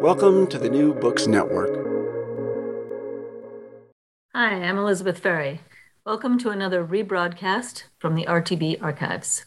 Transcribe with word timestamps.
Welcome 0.00 0.46
to 0.48 0.58
the 0.60 0.70
New 0.70 0.94
Books 0.94 1.26
Network. 1.26 1.70
Hi, 4.32 4.54
I'm 4.54 4.78
Elizabeth 4.78 5.18
Ferry. 5.18 5.60
Welcome 6.06 6.38
to 6.38 6.50
another 6.50 6.86
rebroadcast 6.86 7.82
from 7.98 8.14
the 8.14 8.24
RTB 8.26 8.80
archives. 8.80 9.44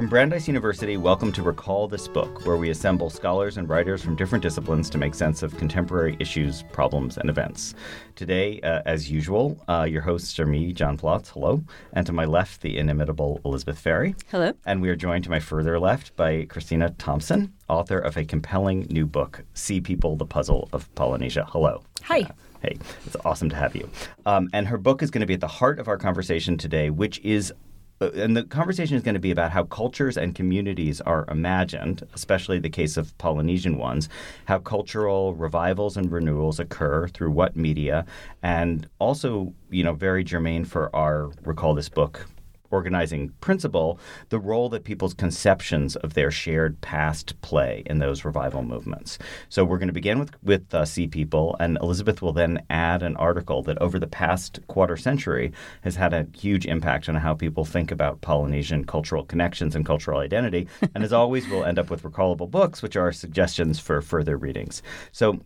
From 0.00 0.08
Brandeis 0.08 0.48
University, 0.48 0.96
welcome 0.96 1.30
to 1.30 1.42
Recall 1.42 1.86
This 1.86 2.08
Book, 2.08 2.46
where 2.46 2.56
we 2.56 2.70
assemble 2.70 3.10
scholars 3.10 3.58
and 3.58 3.68
writers 3.68 4.02
from 4.02 4.16
different 4.16 4.40
disciplines 4.40 4.88
to 4.88 4.96
make 4.96 5.14
sense 5.14 5.42
of 5.42 5.54
contemporary 5.58 6.16
issues, 6.18 6.62
problems, 6.72 7.18
and 7.18 7.28
events. 7.28 7.74
Today, 8.16 8.62
uh, 8.62 8.80
as 8.86 9.10
usual, 9.10 9.62
uh, 9.68 9.82
your 9.86 10.00
hosts 10.00 10.40
are 10.40 10.46
me, 10.46 10.72
John 10.72 10.96
Plotz, 10.96 11.28
hello, 11.28 11.62
and 11.92 12.06
to 12.06 12.14
my 12.14 12.24
left, 12.24 12.62
the 12.62 12.78
inimitable 12.78 13.42
Elizabeth 13.44 13.78
Ferry. 13.78 14.14
Hello. 14.30 14.54
And 14.64 14.80
we 14.80 14.88
are 14.88 14.96
joined 14.96 15.24
to 15.24 15.30
my 15.30 15.38
further 15.38 15.78
left 15.78 16.16
by 16.16 16.46
Christina 16.46 16.94
Thompson, 16.96 17.52
author 17.68 17.98
of 17.98 18.16
a 18.16 18.24
compelling 18.24 18.86
new 18.88 19.04
book, 19.04 19.44
Sea 19.52 19.82
People, 19.82 20.16
The 20.16 20.24
Puzzle 20.24 20.70
of 20.72 20.88
Polynesia. 20.94 21.44
Hello. 21.50 21.82
Hi. 22.04 22.20
Uh, 22.20 22.28
hey, 22.62 22.78
it's 23.04 23.16
awesome 23.26 23.50
to 23.50 23.56
have 23.56 23.76
you. 23.76 23.86
Um, 24.24 24.48
and 24.54 24.66
her 24.66 24.78
book 24.78 25.02
is 25.02 25.10
going 25.10 25.20
to 25.20 25.26
be 25.26 25.34
at 25.34 25.40
the 25.40 25.46
heart 25.46 25.78
of 25.78 25.88
our 25.88 25.98
conversation 25.98 26.56
today, 26.56 26.88
which 26.88 27.18
is 27.18 27.52
and 28.00 28.36
the 28.36 28.44
conversation 28.44 28.96
is 28.96 29.02
going 29.02 29.14
to 29.14 29.20
be 29.20 29.30
about 29.30 29.50
how 29.50 29.64
cultures 29.64 30.16
and 30.16 30.34
communities 30.34 31.00
are 31.02 31.26
imagined, 31.28 32.02
especially 32.14 32.58
the 32.58 32.70
case 32.70 32.96
of 32.96 33.16
Polynesian 33.18 33.76
ones, 33.76 34.08
how 34.46 34.58
cultural 34.58 35.34
revivals 35.34 35.96
and 35.96 36.10
renewals 36.10 36.58
occur 36.58 37.08
through 37.08 37.30
what 37.30 37.56
media, 37.56 38.06
and 38.42 38.88
also, 38.98 39.52
you 39.70 39.84
know, 39.84 39.92
very 39.92 40.24
germane 40.24 40.64
for 40.64 40.94
our 40.96 41.30
recall 41.44 41.74
this 41.74 41.88
book 41.88 42.26
organizing 42.70 43.30
principle, 43.40 43.98
the 44.28 44.38
role 44.38 44.68
that 44.68 44.84
people's 44.84 45.14
conceptions 45.14 45.96
of 45.96 46.14
their 46.14 46.30
shared 46.30 46.80
past 46.80 47.40
play 47.40 47.82
in 47.86 47.98
those 47.98 48.24
revival 48.24 48.62
movements. 48.62 49.18
So 49.48 49.64
we're 49.64 49.78
going 49.78 49.88
to 49.88 49.92
begin 49.92 50.18
with 50.18 50.30
with 50.42 50.72
uh, 50.74 50.84
Sea 50.84 51.06
People, 51.06 51.56
and 51.60 51.78
Elizabeth 51.82 52.22
will 52.22 52.32
then 52.32 52.62
add 52.70 53.02
an 53.02 53.16
article 53.16 53.62
that 53.64 53.78
over 53.78 53.98
the 53.98 54.06
past 54.06 54.60
quarter 54.68 54.96
century 54.96 55.52
has 55.82 55.96
had 55.96 56.12
a 56.12 56.26
huge 56.36 56.66
impact 56.66 57.08
on 57.08 57.16
how 57.16 57.34
people 57.34 57.64
think 57.64 57.90
about 57.90 58.20
Polynesian 58.20 58.84
cultural 58.84 59.24
connections 59.24 59.74
and 59.74 59.84
cultural 59.84 60.20
identity. 60.20 60.68
and 60.94 61.04
as 61.04 61.12
always, 61.12 61.48
we'll 61.48 61.64
end 61.64 61.78
up 61.78 61.90
with 61.90 62.02
recallable 62.02 62.50
books, 62.50 62.82
which 62.82 62.96
are 62.96 63.12
suggestions 63.12 63.78
for 63.78 64.00
further 64.00 64.36
readings. 64.36 64.82
So 65.12 65.40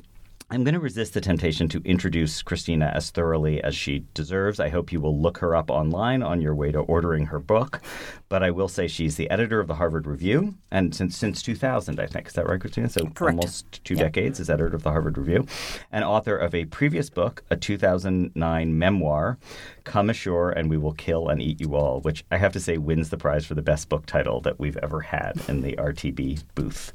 I'm 0.54 0.62
going 0.62 0.74
to 0.74 0.80
resist 0.80 1.14
the 1.14 1.20
temptation 1.20 1.68
to 1.70 1.82
introduce 1.84 2.40
Christina 2.40 2.92
as 2.94 3.10
thoroughly 3.10 3.60
as 3.64 3.74
she 3.74 4.04
deserves. 4.14 4.60
I 4.60 4.68
hope 4.68 4.92
you 4.92 5.00
will 5.00 5.20
look 5.20 5.38
her 5.38 5.56
up 5.56 5.68
online 5.68 6.22
on 6.22 6.40
your 6.40 6.54
way 6.54 6.70
to 6.70 6.78
ordering 6.78 7.26
her 7.26 7.40
book. 7.40 7.82
But 8.28 8.44
I 8.44 8.52
will 8.52 8.68
say 8.68 8.86
she's 8.86 9.16
the 9.16 9.28
editor 9.30 9.58
of 9.58 9.66
the 9.66 9.74
Harvard 9.74 10.06
Review, 10.06 10.54
and 10.70 10.94
since 10.94 11.16
since 11.16 11.42
2000, 11.42 11.98
I 11.98 12.06
think 12.06 12.28
is 12.28 12.34
that 12.34 12.46
right, 12.46 12.60
Christina? 12.60 12.88
So 12.88 13.06
Correct. 13.06 13.36
almost 13.36 13.82
two 13.84 13.96
decades 13.96 14.38
as 14.38 14.48
editor 14.48 14.76
of 14.76 14.84
the 14.84 14.90
Harvard 14.92 15.18
Review, 15.18 15.44
and 15.90 16.04
author 16.04 16.36
of 16.36 16.54
a 16.54 16.66
previous 16.66 17.10
book, 17.10 17.42
a 17.50 17.56
2009 17.56 18.78
memoir, 18.78 19.38
"Come 19.82 20.08
Ashore 20.08 20.50
and 20.50 20.70
We 20.70 20.76
Will 20.76 20.94
Kill 20.94 21.28
and 21.28 21.42
Eat 21.42 21.60
You 21.60 21.74
All," 21.74 22.00
which 22.00 22.24
I 22.30 22.36
have 22.36 22.52
to 22.52 22.60
say 22.60 22.78
wins 22.78 23.10
the 23.10 23.16
prize 23.16 23.44
for 23.44 23.56
the 23.56 23.62
best 23.62 23.88
book 23.88 24.06
title 24.06 24.40
that 24.42 24.60
we've 24.60 24.78
ever 24.78 25.00
had 25.00 25.34
in 25.48 25.62
the 25.62 25.76
RTB 25.78 26.38
booth. 26.54 26.92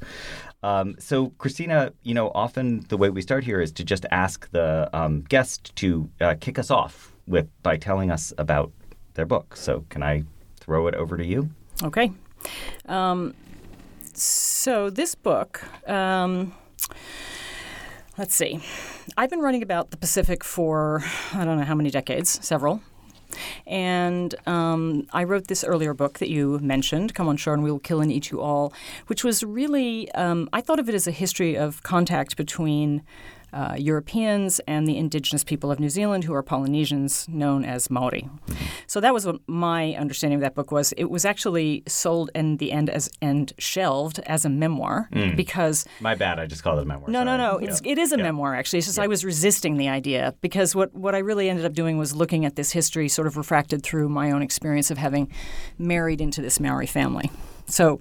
Um, 0.62 0.96
so, 0.98 1.30
Christina, 1.38 1.92
you 2.02 2.14
know, 2.14 2.30
often 2.34 2.84
the 2.88 2.96
way 2.96 3.10
we 3.10 3.22
start 3.22 3.44
here 3.44 3.60
is 3.60 3.72
to 3.72 3.84
just 3.84 4.04
ask 4.10 4.50
the 4.50 4.90
um, 4.92 5.22
guest 5.22 5.74
to 5.76 6.10
uh, 6.20 6.34
kick 6.40 6.58
us 6.58 6.70
off 6.70 7.12
with 7.26 7.48
by 7.62 7.76
telling 7.76 8.10
us 8.10 8.32
about 8.36 8.72
their 9.14 9.26
book. 9.26 9.56
So, 9.56 9.84
can 9.88 10.02
I 10.02 10.24
throw 10.56 10.86
it 10.86 10.94
over 10.94 11.16
to 11.16 11.24
you? 11.24 11.50
Okay. 11.82 12.12
Um, 12.86 13.34
so 14.14 14.90
this 14.90 15.14
book, 15.14 15.62
um, 15.88 16.54
let's 18.18 18.34
see. 18.34 18.60
I've 19.16 19.30
been 19.30 19.40
writing 19.40 19.62
about 19.62 19.90
the 19.90 19.96
Pacific 19.96 20.44
for 20.44 21.02
I 21.32 21.44
don't 21.44 21.58
know 21.58 21.64
how 21.64 21.74
many 21.74 21.90
decades, 21.90 22.38
several. 22.44 22.82
And 23.66 24.34
um, 24.46 25.06
I 25.12 25.24
wrote 25.24 25.48
this 25.48 25.64
earlier 25.64 25.94
book 25.94 26.18
that 26.18 26.28
you 26.28 26.58
mentioned, 26.60 27.14
Come 27.14 27.28
on 27.28 27.36
Shore 27.36 27.54
and 27.54 27.62
We 27.62 27.70
Will 27.70 27.78
Kill 27.78 28.00
and 28.00 28.10
Eat 28.10 28.30
You 28.30 28.40
All, 28.40 28.72
which 29.06 29.24
was 29.24 29.42
really, 29.42 30.10
um, 30.12 30.48
I 30.52 30.60
thought 30.60 30.78
of 30.78 30.88
it 30.88 30.94
as 30.94 31.06
a 31.06 31.12
history 31.12 31.56
of 31.56 31.82
contact 31.82 32.36
between 32.36 33.02
uh, 33.52 33.74
Europeans 33.78 34.60
and 34.66 34.86
the 34.86 34.96
indigenous 34.96 35.44
people 35.44 35.70
of 35.70 35.80
New 35.80 35.88
Zealand, 35.90 36.24
who 36.24 36.34
are 36.34 36.42
Polynesians, 36.42 37.26
known 37.28 37.64
as 37.64 37.90
Maori. 37.90 38.28
So 38.86 39.00
that 39.00 39.12
was 39.14 39.26
what 39.26 39.40
my 39.46 39.94
understanding 39.94 40.36
of 40.36 40.40
that 40.42 40.54
book 40.54 40.70
was. 40.72 40.92
It 40.92 41.10
was 41.10 41.24
actually 41.24 41.82
sold 41.86 42.30
in 42.34 42.56
the 42.58 42.72
end 42.72 42.88
as 42.90 43.10
and 43.20 43.52
shelved 43.58 44.20
as 44.26 44.44
a 44.44 44.48
memoir 44.48 45.08
because 45.36 45.84
My 46.00 46.14
bad. 46.14 46.38
I 46.38 46.46
just 46.46 46.62
called 46.62 46.78
it 46.78 46.82
a 46.82 46.84
memoir. 46.84 47.08
no, 47.10 47.24
no, 47.24 47.36
sorry. 47.36 47.38
no. 47.38 47.60
Yeah. 47.60 47.68
It's 47.70 47.80
it 47.84 47.98
is 47.98 48.12
a 48.12 48.16
Yeah. 48.16 48.24
memoir 48.24 48.54
actually. 48.54 48.78
It's 48.78 48.86
just 48.86 48.98
I 48.98 49.06
was 49.06 49.24
resisting 49.24 49.76
the 49.76 49.88
idea 49.88 50.34
because 50.40 50.74
what 50.74 50.94
what 50.94 51.14
I 51.14 51.18
really 51.18 51.48
ended 51.50 51.64
up 51.64 51.72
doing 51.72 51.98
was 51.98 52.14
looking 52.14 52.44
at 52.44 52.56
this 52.56 52.72
history 52.72 53.08
sort 53.08 53.26
of 53.26 53.36
refracted 53.36 53.82
through 53.82 54.08
my 54.08 54.30
own 54.30 54.42
experience 54.42 54.90
of 54.90 54.98
having 54.98 55.30
married 55.78 56.20
into 56.20 56.40
this 56.42 56.60
Maori 56.60 56.86
family. 56.86 57.30
So 57.66 58.00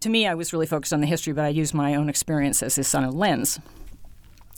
to 0.00 0.08
me, 0.10 0.26
I 0.26 0.34
was 0.34 0.52
really 0.52 0.66
focused 0.66 0.92
on 0.92 1.00
the 1.00 1.06
history, 1.06 1.32
but 1.32 1.44
I 1.44 1.48
used 1.48 1.72
my 1.74 1.94
own 1.94 2.08
experience 2.08 2.62
as 2.62 2.74
this 2.74 2.92
kind 2.92 3.06
of 3.06 3.14
lens. 3.14 3.58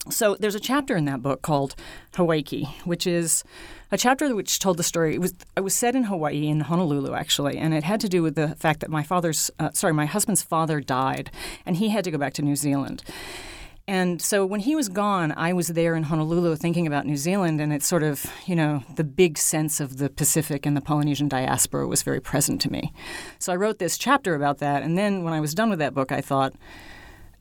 So 0.08 0.36
there's 0.38 0.54
a 0.54 0.60
chapter 0.60 0.96
in 0.96 1.04
that 1.06 1.22
book 1.22 1.42
called 1.42 1.74
Hawaii, 2.14 2.64
which 2.84 3.06
is 3.06 3.42
a 3.90 3.98
chapter 3.98 4.34
which 4.34 4.58
told 4.58 4.76
the 4.76 4.82
story. 4.82 5.14
It 5.14 5.20
was 5.20 5.34
it 5.56 5.60
was 5.60 5.74
set 5.74 5.94
in 5.94 6.04
Hawaii 6.04 6.48
in 6.48 6.60
Honolulu 6.60 7.14
actually, 7.14 7.58
and 7.58 7.74
it 7.74 7.84
had 7.84 8.00
to 8.00 8.08
do 8.08 8.22
with 8.22 8.34
the 8.34 8.54
fact 8.56 8.80
that 8.80 8.90
my 8.90 9.02
father's 9.02 9.50
uh, 9.58 9.70
sorry 9.72 9.92
my 9.92 10.06
husband's 10.06 10.42
father 10.42 10.80
died, 10.80 11.30
and 11.64 11.76
he 11.76 11.88
had 11.88 12.04
to 12.04 12.10
go 12.10 12.18
back 12.18 12.34
to 12.34 12.42
New 12.42 12.56
Zealand. 12.56 13.02
And 13.88 14.20
so 14.20 14.44
when 14.44 14.60
he 14.60 14.74
was 14.74 14.88
gone, 14.88 15.32
I 15.36 15.52
was 15.52 15.68
there 15.68 15.94
in 15.94 16.04
Honolulu 16.04 16.56
thinking 16.56 16.88
about 16.88 17.06
New 17.06 17.16
Zealand, 17.16 17.60
and 17.60 17.72
it's 17.72 17.86
sort 17.86 18.02
of, 18.02 18.26
you 18.44 18.56
know, 18.56 18.82
the 18.96 19.04
big 19.04 19.38
sense 19.38 19.78
of 19.78 19.98
the 19.98 20.10
Pacific 20.10 20.66
and 20.66 20.76
the 20.76 20.80
Polynesian 20.80 21.28
diaspora 21.28 21.86
was 21.86 22.02
very 22.02 22.20
present 22.20 22.60
to 22.62 22.72
me. 22.72 22.92
So 23.38 23.52
I 23.52 23.56
wrote 23.56 23.78
this 23.78 23.96
chapter 23.96 24.34
about 24.34 24.58
that, 24.58 24.82
and 24.82 24.98
then 24.98 25.22
when 25.22 25.32
I 25.32 25.40
was 25.40 25.54
done 25.54 25.70
with 25.70 25.78
that 25.78 25.94
book, 25.94 26.10
I 26.10 26.20
thought, 26.20 26.52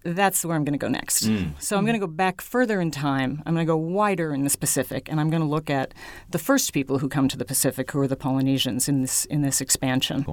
that's 0.05 0.45
where 0.45 0.55
I'm 0.55 0.63
going 0.63 0.73
to 0.73 0.79
go 0.79 0.87
next. 0.87 1.27
So 1.59 1.77
I'm 1.77 1.83
going 1.83 1.99
to 1.99 1.99
go 1.99 2.07
back 2.07 2.39
further 2.39 2.79
in 2.79 2.91
time. 2.91 3.41
I'm 3.45 3.55
going 3.55 3.65
to 3.65 3.69
go 3.69 3.75
wider 3.75 4.33
in 4.33 4.43
the 4.43 4.55
Pacific, 4.57 5.09
and 5.09 5.19
I'm 5.19 5.29
going 5.31 5.41
to 5.41 5.47
look 5.47 5.69
at 5.69 5.93
the 6.29 6.37
first 6.37 6.73
people 6.73 6.99
who 6.99 7.09
come 7.09 7.27
to 7.27 7.37
the 7.37 7.45
Pacific, 7.45 7.91
who 7.91 7.99
are 7.99 8.07
the 8.07 8.15
Polynesians 8.15 8.87
in 8.87 9.01
this 9.01 9.25
in 9.25 9.41
this 9.41 9.61
expansion. 9.61 10.25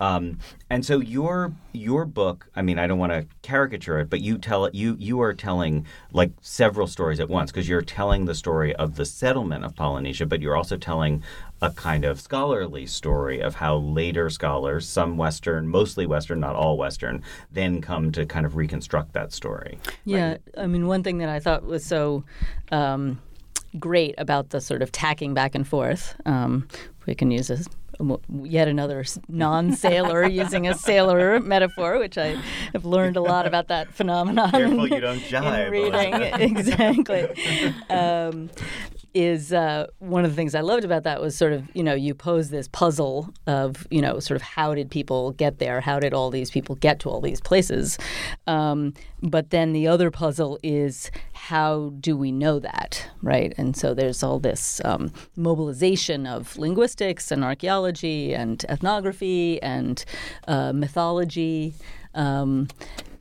Um, 0.00 0.38
and 0.68 0.84
so 0.84 1.00
your 1.00 1.52
your 1.72 2.04
book, 2.04 2.48
I 2.56 2.62
mean, 2.62 2.78
I 2.78 2.86
don't 2.86 2.98
want 2.98 3.12
to 3.12 3.26
caricature 3.42 4.00
it, 4.00 4.10
but 4.10 4.20
you 4.20 4.36
tell 4.36 4.64
it. 4.66 4.74
You 4.74 4.96
you 4.98 5.20
are 5.20 5.32
telling 5.32 5.86
like 6.12 6.32
several 6.40 6.86
stories 6.86 7.20
at 7.20 7.28
once 7.28 7.50
because 7.50 7.68
you're 7.68 7.82
telling 7.82 8.26
the 8.26 8.34
story 8.34 8.74
of 8.76 8.96
the 8.96 9.04
settlement 9.04 9.64
of 9.64 9.74
Polynesia, 9.74 10.26
but 10.26 10.42
you're 10.42 10.56
also 10.56 10.76
telling 10.76 11.22
a 11.62 11.70
kind 11.70 12.04
of 12.04 12.20
scholarly 12.20 12.86
story 12.86 13.40
of 13.40 13.54
how 13.54 13.76
later 13.76 14.28
scholars, 14.28 14.86
some 14.86 15.16
Western, 15.16 15.68
mostly 15.68 16.04
Western, 16.06 16.40
not 16.40 16.56
all 16.56 16.76
Western, 16.76 17.22
then 17.52 17.80
come 17.80 18.10
to 18.12 18.26
kind 18.26 18.44
of 18.44 18.56
reconstruct 18.56 19.12
that 19.12 19.32
story. 19.32 19.78
Yeah, 20.04 20.38
I 20.58 20.66
mean, 20.66 20.88
one 20.88 21.04
thing 21.04 21.18
that 21.18 21.28
I 21.28 21.38
thought 21.38 21.62
was 21.62 21.84
so 21.84 22.24
um, 22.72 23.22
great 23.78 24.16
about 24.18 24.50
the 24.50 24.60
sort 24.60 24.82
of 24.82 24.90
tacking 24.90 25.34
back 25.34 25.54
and 25.54 25.66
forth, 25.66 26.20
um, 26.26 26.66
we 27.06 27.14
can 27.14 27.30
use 27.30 27.48
a 27.48 27.58
yet 28.42 28.68
another 28.68 29.04
non-sailor 29.28 30.24
using 30.28 30.66
a 30.66 30.74
sailor 30.74 31.38
metaphor, 31.40 31.98
which 31.98 32.18
I 32.18 32.40
have 32.72 32.84
learned 32.84 33.16
a 33.16 33.20
lot 33.20 33.46
about 33.46 33.68
that 33.68 33.92
phenomenon. 33.92 34.50
Careful 34.50 34.84
in, 34.86 34.92
you 34.92 35.00
don't 35.00 35.18
jive. 35.20 35.70
reading 35.70 36.14
exactly. 36.56 37.28
Um, 37.88 38.50
is 39.14 39.52
uh, 39.52 39.86
one 39.98 40.24
of 40.24 40.30
the 40.30 40.36
things 40.36 40.54
I 40.54 40.60
loved 40.60 40.84
about 40.84 41.04
that 41.04 41.20
was 41.20 41.36
sort 41.36 41.52
of 41.52 41.68
you 41.74 41.82
know 41.82 41.94
you 41.94 42.14
pose 42.14 42.50
this 42.50 42.68
puzzle 42.68 43.32
of 43.46 43.86
you 43.90 44.00
know 44.00 44.18
sort 44.20 44.36
of 44.36 44.42
how 44.42 44.74
did 44.74 44.90
people 44.90 45.32
get 45.32 45.58
there? 45.58 45.80
How 45.80 46.00
did 46.00 46.14
all 46.14 46.30
these 46.30 46.50
people 46.50 46.74
get 46.76 46.98
to 47.00 47.10
all 47.10 47.20
these 47.20 47.40
places? 47.40 47.98
Um, 48.46 48.94
but 49.22 49.50
then 49.50 49.72
the 49.72 49.86
other 49.86 50.10
puzzle 50.10 50.58
is 50.62 51.10
how 51.32 51.92
do 52.00 52.16
we 52.16 52.32
know 52.32 52.58
that, 52.58 53.08
right? 53.22 53.52
And 53.56 53.76
so 53.76 53.94
there's 53.94 54.22
all 54.22 54.38
this 54.38 54.80
um, 54.84 55.12
mobilization 55.36 56.26
of 56.26 56.56
linguistics 56.56 57.30
and 57.30 57.44
archaeology 57.44 58.34
and 58.34 58.64
ethnography 58.68 59.62
and 59.62 60.04
uh, 60.48 60.72
mythology. 60.72 61.74
Um, 62.14 62.68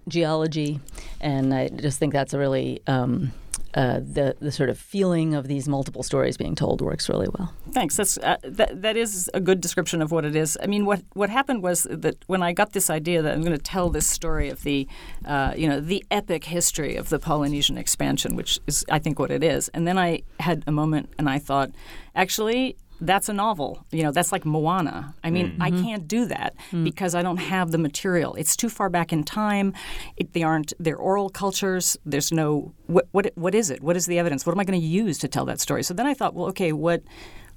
geology, 0.08 0.80
and 1.22 1.54
I 1.54 1.70
just 1.70 2.00
think 2.00 2.12
that's 2.12 2.34
a 2.34 2.40
really 2.40 2.82
um, 2.88 3.32
uh, 3.74 4.00
the 4.00 4.36
the 4.40 4.52
sort 4.52 4.70
of 4.70 4.78
feeling 4.78 5.34
of 5.34 5.48
these 5.48 5.68
multiple 5.68 6.04
stories 6.04 6.38
being 6.38 6.56
told 6.56 6.82
works 6.82 7.08
really 7.10 7.28
well. 7.38 7.54
Thanks. 7.72 7.96
That's 7.98 8.18
uh, 8.18 8.38
that 8.44 8.82
that 8.82 8.98
is 8.98 9.30
a 9.34 9.40
good 9.40 9.62
description 9.62 10.02
of 10.02 10.12
what 10.12 10.26
it 10.26 10.36
is. 10.36 10.58
I 10.62 10.68
mean, 10.68 10.86
what 10.86 11.02
what 11.14 11.30
happened 11.30 11.64
was 11.64 11.88
that 11.90 12.16
when 12.28 12.44
I 12.44 12.54
got 12.54 12.74
this 12.74 12.90
idea 12.90 13.22
that 13.22 13.34
I'm 13.34 13.42
going 13.42 13.58
to 13.58 13.64
tell 13.64 13.90
this 13.90 14.08
story 14.08 14.50
of 14.50 14.64
the, 14.64 14.88
uh, 15.26 15.54
you 15.56 15.68
know, 15.68 15.80
the 15.80 16.04
epic 16.12 16.46
history 16.46 16.96
of 16.96 17.10
the 17.10 17.20
Polynesian 17.20 17.78
expansion, 17.78 18.36
which 18.36 18.60
is 18.68 18.86
I 18.90 19.00
think 19.00 19.20
what 19.20 19.32
it 19.32 19.44
is, 19.44 19.70
and 19.70 19.88
then 19.88 19.98
I 19.98 20.24
had 20.40 20.64
a 20.68 20.72
moment 20.72 21.10
and 21.18 21.30
I 21.30 21.40
thought, 21.40 21.72
actually, 22.16 22.76
that's 23.02 23.28
a 23.30 23.34
novel. 23.34 23.86
You 23.92 24.04
know, 24.04 24.12
that's 24.12 24.32
like 24.32 24.46
Moana. 24.46 25.14
I 25.24 25.32
mean, 25.32 25.54
mm-hmm. 25.54 25.62
I 25.62 25.72
can't 25.72 26.08
do 26.08 26.26
that 26.28 26.56
mm. 26.72 26.84
because 26.84 27.16
I 27.16 27.24
don't 27.24 27.38
have 27.38 27.72
the 27.72 27.78
material. 27.80 28.36
It's 28.36 28.56
too 28.56 28.70
far 28.70 28.90
back 28.90 29.12
in 29.12 29.24
time. 29.24 29.74
It, 30.16 30.34
they 30.34 30.44
aren't. 30.44 30.74
They're 30.80 30.98
oral 30.98 31.30
cultures. 31.30 31.98
There's 32.06 32.32
no. 32.32 32.74
What 32.86 33.08
what 33.12 33.32
what 33.36 33.56
is 33.56 33.72
it? 33.72 33.82
What 33.82 33.98
is 33.98 34.06
the 34.06 34.20
evidence? 34.20 34.46
What 34.46 34.54
am 34.54 34.60
I 34.60 34.64
going 34.64 34.80
to 34.80 34.86
use 34.86 35.18
to 35.20 35.28
tell 35.28 35.46
that 35.46 35.60
story? 35.60 35.84
So 35.84 35.94
then 35.94 36.06
I 36.06 36.14
thought, 36.14 36.36
well, 36.36 36.48
okay, 36.48 36.72
what 36.72 37.02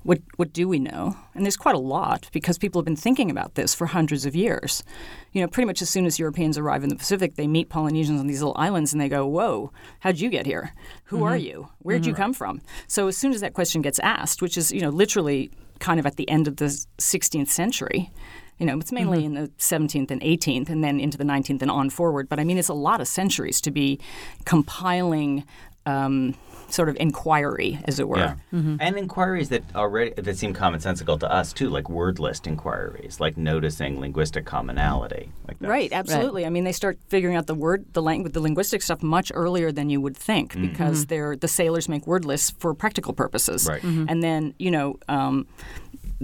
what 0.04 0.20
what 0.36 0.52
do 0.52 0.68
we 0.68 0.78
know? 0.78 1.16
And 1.34 1.44
there's 1.44 1.56
quite 1.56 1.74
a 1.74 1.78
lot 1.78 2.28
because 2.32 2.58
people 2.58 2.78
have 2.80 2.84
been 2.84 2.94
thinking 2.94 3.30
about 3.30 3.54
this 3.54 3.74
for 3.74 3.86
hundreds 3.86 4.24
of 4.24 4.36
years. 4.36 4.84
You 5.32 5.40
know, 5.40 5.48
pretty 5.48 5.66
much 5.66 5.82
as 5.82 5.90
soon 5.90 6.06
as 6.06 6.18
Europeans 6.18 6.56
arrive 6.56 6.84
in 6.84 6.90
the 6.90 6.96
Pacific, 6.96 7.34
they 7.34 7.46
meet 7.46 7.70
Polynesians 7.70 8.20
on 8.20 8.26
these 8.26 8.40
little 8.40 8.56
islands 8.56 8.92
and 8.92 9.00
they 9.00 9.08
go, 9.08 9.26
"Whoa, 9.26 9.72
how'd 10.00 10.20
you 10.20 10.30
get 10.30 10.46
here? 10.46 10.74
Who 11.04 11.16
mm-hmm. 11.16 11.24
are 11.24 11.36
you? 11.36 11.68
Where'd 11.80 12.02
mm-hmm. 12.02 12.10
you 12.10 12.14
come 12.14 12.34
from?" 12.34 12.60
So 12.86 13.08
as 13.08 13.16
soon 13.16 13.32
as 13.32 13.40
that 13.40 13.54
question 13.54 13.82
gets 13.82 13.98
asked, 14.00 14.42
which 14.42 14.56
is 14.56 14.70
you 14.70 14.80
know 14.80 14.90
literally 14.90 15.50
kind 15.80 15.98
of 15.98 16.06
at 16.06 16.16
the 16.16 16.28
end 16.28 16.46
of 16.46 16.56
the 16.56 16.66
16th 16.66 17.48
century, 17.48 18.10
you 18.58 18.66
know, 18.66 18.78
it's 18.78 18.92
mainly 18.92 19.24
mm-hmm. 19.24 19.36
in 19.36 19.42
the 19.42 19.48
17th 19.58 20.10
and 20.10 20.20
18th 20.20 20.68
and 20.68 20.84
then 20.84 21.00
into 21.00 21.18
the 21.18 21.24
19th 21.24 21.62
and 21.62 21.70
on 21.70 21.90
forward. 21.90 22.28
But 22.28 22.38
I 22.38 22.44
mean, 22.44 22.58
it's 22.58 22.68
a 22.68 22.74
lot 22.74 23.00
of 23.00 23.08
centuries 23.08 23.60
to 23.62 23.70
be 23.70 23.98
compiling 24.44 25.44
um, 25.86 26.34
sort 26.68 26.88
of 26.88 26.96
inquiry, 26.98 27.78
as 27.84 27.98
it 27.98 28.08
were. 28.08 28.18
Yeah. 28.18 28.36
Mm-hmm. 28.52 28.76
And 28.80 28.96
inquiries 28.96 29.48
that 29.50 29.62
already 29.74 30.12
that 30.20 30.36
seem 30.36 30.54
commonsensical 30.54 31.18
to 31.20 31.30
us 31.30 31.52
too, 31.52 31.68
like 31.68 31.88
word 31.88 32.18
list 32.18 32.46
inquiries, 32.46 33.20
like 33.20 33.36
noticing 33.36 34.00
linguistic 34.00 34.44
commonality. 34.44 35.30
Like 35.46 35.56
right, 35.60 35.92
absolutely. 35.92 36.42
Right. 36.42 36.48
I 36.48 36.50
mean, 36.50 36.64
they 36.64 36.72
start 36.72 36.98
figuring 37.08 37.36
out 37.36 37.46
the 37.46 37.54
word, 37.54 37.86
the 37.92 38.02
language, 38.02 38.32
the 38.32 38.40
linguistic 38.40 38.82
stuff 38.82 39.02
much 39.02 39.30
earlier 39.34 39.72
than 39.72 39.90
you 39.90 40.00
would 40.00 40.16
think, 40.16 40.52
mm-hmm. 40.52 40.68
because 40.68 41.06
they're 41.06 41.36
the 41.36 41.48
sailors 41.48 41.88
make 41.88 42.06
word 42.06 42.24
lists 42.24 42.50
for 42.58 42.74
practical 42.74 43.12
purposes. 43.12 43.66
Right. 43.66 43.82
Mm-hmm. 43.82 44.06
And 44.08 44.22
then 44.22 44.54
you 44.58 44.70
know. 44.70 44.98
Um, 45.08 45.46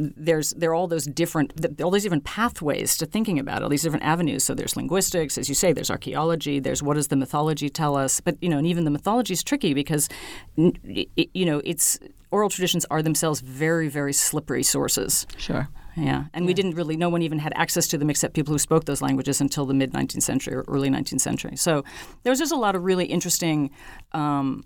there's 0.01 0.51
there 0.53 0.71
are 0.71 0.75
all 0.75 0.89
those 0.89 1.05
different 1.05 1.53
all 1.83 1.91
these 1.91 2.03
different 2.03 2.25
pathways 2.25 2.97
to 2.99 3.07
thinking 3.07 3.39
about 3.39 3.59
it, 3.59 3.63
all 3.65 3.69
these 3.69 3.83
different 3.83 4.05
avenues. 4.05 4.45
So 4.45 4.55
there's 4.55 4.77
linguistics, 4.77 5.37
as 5.37 5.49
you 5.49 5.55
say. 5.55 5.73
There's 5.73 5.91
archaeology. 5.91 6.61
There's 6.61 6.83
what 6.83 6.95
does 6.95 7.09
the 7.09 7.17
mythology 7.17 7.69
tell 7.69 7.97
us? 7.97 8.21
But 8.21 8.37
you 8.41 8.49
know, 8.49 8.59
and 8.59 8.67
even 8.67 8.85
the 8.85 8.91
mythology 8.91 9.33
is 9.33 9.43
tricky 9.43 9.75
because 9.75 10.09
you 10.57 11.45
know 11.47 11.61
it's 11.65 11.99
oral 12.31 12.49
traditions 12.49 12.87
are 12.91 13.03
themselves 13.03 13.41
very 13.41 13.89
very 13.89 14.13
slippery 14.13 14.63
sources. 14.63 15.27
Sure. 15.37 15.69
Yeah, 15.97 16.25
and 16.33 16.45
yeah. 16.45 16.47
we 16.47 16.55
didn't 16.55 16.77
really. 16.77 16.97
No 16.97 17.09
one 17.09 17.23
even 17.23 17.41
had 17.41 17.53
access 17.57 17.89
to 17.89 17.99
them 17.99 18.09
except 18.11 18.35
people 18.35 18.55
who 18.55 18.59
spoke 18.59 18.85
those 18.85 19.03
languages 19.03 19.41
until 19.41 19.67
the 19.67 19.75
mid 19.75 19.93
19th 19.93 20.23
century 20.23 20.55
or 20.55 20.65
early 20.69 20.89
19th 20.89 21.21
century. 21.21 21.57
So 21.57 21.85
there 22.23 22.31
was 22.31 22.39
just 22.39 22.53
a 22.53 22.57
lot 22.57 22.75
of 22.75 22.85
really 22.85 23.07
interesting. 23.07 23.71
Um, 24.13 24.65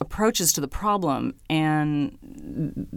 approaches 0.00 0.52
to 0.52 0.60
the 0.60 0.68
problem 0.68 1.34
and 1.48 2.18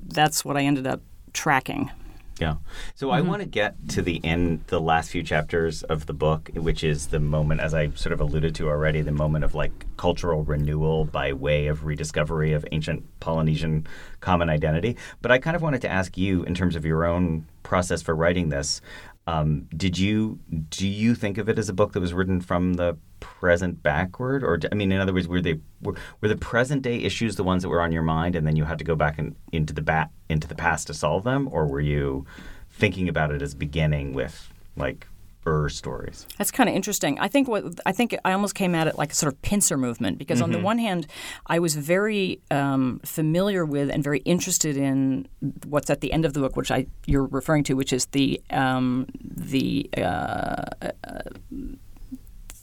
that's 0.07 0.43
what 0.43 0.57
I 0.57 0.63
ended 0.63 0.87
up 0.87 1.01
tracking. 1.37 1.91
Yeah. 2.39 2.55
So 2.95 3.07
mm-hmm. 3.07 3.15
I 3.15 3.21
want 3.21 3.41
to 3.41 3.47
get 3.47 3.75
to 3.89 4.01
the 4.01 4.23
end, 4.23 4.63
the 4.67 4.79
last 4.79 5.09
few 5.09 5.23
chapters 5.23 5.83
of 5.83 6.05
the 6.05 6.13
book, 6.13 6.49
which 6.53 6.83
is 6.83 7.07
the 7.07 7.19
moment, 7.19 7.61
as 7.61 7.73
I 7.73 7.89
sort 7.91 8.13
of 8.13 8.19
alluded 8.19 8.53
to 8.55 8.69
already, 8.69 9.01
the 9.01 9.11
moment 9.11 9.43
of 9.43 9.55
like 9.55 9.85
cultural 9.97 10.43
renewal 10.43 11.05
by 11.05 11.33
way 11.33 11.67
of 11.67 11.85
rediscovery 11.85 12.53
of 12.53 12.65
ancient 12.71 13.03
Polynesian 13.19 13.87
common 14.19 14.49
identity. 14.49 14.97
But 15.21 15.31
I 15.31 15.39
kind 15.39 15.55
of 15.55 15.61
wanted 15.61 15.81
to 15.81 15.89
ask 15.89 16.17
you, 16.17 16.43
in 16.43 16.53
terms 16.53 16.75
of 16.75 16.85
your 16.85 17.05
own 17.05 17.45
process 17.63 18.01
for 18.01 18.15
writing 18.15 18.49
this, 18.49 18.81
um, 19.27 19.67
did 19.75 19.99
you 19.99 20.39
do 20.69 20.87
you 20.87 21.13
think 21.13 21.37
of 21.37 21.49
it 21.49 21.59
as 21.59 21.67
a 21.67 21.73
book 21.73 21.91
that 21.91 21.99
was 21.99 22.13
written 22.13 22.39
from 22.39 22.75
the 22.75 22.97
present 23.19 23.83
backward, 23.83 24.41
or 24.41 24.57
I 24.71 24.75
mean, 24.75 24.91
in 24.91 25.01
other 25.01 25.13
words, 25.13 25.27
were 25.27 25.41
they 25.41 25.59
were, 25.81 25.95
were 26.21 26.29
the 26.29 26.37
present 26.37 26.81
day 26.81 26.99
issues 26.99 27.35
the 27.35 27.43
ones 27.43 27.61
that 27.63 27.69
were 27.69 27.81
on 27.81 27.91
your 27.91 28.03
mind, 28.03 28.35
and 28.35 28.47
then 28.47 28.55
you 28.55 28.63
had 28.63 28.79
to 28.79 28.85
go 28.85 28.95
back 28.95 29.19
and 29.19 29.35
into 29.51 29.73
the 29.73 29.81
bat 29.81 30.09
into 30.29 30.47
the 30.47 30.55
past 30.55 30.87
to 30.87 30.93
solve 30.93 31.25
them, 31.25 31.49
or 31.51 31.67
were 31.67 31.81
you 31.81 32.25
thinking 32.69 33.09
about 33.09 33.31
it 33.31 33.41
as 33.41 33.53
beginning 33.53 34.13
with 34.13 34.49
like 34.77 35.05
stories. 35.69 36.25
That's 36.37 36.51
kind 36.51 36.69
of 36.69 36.75
interesting. 36.75 37.19
I 37.19 37.27
think 37.27 37.47
what 37.47 37.63
I 37.85 37.91
think 37.91 38.15
I 38.25 38.33
almost 38.33 38.55
came 38.55 38.75
at 38.75 38.87
it 38.87 38.97
like 38.97 39.11
a 39.11 39.15
sort 39.15 39.33
of 39.33 39.41
pincer 39.41 39.77
movement 39.77 40.17
because 40.17 40.37
mm-hmm. 40.37 40.43
on 40.45 40.51
the 40.51 40.57
mm-hmm. 40.57 40.65
one 40.65 40.79
hand, 40.79 41.07
I 41.47 41.59
was 41.59 41.75
very 41.75 42.39
um, 42.51 42.99
familiar 43.05 43.65
with 43.65 43.89
and 43.89 44.03
very 44.03 44.19
interested 44.19 44.77
in 44.77 45.27
what's 45.65 45.89
at 45.89 46.01
the 46.01 46.11
end 46.11 46.25
of 46.25 46.33
the 46.33 46.39
book, 46.39 46.55
which 46.55 46.71
I 46.71 46.87
you're 47.05 47.25
referring 47.25 47.63
to, 47.65 47.73
which 47.73 47.93
is 47.93 48.05
the 48.07 48.41
um, 48.49 49.07
the 49.21 49.89
uh, 49.97 50.01
uh, 50.01 51.21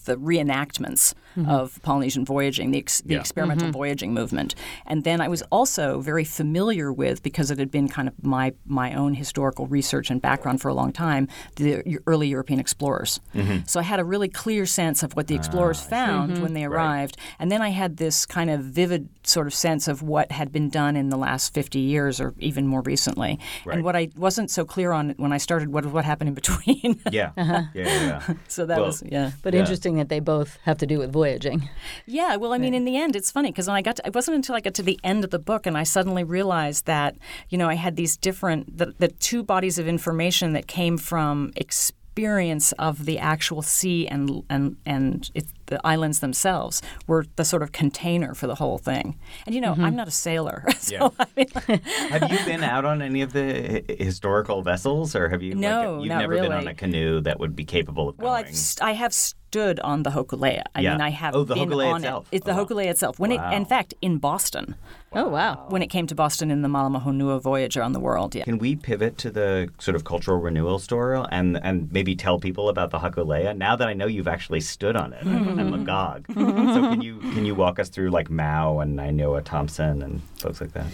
the 0.05 0.17
reenactments 0.17 1.15
mm-hmm. 1.37 1.49
of 1.49 1.81
Polynesian 1.83 2.25
voyaging, 2.25 2.71
the, 2.71 2.79
ex- 2.79 3.01
the 3.01 3.15
yeah. 3.15 3.21
experimental 3.21 3.69
mm-hmm. 3.69 3.73
voyaging 3.73 4.15
movement. 4.15 4.55
And 4.87 5.05
then 5.05 5.21
I 5.21 5.29
was 5.29 5.43
also 5.51 6.01
very 6.01 6.25
familiar 6.25 6.93
with, 6.93 7.23
because 7.23 7.51
it 7.51 7.59
had 7.59 7.71
been 7.71 7.89
kind 7.89 8.09
of 8.09 8.15
my, 8.23 8.53
my 8.67 8.95
own 8.95 9.15
historical 9.15 9.67
research 9.67 10.11
and 10.11 10.21
background 10.21 10.61
for 10.61 10.69
a 10.69 10.75
long 10.75 10.93
time, 10.93 11.29
the 11.57 11.99
early 12.07 12.29
European 12.29 12.61
explorers. 12.61 13.21
Mm-hmm. 13.35 13.65
So 13.67 13.81
I 13.81 13.83
had 13.83 14.01
a 14.01 14.05
really 14.05 14.29
clear 14.29 14.67
sense 14.67 15.03
of 15.03 15.15
what 15.17 15.27
the 15.27 15.35
explorers 15.35 15.83
ah, 15.87 15.89
found 15.89 16.33
mm-hmm. 16.33 16.43
when 16.43 16.55
they 16.55 16.65
arrived. 16.65 17.17
Right. 17.19 17.37
And 17.41 17.53
then 17.53 17.63
I 17.63 17.71
had 17.71 17.97
this 17.97 18.27
kind 18.27 18.51
of 18.51 18.61
vivid 18.61 19.09
sort 19.23 19.47
of 19.47 19.55
sense 19.55 19.89
of 19.89 20.03
what 20.03 20.31
had 20.33 20.53
been 20.53 20.69
done 20.69 20.97
in 20.97 21.09
the 21.09 21.17
last 21.17 21.55
50 21.55 21.79
years 21.79 22.21
or 22.21 22.35
even 22.39 22.67
more 22.67 22.83
recently. 22.83 23.39
Right. 23.65 23.77
And 23.77 23.85
what 23.85 23.97
I 23.97 24.09
wasn't 24.17 24.51
so 24.51 24.65
clear 24.65 24.93
on 24.93 25.11
when 25.17 25.33
I 25.33 25.39
started, 25.39 25.69
what, 25.69 25.87
what 25.87 26.05
happened 26.05 26.29
in 26.29 26.35
between. 26.35 27.01
yeah. 27.11 27.33
Uh-huh. 27.37 27.63
yeah. 27.75 27.85
Yeah, 27.85 28.23
yeah. 28.29 28.35
so 28.49 28.67
that 28.67 28.79
well, 28.79 28.87
was, 28.87 29.03
yeah. 29.05 29.33
But 29.43 29.55
yeah. 29.55 29.61
interesting 29.61 29.97
that 29.97 30.09
they 30.09 30.21
both 30.21 30.59
have 30.65 30.79
to 30.79 30.87
do 30.87 30.99
with 30.99 31.13
voyaging 31.13 31.24
voyaging. 31.25 31.69
Yeah, 32.07 32.37
well, 32.37 32.53
I 32.53 32.59
mean, 32.59 32.75
in 32.75 32.85
the 32.85 32.97
end, 32.97 33.17
it's 33.17 33.31
funny 33.31 33.51
because 33.51 33.67
when 33.67 33.77
I 33.77 33.83
got, 33.83 33.97
to, 33.97 34.07
it 34.07 34.15
wasn't 34.15 34.37
until 34.37 34.55
I 34.55 34.61
got 34.61 34.75
to 34.75 34.83
the 34.83 34.99
end 35.03 35.25
of 35.25 35.31
the 35.31 35.39
book 35.39 35.67
and 35.67 35.77
I 35.77 35.85
suddenly 35.85 36.25
realized 36.25 36.87
that, 36.87 37.17
you 37.49 37.57
know, 37.59 37.69
I 37.69 37.75
had 37.75 37.97
these 37.97 38.17
different, 38.17 38.77
the, 38.77 38.95
the 38.99 39.09
two 39.09 39.43
bodies 39.43 39.79
of 39.79 39.89
information 39.89 40.53
that 40.53 40.67
came 40.67 40.99
from 40.99 41.53
experience 41.57 42.73
of 42.73 43.07
the 43.07 43.19
actual 43.19 43.63
sea 43.63 44.07
and 44.07 44.45
and 44.49 44.77
and 44.87 45.31
it, 45.35 45.47
the 45.67 45.81
islands 45.85 46.21
themselves 46.21 46.83
were 47.07 47.25
the 47.37 47.45
sort 47.45 47.63
of 47.63 47.73
container 47.73 48.35
for 48.35 48.47
the 48.47 48.57
whole 48.57 48.79
thing. 48.79 49.19
And 49.47 49.55
you 49.55 49.61
know, 49.61 49.73
mm-hmm. 49.73 49.85
I'm 49.85 49.97
not 49.97 50.09
a 50.09 50.13
sailor, 50.13 50.65
so 50.79 50.95
yeah. 50.95 51.09
I 51.19 51.27
mean, 51.37 51.81
have 52.11 52.31
you 52.31 52.39
been 52.45 52.63
out 52.63 52.85
on 52.85 53.03
any 53.03 53.23
of 53.23 53.33
the 53.33 53.85
historical 53.89 54.63
vessels, 54.63 55.15
or 55.15 55.29
have 55.29 55.43
you? 55.43 55.55
No, 55.55 55.95
like, 55.95 56.05
you've 56.05 56.09
not 56.11 56.19
never 56.19 56.33
really. 56.35 56.49
been 56.49 56.57
on 56.59 56.69
a 56.69 56.75
canoe 56.75 57.21
that 57.23 57.39
would 57.41 57.57
be 57.57 57.65
capable 57.65 58.09
of. 58.09 58.19
Well, 58.19 58.33
going. 58.33 58.47
I've 58.47 58.57
st- 58.57 58.87
I 58.87 58.93
have 58.93 59.15
stood 59.55 59.79
on 59.81 60.03
the 60.03 60.11
Hokulea. 60.11 60.63
I 60.75 60.81
yeah. 60.81 60.93
mean, 60.93 61.01
I 61.01 61.11
have 61.11 61.35
oh, 61.35 61.45
the 61.45 61.55
been 61.55 61.69
Hokulea 61.69 61.93
on 61.93 61.97
itself. 62.03 62.29
it. 62.31 62.37
It's 62.37 62.47
the 62.47 62.59
oh, 62.59 62.67
Hokulea 62.67 62.87
itself. 62.87 63.19
When 63.19 63.31
wow. 63.31 63.51
it, 63.51 63.57
in 63.57 63.65
fact, 63.65 63.95
in 64.03 64.19
Boston. 64.19 64.75
Oh 65.15 65.29
wow! 65.29 65.67
When 65.69 65.83
it 65.83 65.89
came 65.89 66.07
to 66.09 66.15
Boston 66.15 66.51
in 66.51 66.63
the 66.63 66.69
Malama 66.69 67.03
Honua 67.03 67.41
voyage 67.41 67.77
around 67.77 67.93
the 67.93 68.01
world, 68.01 68.35
yeah. 68.35 68.45
Can 68.45 68.59
we 68.59 68.77
pivot 68.77 69.19
to 69.19 69.31
the 69.31 69.71
sort 69.79 69.95
of 69.95 70.05
cultural 70.05 70.39
renewal 70.39 70.79
story 70.79 71.23
and 71.31 71.63
and 71.63 71.91
maybe 71.93 72.17
tell 72.17 72.39
people 72.39 72.69
about 72.69 72.91
the 72.91 72.99
Hokulea 72.99 73.57
now 73.57 73.77
that 73.77 73.89
I 73.89 73.93
know 73.93 74.07
you've 74.07 74.29
actually 74.29 74.61
stood 74.61 74.97
on 74.97 75.13
it? 75.13 75.25
I'm, 75.25 75.59
I'm 75.59 75.75
agog. 75.75 76.27
so 76.29 76.35
can 76.35 77.03
you 77.03 77.19
can 77.19 77.45
you 77.45 77.55
walk 77.55 77.79
us 77.79 77.89
through 77.89 78.11
like 78.11 78.31
Mau 78.31 78.81
and 78.81 78.99
Nainoa 78.99 79.45
Thompson 79.45 80.03
and 80.03 80.23
folks 80.39 80.61
like 80.61 80.73
that? 80.73 80.87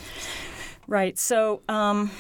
Right. 0.86 1.18
So. 1.18 1.62
Um, 1.68 2.10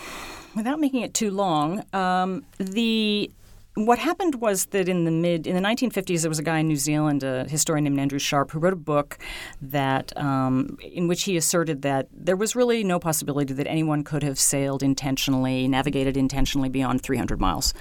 without 0.54 0.80
making 0.80 1.02
it 1.02 1.14
too 1.14 1.30
long, 1.30 1.84
um, 1.92 2.44
the 2.58 3.30
what 3.74 3.98
happened 3.98 4.36
was 4.36 4.66
that 4.66 4.88
in 4.88 5.04
the 5.04 5.10
mid 5.10 5.46
in 5.46 5.54
the 5.54 5.60
1950s 5.60 6.22
there 6.22 6.28
was 6.28 6.38
a 6.38 6.42
guy 6.42 6.58
in 6.58 6.68
New 6.68 6.76
Zealand, 6.76 7.22
a 7.22 7.44
historian 7.48 7.84
named 7.84 7.98
Andrew 7.98 8.18
Sharp, 8.18 8.50
who 8.50 8.58
wrote 8.58 8.72
a 8.72 8.76
book 8.76 9.18
that 9.62 10.16
um, 10.16 10.76
in 10.82 11.06
which 11.06 11.24
he 11.24 11.36
asserted 11.36 11.82
that 11.82 12.08
there 12.12 12.36
was 12.36 12.56
really 12.56 12.82
no 12.82 12.98
possibility 12.98 13.54
that 13.54 13.66
anyone 13.66 14.02
could 14.02 14.22
have 14.22 14.38
sailed 14.38 14.82
intentionally, 14.82 15.68
navigated 15.68 16.16
intentionally 16.16 16.68
beyond 16.68 17.02
300 17.02 17.40
miles, 17.40 17.72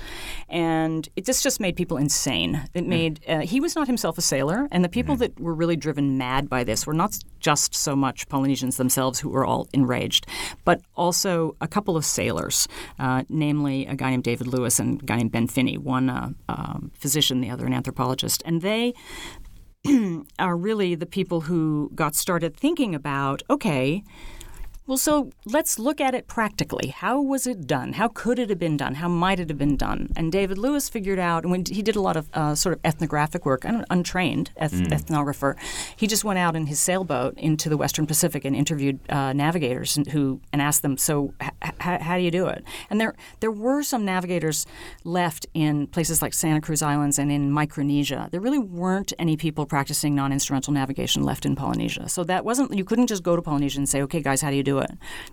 and 0.47 1.09
it 1.15 1.25
just 1.25 1.43
just 1.43 1.59
made 1.59 1.75
people 1.75 1.97
insane. 1.97 2.69
It 2.73 2.85
made 2.85 3.21
uh, 3.27 3.39
he 3.39 3.59
was 3.59 3.75
not 3.75 3.87
himself 3.87 4.17
a 4.17 4.21
sailor, 4.21 4.67
and 4.71 4.83
the 4.83 4.89
people 4.89 5.15
that 5.17 5.39
were 5.39 5.55
really 5.55 5.75
driven 5.75 6.17
mad 6.17 6.49
by 6.49 6.63
this 6.63 6.85
were 6.85 6.93
not 6.93 7.17
just 7.39 7.73
so 7.73 7.95
much 7.95 8.27
Polynesians 8.29 8.77
themselves 8.77 9.19
who 9.19 9.29
were 9.29 9.45
all 9.45 9.67
enraged, 9.73 10.27
but 10.65 10.81
also 10.95 11.55
a 11.61 11.67
couple 11.67 11.97
of 11.97 12.05
sailors, 12.05 12.67
uh, 12.99 13.23
namely 13.29 13.85
a 13.87 13.95
guy 13.95 14.11
named 14.11 14.23
David 14.23 14.47
Lewis 14.47 14.79
and 14.79 15.01
a 15.01 15.05
guy 15.05 15.17
named 15.17 15.31
Ben 15.31 15.47
Finney, 15.47 15.78
one 15.79 16.09
a 16.09 16.33
um, 16.47 16.91
physician, 16.93 17.41
the 17.41 17.49
other 17.49 17.65
an 17.65 17.73
anthropologist, 17.73 18.41
and 18.45 18.61
they 18.61 18.93
are 20.39 20.57
really 20.57 20.95
the 20.95 21.05
people 21.05 21.41
who 21.41 21.91
got 21.95 22.15
started 22.15 22.55
thinking 22.55 22.93
about 22.93 23.41
okay. 23.49 24.03
Well, 24.89 24.97
so 24.97 25.29
let's 25.45 25.77
look 25.77 26.01
at 26.01 26.15
it 26.15 26.25
practically. 26.25 26.87
How 26.87 27.21
was 27.21 27.45
it 27.45 27.67
done? 27.67 27.93
How 27.93 28.07
could 28.07 28.39
it 28.39 28.49
have 28.49 28.57
been 28.57 28.75
done? 28.75 28.95
How 28.95 29.07
might 29.07 29.39
it 29.39 29.47
have 29.49 29.57
been 29.59 29.77
done? 29.77 30.09
And 30.15 30.31
David 30.31 30.57
Lewis 30.57 30.89
figured 30.89 31.19
out, 31.19 31.43
and 31.43 31.51
when 31.51 31.63
he 31.63 31.83
did 31.83 31.95
a 31.95 32.01
lot 32.01 32.17
of 32.17 32.27
uh, 32.33 32.55
sort 32.55 32.73
of 32.73 32.79
ethnographic 32.83 33.45
work, 33.45 33.65
an 33.65 33.85
untrained 33.91 34.49
eth- 34.57 34.89
ethnographer, 34.89 35.55
he 35.95 36.07
just 36.07 36.23
went 36.23 36.39
out 36.39 36.55
in 36.55 36.65
his 36.65 36.79
sailboat 36.79 37.37
into 37.37 37.69
the 37.69 37.77
Western 37.77 38.07
Pacific 38.07 38.43
and 38.45 38.55
interviewed 38.55 38.99
uh, 39.11 39.31
navigators 39.31 39.95
and 39.95 40.07
who 40.07 40.41
and 40.51 40.59
asked 40.59 40.81
them, 40.81 40.97
"So, 40.97 41.35
h- 41.39 41.51
h- 41.63 42.01
how 42.01 42.17
do 42.17 42.23
you 42.23 42.31
do 42.31 42.47
it?" 42.47 42.63
And 42.89 42.99
there 42.99 43.13
there 43.41 43.51
were 43.51 43.83
some 43.83 44.05
navigators 44.05 44.65
left 45.03 45.45
in 45.53 45.85
places 45.85 46.23
like 46.23 46.33
Santa 46.33 46.61
Cruz 46.61 46.81
Islands 46.81 47.19
and 47.19 47.31
in 47.31 47.51
Micronesia. 47.51 48.27
There 48.31 48.41
really 48.41 48.57
weren't 48.57 49.13
any 49.19 49.37
people 49.37 49.67
practicing 49.67 50.15
non-instrumental 50.15 50.73
navigation 50.73 51.21
left 51.21 51.45
in 51.45 51.55
Polynesia. 51.55 52.09
So 52.09 52.23
that 52.23 52.43
wasn't 52.43 52.73
you 52.73 52.85
couldn't 52.85 53.05
just 53.05 53.21
go 53.21 53.35
to 53.35 53.41
Polynesia 53.43 53.77
and 53.77 53.87
say, 53.87 54.01
"Okay, 54.01 54.21
guys, 54.23 54.41
how 54.41 54.49
do 54.49 54.55
you 54.55 54.63
do 54.63 54.77
it?" 54.77 54.78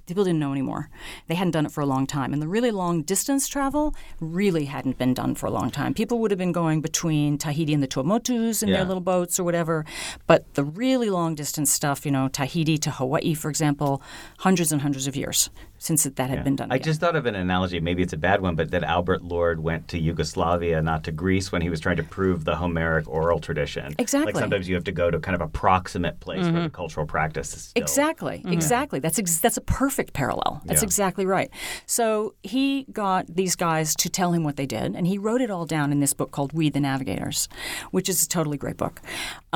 People 0.06 0.24
didn't 0.24 0.38
know 0.40 0.52
anymore. 0.52 0.88
They 1.28 1.34
hadn't 1.34 1.52
done 1.52 1.66
it 1.66 1.72
for 1.72 1.80
a 1.80 1.86
long 1.86 2.06
time, 2.06 2.32
and 2.32 2.40
the 2.40 2.48
really 2.48 2.70
long 2.70 3.02
distance 3.02 3.48
travel 3.48 3.94
really 4.20 4.66
hadn't 4.66 4.98
been 4.98 5.14
done 5.14 5.34
for 5.34 5.46
a 5.46 5.50
long 5.50 5.70
time. 5.70 5.94
People 5.94 6.18
would 6.20 6.30
have 6.30 6.38
been 6.38 6.52
going 6.52 6.80
between 6.80 7.38
Tahiti 7.38 7.74
and 7.74 7.82
the 7.82 7.88
Tuamotus 7.88 8.62
in 8.62 8.68
Yeah. 8.68 8.76
their 8.78 8.84
little 8.86 9.00
boats 9.02 9.38
or 9.38 9.44
whatever, 9.44 9.84
but 10.26 10.54
the 10.54 10.64
really 10.64 11.10
long 11.10 11.34
distance 11.34 11.70
stuff, 11.70 12.04
you 12.06 12.12
know, 12.12 12.28
Tahiti 12.28 12.78
to 12.78 12.90
Hawaii, 12.90 13.34
for 13.34 13.48
example, 13.48 14.02
hundreds 14.38 14.72
and 14.72 14.82
hundreds 14.82 15.06
of 15.06 15.16
years 15.16 15.50
since 15.78 16.04
that 16.04 16.30
had 16.30 16.44
been 16.44 16.56
done. 16.56 16.70
I 16.70 16.76
again. 16.76 16.84
just 16.84 17.00
thought 17.00 17.16
of 17.16 17.26
an 17.26 17.34
analogy. 17.34 17.80
Maybe 17.80 18.02
it's 18.02 18.12
a 18.12 18.16
bad 18.16 18.40
one, 18.40 18.54
but 18.54 18.70
that 18.70 18.82
Albert 18.82 19.22
Lord 19.22 19.60
went 19.60 19.88
to 19.88 19.98
Yugoslavia, 19.98 20.80
not 20.82 21.04
to 21.04 21.12
Greece, 21.12 21.52
when 21.52 21.62
he 21.62 21.70
was 21.70 21.80
trying 21.80 21.96
to 21.96 22.02
prove 22.02 22.44
the 22.44 22.56
Homeric 22.56 23.08
oral 23.08 23.38
tradition. 23.40 23.94
Exactly. 23.98 24.32
Like 24.32 24.40
sometimes 24.40 24.68
you 24.68 24.74
have 24.74 24.84
to 24.84 24.92
go 24.92 25.10
to 25.10 25.18
kind 25.18 25.34
of 25.34 25.40
a 25.40 25.48
proximate 25.48 26.20
place 26.20 26.42
where 26.42 26.52
mm-hmm. 26.52 26.62
the 26.64 26.70
cultural 26.70 27.06
practice 27.06 27.54
is 27.54 27.62
still. 27.64 27.82
Exactly, 27.82 28.38
mm-hmm. 28.38 28.52
exactly. 28.52 28.98
That's 28.98 29.18
ex- 29.18 29.38
that's 29.38 29.56
a 29.56 29.62
perfect 29.62 30.12
parallel. 30.12 30.62
That's 30.64 30.82
Yeah. 30.82 30.86
exactly 30.86 31.26
right. 31.26 31.50
So 31.86 32.34
he 32.42 32.86
got 32.92 33.26
these 33.26 33.56
guys 33.56 33.94
to 33.96 34.08
tell 34.08 34.32
him 34.32 34.44
what 34.44 34.56
they 34.56 34.66
did, 34.66 34.94
and 34.94 35.06
he 35.06 35.18
wrote 35.18 35.40
it 35.40 35.50
all 35.50 35.66
down 35.66 35.92
in 35.92 36.00
this 36.00 36.14
book 36.14 36.30
called 36.30 36.52
"We 36.52 36.70
the 36.70 36.80
Navigators," 36.80 37.48
which 37.90 38.08
is 38.08 38.22
a 38.22 38.28
totally 38.28 38.56
great 38.56 38.76
book. 38.76 39.00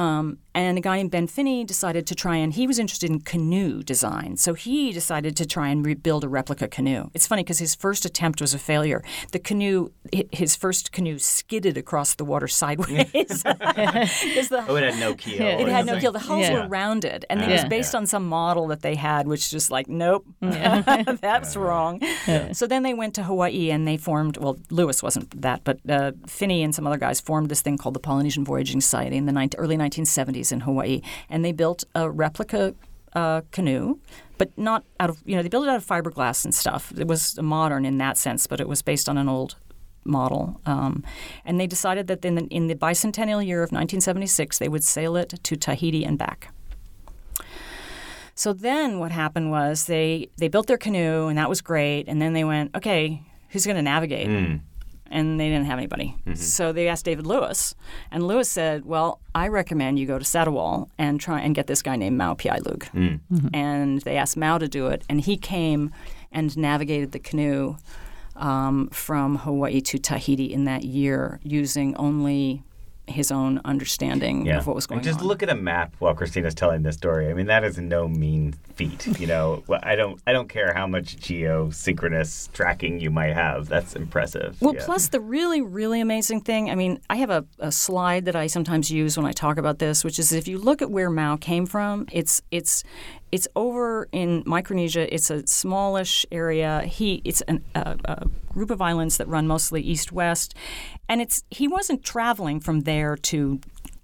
Um, 0.00 0.38
and 0.54 0.78
a 0.78 0.80
guy 0.80 0.96
named 0.96 1.10
Ben 1.12 1.26
Finney 1.28 1.62
decided 1.64 2.06
to 2.08 2.14
try 2.14 2.36
and 2.36 2.52
he 2.52 2.66
was 2.66 2.78
interested 2.78 3.08
in 3.10 3.20
canoe 3.20 3.82
design, 3.84 4.36
so 4.36 4.54
he 4.54 4.92
decided 4.92 5.36
to 5.36 5.46
try 5.46 5.68
and 5.68 5.84
rebuild 5.86 6.24
a 6.24 6.28
replica 6.28 6.66
canoe. 6.68 7.10
It's 7.14 7.26
funny 7.26 7.42
because 7.44 7.60
his 7.60 7.74
first 7.76 8.04
attempt 8.04 8.40
was 8.40 8.52
a 8.54 8.58
failure. 8.58 9.02
The 9.32 9.38
canoe, 9.38 9.90
his 10.32 10.56
first 10.56 10.90
canoe, 10.90 11.18
skidded 11.18 11.76
across 11.76 12.14
the 12.16 12.24
water 12.24 12.48
sideways. 12.48 13.04
the 13.44 14.64
Oh, 14.68 14.76
it 14.76 14.84
had 14.90 14.98
no 15.00 15.14
keel. 15.14 15.40
it 15.62 15.68
had 15.68 15.86
no 15.86 16.00
keel. 16.00 16.12
The 16.12 16.18
hulls 16.18 16.48
Yeah. 16.48 16.62
were 16.62 16.68
rounded, 16.68 17.24
and 17.30 17.40
it 17.42 17.48
was 17.48 17.64
based 17.66 17.94
on 17.94 18.06
some 18.06 18.26
model 18.26 18.66
that 18.68 18.82
they 18.82 18.94
had, 18.96 19.28
which 19.28 19.50
just 19.50 19.70
like, 19.70 19.88
nope, 19.88 20.24
that's 20.40 21.56
wrong. 21.56 22.00
So 22.52 22.66
then 22.66 22.82
they 22.82 22.94
went 22.94 23.14
to 23.14 23.22
Hawaii 23.22 23.70
and 23.70 23.86
they 23.86 23.96
formed. 23.96 24.36
Well, 24.38 24.58
Lewis 24.70 25.02
wasn't 25.02 25.40
that, 25.42 25.62
but 25.64 25.78
uh, 25.88 26.12
Finney 26.26 26.62
and 26.62 26.74
some 26.74 26.86
other 26.86 26.96
guys 26.98 27.20
formed 27.20 27.48
this 27.50 27.60
thing 27.62 27.76
called 27.78 27.94
the 27.94 28.00
Polynesian 28.00 28.44
Voyaging 28.44 28.80
Society 28.80 29.16
in 29.16 29.26
the 29.26 29.32
19, 29.32 29.60
early 29.60 29.76
1970s 29.90 30.52
in 30.52 30.60
Hawaii, 30.60 31.00
and 31.28 31.44
they 31.44 31.52
built 31.52 31.84
a 31.94 32.10
replica 32.10 32.74
uh, 33.14 33.42
canoe. 33.50 33.98
But 34.38 34.56
not 34.56 34.84
out 34.98 35.10
of 35.10 35.22
you 35.26 35.36
know 35.36 35.42
they 35.42 35.48
built 35.48 35.64
it 35.64 35.70
out 35.70 35.76
of 35.76 35.86
fiberglass 35.86 36.44
and 36.44 36.54
stuff. 36.54 36.92
It 36.96 37.06
was 37.06 37.38
modern 37.40 37.84
in 37.84 37.98
that 37.98 38.16
sense, 38.16 38.46
but 38.46 38.60
it 38.60 38.68
was 38.68 38.80
based 38.80 39.08
on 39.08 39.18
an 39.18 39.28
old 39.28 39.56
model. 40.04 40.60
Um, 40.66 41.04
and 41.44 41.60
they 41.60 41.66
decided 41.66 42.06
that 42.06 42.24
in 42.24 42.34
the, 42.34 42.44
in 42.46 42.66
the 42.66 42.74
bicentennial 42.74 43.44
year 43.44 43.58
of 43.58 43.68
1976, 43.68 44.58
they 44.58 44.68
would 44.68 44.82
sail 44.82 45.16
it 45.16 45.34
to 45.42 45.56
Tahiti 45.56 46.04
and 46.04 46.18
back. 46.18 46.52
So 48.34 48.54
then 48.54 48.98
what 48.98 49.12
happened 49.12 49.50
was 49.50 49.84
they, 49.84 50.30
they 50.38 50.48
built 50.48 50.66
their 50.66 50.78
canoe, 50.78 51.28
and 51.28 51.36
that 51.36 51.50
was 51.50 51.60
great. 51.60 52.08
And 52.08 52.22
then 52.22 52.32
they 52.32 52.44
went, 52.44 52.74
okay, 52.74 53.22
who's 53.50 53.66
going 53.66 53.76
to 53.76 53.82
navigate? 53.82 54.28
And 55.10 55.40
they 55.40 55.48
didn't 55.48 55.66
have 55.66 55.78
anybody. 55.78 56.14
Mm-hmm. 56.20 56.34
So 56.34 56.72
they 56.72 56.86
asked 56.86 57.04
David 57.04 57.26
Lewis, 57.26 57.74
and 58.12 58.26
Lewis 58.26 58.48
said, 58.48 58.84
"Well, 58.84 59.20
I 59.34 59.48
recommend 59.48 59.98
you 59.98 60.06
go 60.06 60.18
to 60.18 60.24
Satawal 60.24 60.88
and 60.98 61.20
try 61.20 61.40
and 61.40 61.54
get 61.54 61.66
this 61.66 61.82
guy 61.82 61.96
named 61.96 62.16
Mau 62.16 62.34
Piailug." 62.34 62.84
Mm. 62.92 63.20
Mm-hmm. 63.32 63.48
And 63.52 64.02
they 64.02 64.16
asked 64.16 64.36
Mau 64.36 64.58
to 64.58 64.68
do 64.68 64.86
it, 64.86 65.02
and 65.08 65.20
he 65.20 65.36
came 65.36 65.92
and 66.30 66.56
navigated 66.56 67.10
the 67.10 67.18
canoe 67.18 67.76
um, 68.36 68.88
from 68.90 69.36
Hawaii 69.38 69.80
to 69.80 69.98
Tahiti 69.98 70.52
in 70.52 70.64
that 70.64 70.84
year 70.84 71.40
using 71.42 71.96
only 71.96 72.62
his 73.10 73.30
own 73.30 73.60
understanding 73.64 74.46
Yeah. 74.46 74.58
of 74.58 74.66
what 74.66 74.74
was 74.76 74.86
going 74.86 74.98
and 75.00 75.04
just 75.04 75.20
on. 75.20 75.26
look 75.26 75.42
at 75.42 75.48
a 75.48 75.54
map 75.54 75.94
while 75.98 76.14
Christina's 76.14 76.54
telling 76.54 76.82
this 76.82 76.96
story. 76.96 77.28
I 77.28 77.34
mean, 77.34 77.46
that 77.46 77.64
is 77.64 77.78
no 77.78 78.08
mean 78.08 78.54
feat. 78.74 79.06
You 79.20 79.26
know, 79.26 79.62
Well, 79.66 79.80
I 79.82 79.96
don't, 79.96 80.20
I 80.26 80.32
don't 80.32 80.48
care 80.48 80.72
how 80.72 80.86
much 80.86 81.16
geosynchronous 81.16 82.52
tracking 82.52 83.00
you 83.00 83.10
might 83.10 83.34
have. 83.34 83.68
That's 83.68 83.94
impressive. 83.96 84.56
Well, 84.60 84.74
Yeah. 84.74 84.84
plus 84.84 85.08
the 85.08 85.20
really, 85.20 85.60
really 85.60 86.00
amazing 86.00 86.40
thing. 86.42 86.70
I 86.70 86.74
mean, 86.74 87.00
I 87.10 87.16
have 87.16 87.30
a, 87.30 87.44
a 87.58 87.72
slide 87.72 88.24
that 88.26 88.36
I 88.36 88.46
sometimes 88.46 88.90
use 88.90 89.16
when 89.16 89.26
I 89.26 89.32
talk 89.32 89.58
about 89.58 89.78
this, 89.78 90.04
which 90.04 90.18
is 90.18 90.32
if 90.32 90.48
you 90.48 90.58
look 90.58 90.82
at 90.82 90.90
where 90.90 91.10
Mau 91.10 91.36
came 91.36 91.66
from, 91.66 92.06
it's 92.12 92.42
it's 92.50 92.84
it's 93.32 93.46
over 93.54 94.08
in 94.10 94.42
Micronesia. 94.44 95.12
It's 95.14 95.30
a 95.30 95.46
smallish 95.46 96.26
area. 96.32 96.82
He 96.82 97.22
it's 97.24 97.42
an, 97.42 97.62
a, 97.74 97.96
a 98.04 98.26
group 98.52 98.70
of 98.70 98.82
islands 98.82 99.18
that 99.18 99.28
run 99.28 99.46
mostly 99.46 99.80
east-west, 99.80 100.54
and 101.10 101.20
it's 101.20 101.42
he 101.50 101.68
wasn't 101.68 102.02
traveling 102.04 102.60
from 102.60 102.80
there 102.80 103.16
to. 103.16 103.60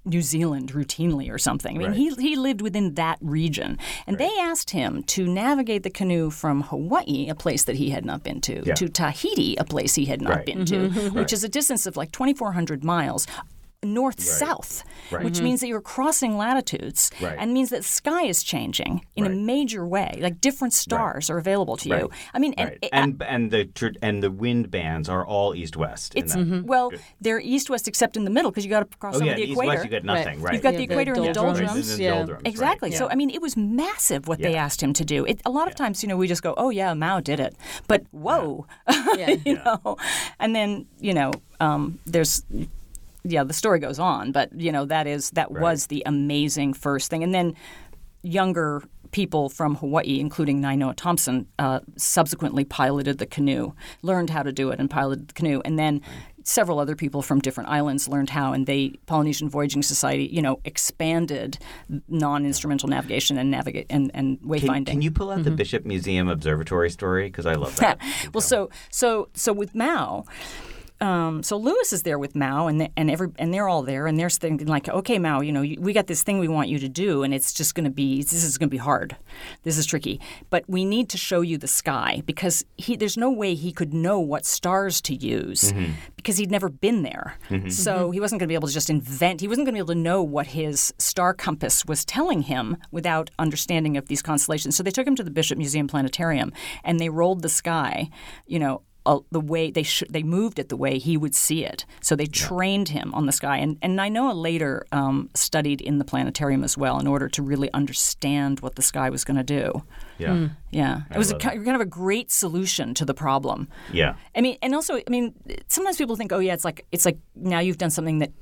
New 0.08 0.22
Zealand 0.22 0.72
routinely 0.72 1.28
or 1.32 1.36
something. 1.36 1.75
I 1.75 1.78
mean, 1.80 1.92
he, 1.92 2.14
he 2.14 2.36
lived 2.36 2.62
within 2.62 2.94
that 2.94 3.18
region. 3.20 3.76
And 4.06 4.18
they 4.18 4.30
asked 4.38 4.70
him 4.70 5.02
to 5.02 5.26
navigate 5.26 5.82
the 5.82 5.90
canoe 5.90 6.30
from 6.30 6.62
Hawaii, 6.62 7.28
a 7.28 7.34
place 7.34 7.64
that 7.64 7.75
he 7.75 7.90
had 7.90 8.04
not 8.04 8.22
been 8.22 8.40
to, 8.42 8.62
Yeah. 8.64 8.75
to 8.75 8.88
Tahiti, 8.88 9.56
a 9.56 9.64
place 9.64 9.96
he 9.96 10.04
had 10.04 10.20
not 10.22 10.30
Right. 10.36 10.46
been 10.46 10.64
to, 10.66 10.90
mm-hmm. 10.90 11.18
which 11.18 11.32
is 11.32 11.42
a 11.42 11.48
distance 11.48 11.86
of 11.86 11.96
like 11.96 12.12
2,400 12.12 12.84
miles 12.84 13.26
north 13.83 14.21
south, 14.21 14.83
Right. 15.12 15.25
which 15.25 15.40
means 15.40 15.61
that 15.61 15.68
you're 15.68 15.80
crossing 15.80 16.37
latitudes 16.37 17.11
Right. 17.21 17.37
and 17.38 17.52
means 17.52 17.71
that 17.71 17.85
sky 17.85 18.25
is 18.25 18.42
changing 18.42 19.04
in 19.14 19.26
a 19.26 19.28
major 19.30 19.87
way. 19.87 20.18
Like 20.21 20.40
different 20.40 20.73
stars 20.75 21.30
are 21.30 21.38
available 21.38 21.76
to 21.78 21.88
you. 21.88 22.11
I 22.35 22.38
mean, 22.38 22.54
and, 22.54 22.71
Right. 22.71 22.88
And 22.92 23.23
and 23.23 23.50
the 23.50 23.66
tr- 23.66 23.97
and 24.02 24.23
the 24.23 24.30
wind 24.30 24.71
bands 24.71 25.09
are 25.09 25.25
all 25.25 25.54
east 25.54 25.76
west. 25.76 26.12
it's 26.16 26.35
well, 26.37 26.90
they're 27.21 27.40
east 27.40 27.71
west 27.71 27.87
except 27.87 28.16
in 28.16 28.25
the 28.25 28.30
middle 28.30 28.50
because 28.50 28.64
you 28.64 28.71
got 28.71 28.90
to 28.90 28.99
cross 28.99 29.14
oh 29.14 29.18
over 29.18 29.26
yeah, 29.26 29.35
the 29.35 29.42
east 29.42 29.52
equator. 29.52 29.68
west 29.68 29.85
you 29.85 29.90
got 29.90 30.04
nothing. 30.04 30.40
Right. 30.42 30.54
You've 30.54 30.62
got 30.62 30.73
Yeah, 30.73 30.78
the 30.80 30.87
the 30.87 30.92
equator 30.92 31.12
and 31.14 31.25
the 31.25 31.33
doldrums. 31.33 31.59
Doldrums. 31.68 31.90
and 31.90 31.99
the 31.99 32.02
Yeah. 32.04 32.14
doldrums. 32.14 32.42
Exactly. 32.47 32.90
So 32.92 33.09
I 33.09 33.14
mean, 33.14 33.30
it 33.30 33.40
was 33.42 33.56
massive 33.56 34.26
what 34.26 34.40
they 34.40 34.54
asked 34.56 34.83
him 34.83 34.92
to 34.95 35.04
do. 35.04 35.25
It, 35.26 35.40
a 35.45 35.50
lot 35.50 35.68
of 35.68 35.75
times, 35.76 36.02
you 36.02 36.09
know, 36.09 36.16
we 36.16 36.26
just 36.26 36.42
go, 36.42 36.54
"Oh 36.56 36.71
yeah, 36.71 36.92
Mau 36.95 37.21
did 37.21 37.38
it," 37.40 37.54
but 37.87 38.02
whoa, 38.11 38.66
Yeah. 39.16 39.37
you 39.45 39.54
know. 39.56 39.97
And 40.40 40.54
then 40.56 40.87
you 40.99 41.12
know, 41.14 41.30
um, 41.61 41.99
there's 42.06 42.42
yeah, 43.28 43.45
the 43.45 43.52
story 43.52 43.78
goes 43.78 43.99
on, 43.99 44.33
but 44.33 44.59
you 44.59 44.73
know 44.73 44.85
that 44.85 45.06
is 45.06 45.30
that 45.30 45.50
was 45.50 45.87
the 45.87 46.02
amazing 46.06 46.75
first 46.75 47.11
thing, 47.11 47.23
and 47.23 47.35
then 47.35 47.54
younger 48.23 48.83
people 49.12 49.49
from 49.49 49.76
Hawaii, 49.76 50.18
including 50.21 50.61
Nainoa 50.61 50.95
Thompson, 50.97 51.47
uh, 51.59 51.80
subsequently 51.97 52.64
piloted 52.64 53.18
the 53.18 53.26
canoe, 53.26 53.73
learned 54.02 54.30
how 54.30 54.42
to 54.42 54.52
do 54.52 54.71
it, 54.71 54.80
and 54.80 54.90
piloted 54.90 55.28
the 55.28 55.35
canoe, 55.35 55.61
and 55.64 55.78
then. 55.78 56.00
Several 56.49 56.78
other 56.78 56.95
people 56.95 57.23
from 57.23 57.40
different 57.40 57.71
islands 57.71 58.06
learned 58.06 58.30
how, 58.30 58.52
and 58.52 58.66
they 58.68 58.90
Polynesian 59.06 59.49
Voyaging 59.49 59.83
Society, 59.83 60.30
you 60.33 60.40
know, 60.40 60.61
expanded 60.64 61.59
non-instrumental 62.06 62.88
navigation 62.88 63.37
and 63.37 63.50
navigate 63.50 63.87
and, 63.90 64.12
and 64.14 64.38
wayfinding. 64.42 64.87
can 64.87 65.02
you 65.02 65.11
pull 65.11 65.33
out 65.33 65.42
the 65.42 65.50
Bishop 65.50 65.85
Museum 65.85 66.28
Observatory 66.28 66.88
story? 66.88 67.25
Because 67.26 67.47
I 67.47 67.54
love 67.54 67.75
that. 67.78 67.99
well, 68.33 68.42
so 68.42 68.71
so 68.92 69.28
so 69.35 69.52
with 69.52 69.75
Mau, 69.75 70.25
um, 71.00 71.42
so 71.42 71.58
Lewis 71.58 71.92
is 71.92 72.04
there 72.04 72.18
with 72.18 72.34
Mau, 72.34 72.68
and 72.68 72.80
they, 72.80 72.90
and 72.96 73.10
every 73.10 73.28
and 73.38 73.52
they're 73.52 73.68
all 73.68 73.82
there, 73.82 74.06
and 74.06 74.18
they're 74.18 74.30
thinking 74.30 74.66
like, 74.66 74.88
okay, 74.88 75.18
Mau, 75.18 75.40
you 75.40 75.52
know, 75.52 75.60
you, 75.60 75.78
we 75.78 75.92
got 75.92 76.06
this 76.06 76.22
thing 76.22 76.38
we 76.38 76.48
want 76.48 76.70
you 76.70 76.78
to 76.78 76.88
do, 76.88 77.22
and 77.22 77.34
it's 77.34 77.52
just 77.52 77.74
going 77.74 77.84
to 77.84 77.90
be 77.90 78.22
this 78.22 78.32
is 78.44 78.56
going 78.56 78.68
to 78.68 78.74
be 78.74 78.78
hard, 78.78 79.14
this 79.62 79.76
is 79.76 79.84
tricky, 79.84 80.20
but 80.48 80.64
we 80.68 80.86
need 80.86 81.10
to 81.10 81.18
show 81.18 81.42
you 81.42 81.58
the 81.58 81.68
sky 81.68 82.22
because 82.24 82.64
he 82.76 82.96
there's 82.96 83.18
no 83.18 83.30
way 83.30 83.54
he 83.54 83.72
could 83.72 83.92
know 83.92 84.18
what 84.18 84.46
stars 84.46 85.02
to 85.02 85.14
use 85.14 85.72
mm-hmm. 85.72 85.92
because 86.16 86.38
he'd 86.38 86.50
never 86.50 86.70
been 86.70 87.02
there, 87.02 87.36
mm-hmm. 87.50 87.68
so 87.68 87.96
mm-hmm. 87.96 88.12
he 88.12 88.20
wasn't 88.20 88.38
going 88.38 88.46
to 88.46 88.50
be 88.50 88.54
able 88.54 88.68
to 88.68 88.74
just 88.74 88.88
invent. 88.88 89.42
He 89.42 89.48
wasn't 89.48 89.66
going 89.66 89.74
to 89.74 89.76
be 89.76 89.80
able 89.80 89.94
to 89.94 90.00
know 90.00 90.22
what 90.22 90.48
his 90.48 90.94
star 90.98 91.34
compass 91.34 91.84
was 91.84 92.06
telling 92.06 92.42
him 92.42 92.78
without 92.90 93.30
understanding 93.38 93.98
of 93.98 94.08
these 94.08 94.22
constellations. 94.22 94.76
So 94.76 94.82
they 94.82 94.90
took 94.90 95.06
him 95.06 95.16
to 95.16 95.24
the 95.24 95.30
Bishop 95.30 95.58
Museum 95.58 95.88
Planetarium, 95.88 96.52
and 96.84 96.98
they 96.98 97.10
rolled 97.10 97.42
the 97.42 97.50
sky, 97.50 98.08
you 98.46 98.58
know 98.58 98.80
uh, 99.06 99.20
the 99.30 99.40
way 99.40 99.70
they 99.70 99.82
sh- 99.82 100.02
they 100.10 100.22
moved 100.22 100.58
it 100.58 100.68
the 100.68 100.76
way 100.76 100.98
he 100.98 101.16
would 101.16 101.34
see 101.34 101.64
it. 101.64 101.86
So 102.02 102.16
they 102.16 102.26
trained 102.26 102.90
him 102.90 103.14
on 103.14 103.26
the 103.26 103.32
sky, 103.32 103.56
and 103.58 103.78
and 103.80 103.98
Nainoa 103.98 104.34
later 104.34 104.84
um, 104.92 105.30
studied 105.34 105.80
in 105.80 105.98
the 105.98 106.04
planetarium 106.04 106.64
as 106.64 106.76
well 106.76 106.98
in 106.98 107.06
order 107.06 107.28
to 107.28 107.42
really 107.42 107.72
understand 107.72 108.60
what 108.60 108.75
the 108.75 108.82
sky 108.82 109.08
was 109.10 109.25
going 109.25 109.36
to 109.36 109.44
do. 109.44 109.82
Yeah. 110.18 110.48
Yeah, 110.70 111.02
it 111.10 111.16
was 111.16 111.30
a, 111.30 111.34
love 111.34 111.42
kind 111.42 111.75
of 111.75 111.80
a 111.80 111.86
great 111.86 112.30
solution 112.30 112.92
to 112.94 113.04
the 113.04 113.14
problem. 113.14 113.68
Yeah. 113.92 114.16
I 114.34 114.42
mean, 114.42 114.58
and 114.62 114.75
also, 114.75 114.96
I 114.96 115.10
mean, 115.10 115.34
sometimes 115.68 115.96
people 115.96 116.16
think, 116.16 116.32
oh 116.32 116.38
yeah, 116.38 116.52
it's 116.52 116.64
like 116.64 116.84
it's 116.92 117.06
like 117.06 117.18
now 117.34 117.60
you've 117.60 117.78
done 117.78 117.90
something 117.90 118.18
that 118.18 118.32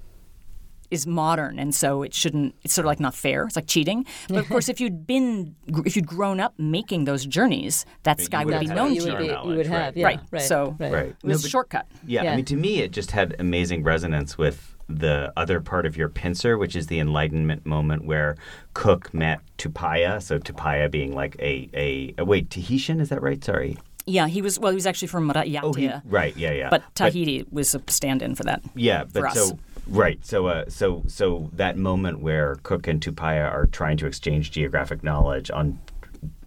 is 0.94 1.06
modern, 1.06 1.58
and 1.58 1.74
so 1.74 2.02
it 2.02 2.14
shouldn't. 2.14 2.54
It's 2.62 2.72
sort 2.72 2.86
of 2.86 2.88
like 2.88 3.00
not 3.00 3.14
fair. 3.14 3.44
It's 3.44 3.56
like 3.56 3.66
cheating. 3.66 4.06
But 4.28 4.38
of 4.38 4.48
course, 4.48 4.68
if 4.70 4.80
you'd 4.80 5.06
been, 5.06 5.54
if 5.84 5.96
you'd 5.96 6.06
grown 6.06 6.40
up 6.40 6.54
making 6.58 7.04
those 7.04 7.26
journeys, 7.26 7.84
that 8.04 8.18
You 8.18 8.24
sky 8.24 8.38
would 8.44 8.46
would 8.46 8.54
have 8.54 8.60
be 8.62 8.74
known 8.74 8.88
to 8.90 8.94
you 8.94 9.02
you. 9.04 9.12
would, 9.12 9.18
be, 9.18 9.50
you 9.50 9.56
would 9.58 9.66
have, 9.66 9.80
right. 9.94 9.96
yeah, 9.96 10.06
Right. 10.06 10.20
right. 10.30 10.42
So- 10.42 10.76
right. 10.78 10.92
Right. 10.92 11.06
It 11.10 11.16
was 11.24 11.42
No, 11.42 11.46
a 11.46 11.50
shortcut. 11.50 11.86
Yeah, 12.06 12.32
I 12.32 12.36
mean, 12.36 12.44
to 12.46 12.56
me, 12.56 12.78
it 12.80 12.92
just 12.92 13.10
had 13.10 13.36
amazing 13.38 13.82
resonance 13.82 14.38
with 14.38 14.74
the 14.88 15.32
other 15.36 15.60
part 15.60 15.86
of 15.86 15.96
your 15.96 16.08
pincer, 16.10 16.58
which 16.58 16.76
is 16.76 16.86
the 16.88 16.98
Enlightenment 17.00 17.64
moment 17.66 18.04
where 18.04 18.36
Cook 18.74 19.12
met 19.14 19.40
Tupaia. 19.58 20.22
So 20.22 20.38
Tupaia 20.38 20.90
being 20.90 21.14
like 21.14 21.36
a 21.40 21.68
a, 21.74 22.14
a 22.18 22.24
wait 22.24 22.50
Tahitian, 22.50 23.00
is 23.00 23.08
that 23.08 23.22
right? 23.22 23.42
Sorry. 23.42 23.76
Yeah, 24.06 24.26
he 24.28 24.42
was. 24.42 24.58
Well, 24.58 24.70
he 24.72 24.74
was 24.74 24.86
actually 24.86 25.08
from 25.08 25.30
Raiatea, 25.30 25.60
Oh, 25.62 25.72
he, 25.72 25.90
right. 26.04 26.36
Yeah, 26.36 26.52
yeah. 26.52 26.68
but 26.68 26.82
Tahiti 26.94 27.46
was 27.50 27.74
a 27.74 27.80
stand-in 27.88 28.34
for 28.34 28.42
that. 28.44 28.60
Yeah, 28.74 29.04
but 29.04 29.20
for 29.20 29.26
us. 29.28 29.34
so 29.48 29.58
right, 29.88 30.24
so 30.24 30.46
uh, 30.46 30.64
so 30.68 31.02
so 31.06 31.50
that 31.54 31.76
moment 31.76 32.20
where 32.20 32.56
Cook 32.62 32.86
and 32.86 33.00
Tupaia 33.00 33.50
are 33.50 33.66
trying 33.66 33.96
to 33.98 34.06
exchange 34.06 34.50
geographic 34.50 35.02
knowledge 35.02 35.50
on 35.50 35.78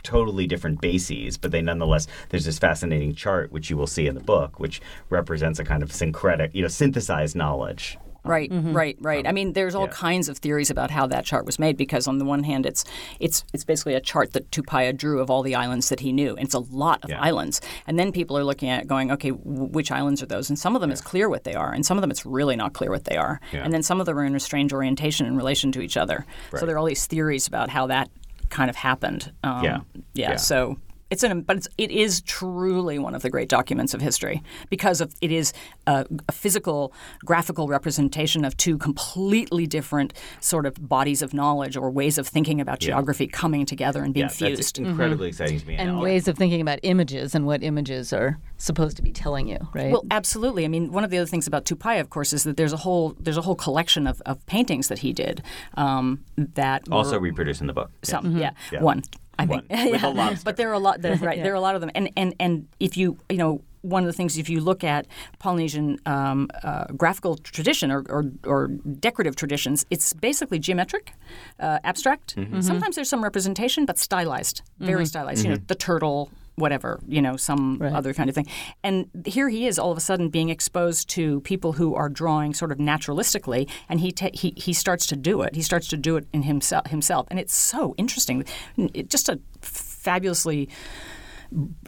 totally 0.03 0.47
different 0.47 0.79
bases, 0.79 1.37
but 1.37 1.51
they 1.51 1.61
nonetheless 1.61 2.07
there's 2.29 2.45
this 2.45 2.59
fascinating 2.59 3.13
chart 3.13 3.51
which 3.51 3.69
you 3.69 3.77
will 3.77 3.87
see 3.87 4.07
in 4.07 4.15
the 4.15 4.21
book, 4.21 4.59
which 4.59 4.81
represents 5.09 5.59
a 5.59 5.63
kind 5.63 5.83
of 5.83 5.91
syncretic, 5.91 6.53
you 6.53 6.61
know, 6.61 6.67
synthesized 6.67 7.35
knowledge. 7.35 7.97
Right, 8.27 8.49
right, 8.51 8.97
right. 9.01 9.25
I 9.27 9.31
mean, 9.31 9.53
there's 9.53 9.75
all 9.75 9.85
yeah. 9.85 9.91
kinds 9.91 10.29
of 10.29 10.37
theories 10.37 10.69
about 10.69 10.91
how 10.91 11.07
that 11.07 11.25
chart 11.25 11.45
was 11.45 11.57
made 11.59 11.77
because 11.77 12.07
on 12.07 12.17
the 12.17 12.25
one 12.25 12.43
hand, 12.43 12.65
it's 12.65 12.83
it's 13.19 13.43
it's 13.53 13.63
basically 13.63 13.93
a 13.95 14.01
chart 14.01 14.33
that 14.33 14.49
Tupaia 14.51 14.95
drew 14.95 15.19
of 15.19 15.29
all 15.29 15.43
the 15.43 15.55
islands 15.55 15.89
that 15.89 15.99
he 16.01 16.11
knew, 16.11 16.35
and 16.35 16.45
it's 16.45 16.53
a 16.55 16.59
lot 16.59 17.03
of 17.03 17.09
Yeah. 17.09 17.21
islands. 17.21 17.61
And 17.87 17.97
then 17.97 18.11
people 18.11 18.37
are 18.37 18.43
looking 18.43 18.69
at 18.69 18.81
it 18.83 18.87
going, 18.87 19.11
okay, 19.11 19.31
w- 19.31 19.63
which 19.65 19.91
islands 19.91 20.21
are 20.21 20.27
those? 20.27 20.49
And 20.49 20.57
some 20.59 20.75
of 20.75 20.81
them 20.81 20.91
it's 20.91 21.01
clear 21.01 21.29
what 21.29 21.43
they 21.43 21.53
are, 21.55 21.71
and 21.71 21.85
some 21.85 21.97
of 21.97 22.01
them 22.01 22.11
it's 22.11 22.25
really 22.25 22.55
not 22.55 22.73
clear 22.73 22.91
what 22.91 23.05
they 23.05 23.17
are. 23.17 23.39
Yeah. 23.51 23.63
And 23.63 23.73
then 23.73 23.83
some 23.83 23.99
of 23.99 24.05
them 24.05 24.17
are 24.17 24.25
in 24.25 24.35
a 24.35 24.39
strange 24.39 24.73
orientation 24.73 25.25
in 25.25 25.35
relation 25.37 25.71
to 25.73 25.81
each 25.81 25.97
other. 25.97 26.25
So 26.57 26.65
there 26.65 26.75
are 26.75 26.79
all 26.79 26.85
these 26.85 27.05
theories 27.07 27.47
about 27.47 27.69
how 27.69 27.87
that 27.87 28.09
kind 28.49 28.69
of 28.69 28.75
happened. 28.75 29.31
Um, 29.43 29.63
Yeah. 29.63 29.79
yeah. 30.13 30.29
Yeah. 30.31 30.35
So. 30.37 30.77
It's 31.09 31.23
an, 31.23 31.41
but 31.41 31.57
it's, 31.57 31.67
it 31.77 31.89
is 31.91 32.21
truly 32.21 32.99
one 32.99 33.15
of 33.15 33.21
the 33.21 33.29
great 33.29 33.47
documents 33.47 33.93
of 33.93 34.01
history 34.01 34.43
because 34.69 34.99
of 34.99 35.15
it 35.21 35.31
is 35.31 35.53
a, 35.85 36.05
a 36.27 36.31
physical, 36.31 36.93
graphical 37.23 37.67
representation 37.67 38.43
of 38.43 38.57
two 38.57 38.77
completely 38.77 39.67
different 39.67 40.13
sort 40.41 40.65
of 40.65 40.75
bodies 40.87 41.21
of 41.21 41.33
knowledge 41.33 41.77
or 41.77 41.89
ways 41.89 42.17
of 42.17 42.27
thinking 42.27 42.59
about 42.59 42.79
geography 42.79 43.27
coming 43.27 43.65
together 43.65 44.03
and 44.03 44.13
being 44.13 44.25
yeah, 44.25 44.31
fused. 44.31 44.61
that's 44.61 44.79
incredibly 44.79 45.29
exciting 45.29 45.59
to 45.59 45.67
me. 45.67 45.75
And 45.75 45.91
all- 45.91 46.01
ways 46.01 46.27
of 46.27 46.37
thinking 46.37 46.61
about 46.61 46.79
images 46.83 47.35
and 47.35 47.45
what 47.45 47.63
images 47.63 48.11
are 48.11 48.37
supposed 48.57 48.97
to 48.97 49.03
be 49.03 49.11
telling 49.11 49.47
you, 49.47 49.59
right? 49.73 49.91
Well, 49.91 50.03
absolutely. 50.11 50.65
I 50.65 50.67
mean, 50.67 50.91
one 50.91 51.03
of 51.03 51.09
the 51.09 51.17
other 51.17 51.27
things 51.27 51.47
about 51.47 51.65
Tupaia, 51.65 52.01
of 52.01 52.09
course, 52.09 52.33
is 52.33 52.43
that 52.43 52.57
there's 52.57 52.73
a 52.73 52.77
whole 52.77 53.15
there's 53.19 53.37
a 53.37 53.41
whole 53.41 53.55
collection 53.55 54.07
of, 54.07 54.21
of 54.25 54.45
paintings 54.45 54.87
that 54.89 54.99
he 54.99 55.13
did 55.13 55.41
um, 55.75 56.23
that 56.37 56.83
also 56.91 57.13
were, 57.13 57.21
reproduced 57.21 57.61
in 57.61 57.67
the 57.67 57.73
book. 57.73 57.91
Yeah. 58.03 58.09
some, 58.09 58.37
yeah, 58.37 58.51
Yeah. 58.71 58.81
one. 58.81 59.03
I 59.39 59.45
One. 59.45 59.61
think, 59.67 59.91
With 59.91 60.03
a 60.03 60.09
lobster. 60.09 60.43
but 60.45 60.57
there 60.57 60.69
are 60.69 60.73
a 60.73 60.79
lot. 60.79 61.01
There, 61.01 61.15
right, 61.29 61.41
there 61.43 61.51
are 61.53 61.55
a 61.55 61.61
lot 61.61 61.75
of 61.75 61.81
them, 61.81 61.91
and 61.95 62.09
and 62.17 62.33
and 62.39 62.67
if 62.79 62.97
you 62.97 63.17
you 63.29 63.37
know. 63.37 63.61
One 63.83 64.03
of 64.03 64.07
the 64.07 64.13
things, 64.13 64.37
if 64.37 64.49
you 64.49 64.59
look 64.59 64.83
at 64.83 65.05
Polynesian 65.39 65.97
um, 66.05 66.49
uh, 66.61 66.85
graphical 66.97 67.37
tradition 67.37 67.89
or, 67.89 68.03
or, 68.09 68.25
or 68.43 68.67
decorative 68.99 69.37
traditions, 69.37 69.85
it's 69.89 70.11
basically 70.13 70.59
geometric, 70.59 71.13
uh, 71.59 71.79
abstract. 71.85 72.35
Mm-hmm. 72.35 72.59
Sometimes 72.61 72.95
there's 72.95 73.07
some 73.07 73.23
representation, 73.23 73.85
but 73.85 73.97
stylized, 73.97 74.61
very 74.79 75.05
stylized. 75.05 75.43
You 75.45 75.51
know, 75.51 75.55
Mm-hmm. 75.57 75.67
the 75.67 75.75
turtle, 75.75 76.31
whatever, 76.57 76.99
you 77.07 77.21
know, 77.21 77.37
some 77.37 77.81
other 77.81 78.13
kind 78.13 78.29
of 78.29 78.35
thing. 78.35 78.47
And 78.83 79.09
here 79.25 79.47
he 79.47 79.67
is, 79.67 79.77
all 79.77 79.91
of 79.91 79.97
a 79.97 80.01
sudden, 80.01 80.29
being 80.29 80.49
exposed 80.49 81.07
to 81.09 81.39
people 81.41 81.73
who 81.73 81.95
are 81.95 82.09
drawing 82.09 82.53
sort 82.53 82.71
of 82.71 82.79
naturalistically, 82.79 83.69
and 83.87 83.99
he 83.99 84.11
ta- 84.11 84.31
he 84.33 84.53
he 84.57 84.73
starts 84.73 85.05
to 85.07 85.15
do 85.15 85.43
it. 85.43 85.55
He 85.55 85.61
starts 85.61 85.87
to 85.89 85.97
do 85.97 86.17
it 86.17 86.27
in 86.33 86.43
himself 86.43 86.87
himself, 86.87 87.27
and 87.29 87.39
it's 87.39 87.55
so 87.55 87.93
interesting. 87.97 88.43
It, 88.75 89.09
just 89.09 89.29
a 89.29 89.39
fabulously 89.61 90.67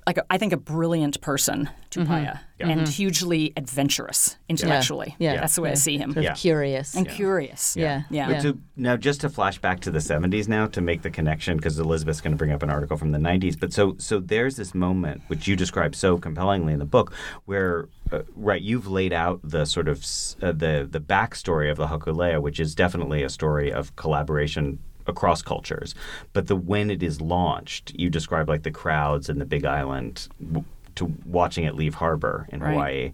like 0.07 0.17
a, 0.17 0.25
I 0.29 0.37
think 0.37 0.53
a 0.53 0.57
brilliant 0.57 1.19
person, 1.21 1.69
Tupaia, 1.91 2.39
and 2.59 2.87
hugely 2.87 3.53
adventurous 3.57 4.37
intellectually. 4.47 5.15
Yeah. 5.19 5.35
that's 5.35 5.55
the 5.55 5.61
way 5.61 5.71
I 5.71 5.75
see 5.75 5.97
him. 5.97 6.09
Sort 6.11 6.17
of 6.17 6.23
Yeah. 6.23 6.33
curious. 6.33 6.95
And 6.95 7.07
curious. 7.07 7.75
yeah. 7.75 8.03
Yeah. 8.09 8.27
But 8.27 8.41
to, 8.41 8.57
now, 8.75 8.97
just 8.97 9.21
to 9.21 9.29
flash 9.29 9.59
back 9.59 9.79
to 9.81 9.91
the 9.91 9.99
70s 9.99 10.47
now 10.47 10.67
to 10.67 10.81
make 10.81 11.01
the 11.01 11.09
connection, 11.09 11.57
because 11.57 11.77
Elizabeth's 11.79 12.21
going 12.21 12.31
to 12.33 12.37
bring 12.37 12.51
up 12.51 12.63
an 12.63 12.69
article 12.69 12.97
from 12.97 13.11
the 13.11 13.19
90s. 13.19 13.59
But 13.59 13.73
so, 13.73 13.95
so 13.97 14.19
there's 14.19 14.55
this 14.55 14.73
moment 14.73 15.21
which 15.27 15.47
you 15.47 15.55
describe 15.55 15.95
so 15.95 16.17
compellingly 16.17 16.73
in 16.73 16.79
the 16.79 16.85
book, 16.85 17.13
where 17.45 17.87
uh, 18.11 18.21
right 18.35 18.61
you've 18.61 18.87
laid 18.87 19.13
out 19.13 19.39
the 19.43 19.65
sort 19.65 19.87
of 19.87 19.99
uh, 20.41 20.51
the 20.51 20.87
the 20.89 20.99
backstory 20.99 21.69
of 21.69 21.77
the 21.77 21.87
Hokulea, 21.87 22.41
which 22.41 22.59
is 22.59 22.73
definitely 22.73 23.21
a 23.23 23.29
story 23.29 23.71
of 23.71 23.95
collaboration 23.95 24.79
across 25.09 25.41
cultures. 25.41 25.95
But 26.33 26.47
the 26.47 26.55
when 26.55 26.89
it 26.89 27.03
is 27.03 27.19
launched, 27.19 27.93
you 27.95 28.09
describe 28.09 28.47
like 28.47 28.63
the 28.63 28.71
crowds 28.71 29.29
in 29.29 29.39
the 29.39 29.45
Big 29.45 29.65
Island 29.65 30.27
w- 30.41 30.65
to 30.95 31.13
watching 31.25 31.65
it 31.65 31.75
leave 31.75 31.95
harbor 31.95 32.47
in 32.51 32.61
Right. 32.61 32.71
Hawaii 32.71 33.13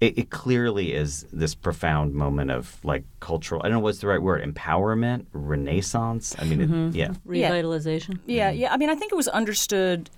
it, 0.00 0.16
it 0.18 0.30
clearly 0.30 0.94
is 0.94 1.26
this 1.32 1.54
profound 1.54 2.14
moment 2.14 2.50
of 2.50 2.82
like 2.82 3.04
cultural. 3.20 3.60
I 3.62 3.68
don't 3.68 3.78
know 3.78 3.80
what's 3.80 3.98
the 3.98 4.06
right 4.06 4.20
word. 4.20 4.42
Empowerment, 4.42 5.26
renaissance. 5.32 6.34
I 6.38 6.44
mean, 6.44 6.60
it, 6.60 6.70
mm-hmm. 6.70 6.96
yeah, 6.96 7.12
Revitalization. 7.26 8.18
Yeah, 8.26 8.50
yeah. 8.50 8.72
I 8.72 8.78
mean, 8.78 8.88
I 8.88 8.94
think 8.94 9.12
it 9.12 9.16
was 9.16 9.28
understood 9.28 10.08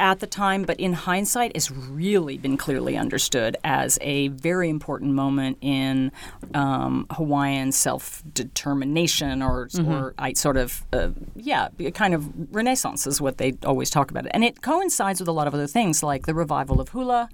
at 0.00 0.20
the 0.20 0.26
time, 0.26 0.62
but 0.62 0.78
in 0.78 0.92
hindsight, 0.92 1.52
it's 1.54 1.70
really 1.70 2.38
been 2.38 2.56
clearly 2.56 2.96
understood 2.96 3.56
as 3.64 3.98
a 4.00 4.28
very 4.28 4.68
important 4.68 5.12
moment 5.12 5.58
in 5.60 6.12
um, 6.54 7.06
Hawaiian 7.10 7.72
self-determination, 7.72 9.42
or, 9.42 9.68
or 9.86 10.14
I 10.18 10.34
sort 10.34 10.56
of, 10.56 10.84
uh, 10.92 11.10
yeah, 11.34 11.68
a 11.80 11.90
kind 11.90 12.14
of 12.14 12.54
renaissance 12.54 13.06
is 13.06 13.20
what 13.20 13.38
they 13.38 13.56
always 13.64 13.90
talk 13.90 14.10
about 14.10 14.26
it, 14.26 14.30
and 14.34 14.44
it 14.44 14.62
coincides 14.62 15.20
with 15.20 15.28
a 15.28 15.32
lot 15.32 15.48
of 15.48 15.54
other 15.54 15.66
things 15.66 16.02
like 16.02 16.26
the 16.26 16.34
revival 16.34 16.80
of 16.80 16.90
hula, 16.90 17.28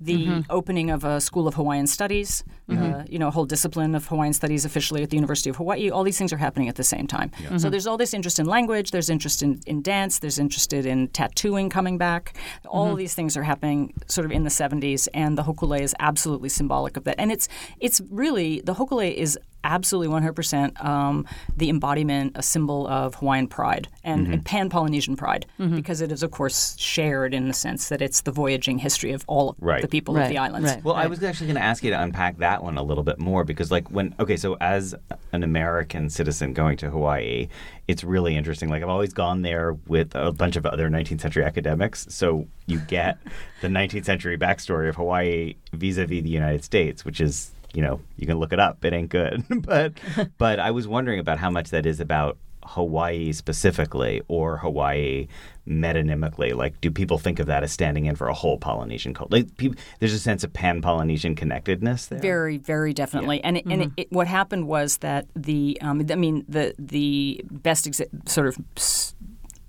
the 0.00 0.44
opening 0.50 0.90
of 0.90 1.04
a 1.04 1.20
school 1.20 1.46
of 1.46 1.54
Hawaiian 1.54 1.86
studies, 1.86 2.42
uh, 2.68 3.04
you 3.08 3.18
know, 3.18 3.28
a 3.28 3.30
whole 3.30 3.44
discipline 3.44 3.94
of 3.94 4.06
Hawaiian 4.08 4.32
studies 4.32 4.64
officially 4.64 5.02
at 5.04 5.10
the 5.10 5.16
University 5.16 5.50
of 5.50 5.56
Hawaii. 5.56 5.90
All 5.90 6.02
these 6.02 6.18
things 6.18 6.32
are 6.32 6.38
happening 6.38 6.68
at 6.68 6.76
the 6.76 6.84
same 6.84 7.06
time. 7.06 7.30
So 7.58 7.70
there's 7.70 7.86
all 7.86 7.96
this 7.96 8.12
interest 8.12 8.38
in 8.40 8.46
language, 8.46 8.90
there's 8.90 9.10
interest 9.10 9.42
in, 9.42 9.60
in 9.66 9.82
dance, 9.82 10.18
there's 10.18 10.38
interested 10.38 10.84
in 10.86 11.08
tattooing 11.08 11.61
coming 11.68 11.98
back. 11.98 12.36
All 12.66 12.90
of 12.92 12.98
these 12.98 13.14
things 13.14 13.36
are 13.36 13.42
happening 13.42 13.94
sort 14.06 14.24
of 14.24 14.32
in 14.32 14.44
the 14.44 14.50
70s, 14.50 15.08
and 15.14 15.36
the 15.36 15.42
Hokulea 15.42 15.80
is 15.80 15.94
absolutely 15.98 16.48
symbolic 16.48 16.96
of 16.96 17.04
that. 17.04 17.16
And 17.18 17.32
it's 17.32 17.48
it's 17.80 18.00
really 18.10 18.60
the 18.64 18.74
Hokulea 18.74 19.14
is 19.14 19.38
absolutely 19.64 20.12
100% 20.12 20.84
um, 20.84 21.26
the 21.56 21.68
embodiment, 21.70 22.32
a 22.36 22.42
symbol 22.42 22.86
of 22.88 23.14
Hawaiian 23.16 23.46
pride 23.48 23.88
and, 24.04 24.26
and 24.26 24.44
pan 24.44 24.68
Polynesian 24.68 25.16
pride, 25.16 25.46
because 25.58 26.00
it 26.00 26.10
is, 26.12 26.22
of 26.22 26.30
course, 26.30 26.76
shared 26.78 27.32
in 27.34 27.48
the 27.48 27.54
sense 27.54 27.88
that 27.88 28.02
it's 28.02 28.22
the 28.22 28.32
voyaging 28.32 28.78
history 28.78 29.12
of 29.12 29.24
all 29.26 29.50
of 29.50 29.56
Right. 29.60 29.82
the 29.82 29.88
people 29.88 30.16
of 30.16 30.28
the 30.28 30.38
islands. 30.38 30.70
right. 30.70 30.84
Well, 30.84 30.94
I 30.94 31.06
was 31.06 31.22
actually 31.22 31.46
going 31.46 31.56
to 31.56 31.62
ask 31.62 31.82
you 31.84 31.90
to 31.90 32.00
unpack 32.02 32.38
that 32.38 32.62
one 32.62 32.76
a 32.78 32.82
little 32.82 33.04
bit 33.04 33.18
more 33.18 33.44
because, 33.44 33.70
like, 33.70 33.88
when 33.90 34.14
okay, 34.18 34.36
so 34.36 34.56
as 34.60 34.94
an 35.32 35.42
American 35.42 36.10
citizen 36.10 36.52
going 36.52 36.76
to 36.78 36.90
Hawaii, 36.90 37.48
it's 37.88 38.02
really 38.04 38.36
interesting. 38.36 38.68
Like, 38.68 38.82
I've 38.82 38.88
always 38.88 39.12
gone 39.12 39.42
there 39.42 39.74
with 39.86 40.14
a 40.14 40.32
bunch 40.32 40.56
of 40.56 40.66
other 40.66 40.88
19th 40.90 41.20
century 41.20 41.44
academics, 41.44 42.06
so 42.10 42.46
you 42.66 42.78
get 42.80 43.18
the 43.60 43.68
19th 43.68 44.04
century 44.04 44.36
backstory 44.36 44.88
of 44.88 44.96
Hawaii 44.96 45.54
vis-a-vis 45.72 46.22
the 46.22 46.28
United 46.28 46.64
States, 46.64 47.04
which 47.04 47.20
is 47.20 47.51
you 47.74 47.82
know 47.82 48.00
you 48.16 48.26
can 48.26 48.38
look 48.38 48.52
it 48.52 48.60
up. 48.60 48.84
It 48.84 48.92
ain't 48.92 49.08
good, 49.10 49.44
but 49.66 49.94
but 50.38 50.58
I 50.60 50.70
was 50.70 50.86
wondering 50.88 51.18
about 51.20 51.38
how 51.38 51.50
much 51.50 51.70
that 51.70 51.86
is 51.86 52.00
about 52.00 52.38
Hawaii 52.64 53.32
specifically 53.32 54.22
or 54.28 54.56
Hawaii 54.58 55.26
metonymically? 55.66 56.54
Like, 56.54 56.80
do 56.80 56.90
people 56.90 57.18
think 57.18 57.38
of 57.38 57.46
that 57.46 57.62
as 57.62 57.72
standing 57.72 58.06
in 58.06 58.14
for 58.16 58.28
a 58.28 58.34
whole 58.34 58.58
Polynesian 58.58 59.14
culture? 59.14 59.36
Like, 59.36 59.56
people, 59.56 59.76
there's 59.98 60.12
a 60.12 60.18
sense 60.18 60.44
of 60.44 60.52
pan 60.52 60.80
Polynesian 60.80 61.34
connectedness 61.34 62.06
there. 62.06 62.20
Very, 62.20 62.58
very 62.58 62.92
definitely. 62.92 63.42
And 63.42 63.56
it, 63.58 63.64
and 63.66 63.82
it, 63.82 63.90
it, 63.96 64.12
what 64.12 64.26
happened 64.26 64.66
was 64.68 64.98
that 64.98 65.26
the 65.34 65.76
um, 65.80 66.04
I 66.10 66.14
mean 66.14 66.44
the 66.48 66.74
the 66.78 67.42
best 67.50 67.86
exa- 67.90 68.28
sort 68.28 68.48
of. 68.48 68.56
s- 68.76 69.14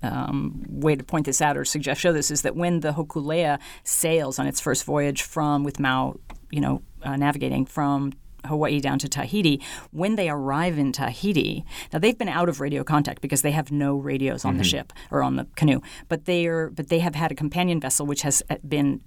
Um, 0.04 0.62
way 0.68 0.96
to 0.96 1.02
point 1.02 1.24
this 1.24 1.40
out 1.40 1.56
or 1.56 1.64
suggest 1.64 1.98
show 2.02 2.12
this 2.12 2.30
is 2.30 2.42
that 2.42 2.54
when 2.54 2.80
the 2.80 2.92
Hokulea 2.92 3.58
sails 3.84 4.38
on 4.38 4.46
its 4.46 4.60
first 4.60 4.84
voyage 4.84 5.22
from 5.22 5.64
with 5.64 5.80
Mau, 5.80 6.16
you 6.50 6.60
know, 6.60 6.82
uh, 7.04 7.16
navigating 7.16 7.66
from 7.66 8.12
Hawaii 8.46 8.80
down 8.80 8.98
to 8.98 9.08
Tahiti, 9.08 9.60
when 9.90 10.16
they 10.16 10.28
arrive 10.28 10.78
in 10.78 10.92
Tahiti, 10.92 11.64
now 11.92 11.98
they've 11.98 12.16
been 12.16 12.28
out 12.28 12.48
of 12.48 12.60
radio 12.60 12.84
contact 12.84 13.20
because 13.20 13.42
they 13.42 13.52
have 13.52 13.72
no 13.72 13.96
radios 13.96 14.44
on 14.44 14.58
the 14.58 14.64
ship 14.64 14.92
or 15.10 15.22
on 15.22 15.36
the 15.36 15.46
canoe, 15.56 15.80
but 16.08 16.26
they 16.26 16.46
are 16.46 16.70
but 16.70 16.88
they 16.88 16.98
have 16.98 17.14
had 17.14 17.32
a 17.32 17.34
companion 17.34 17.80
vessel 17.80 18.06
which 18.06 18.22
has 18.22 18.42
uh, 18.50 18.56
been 18.66 19.00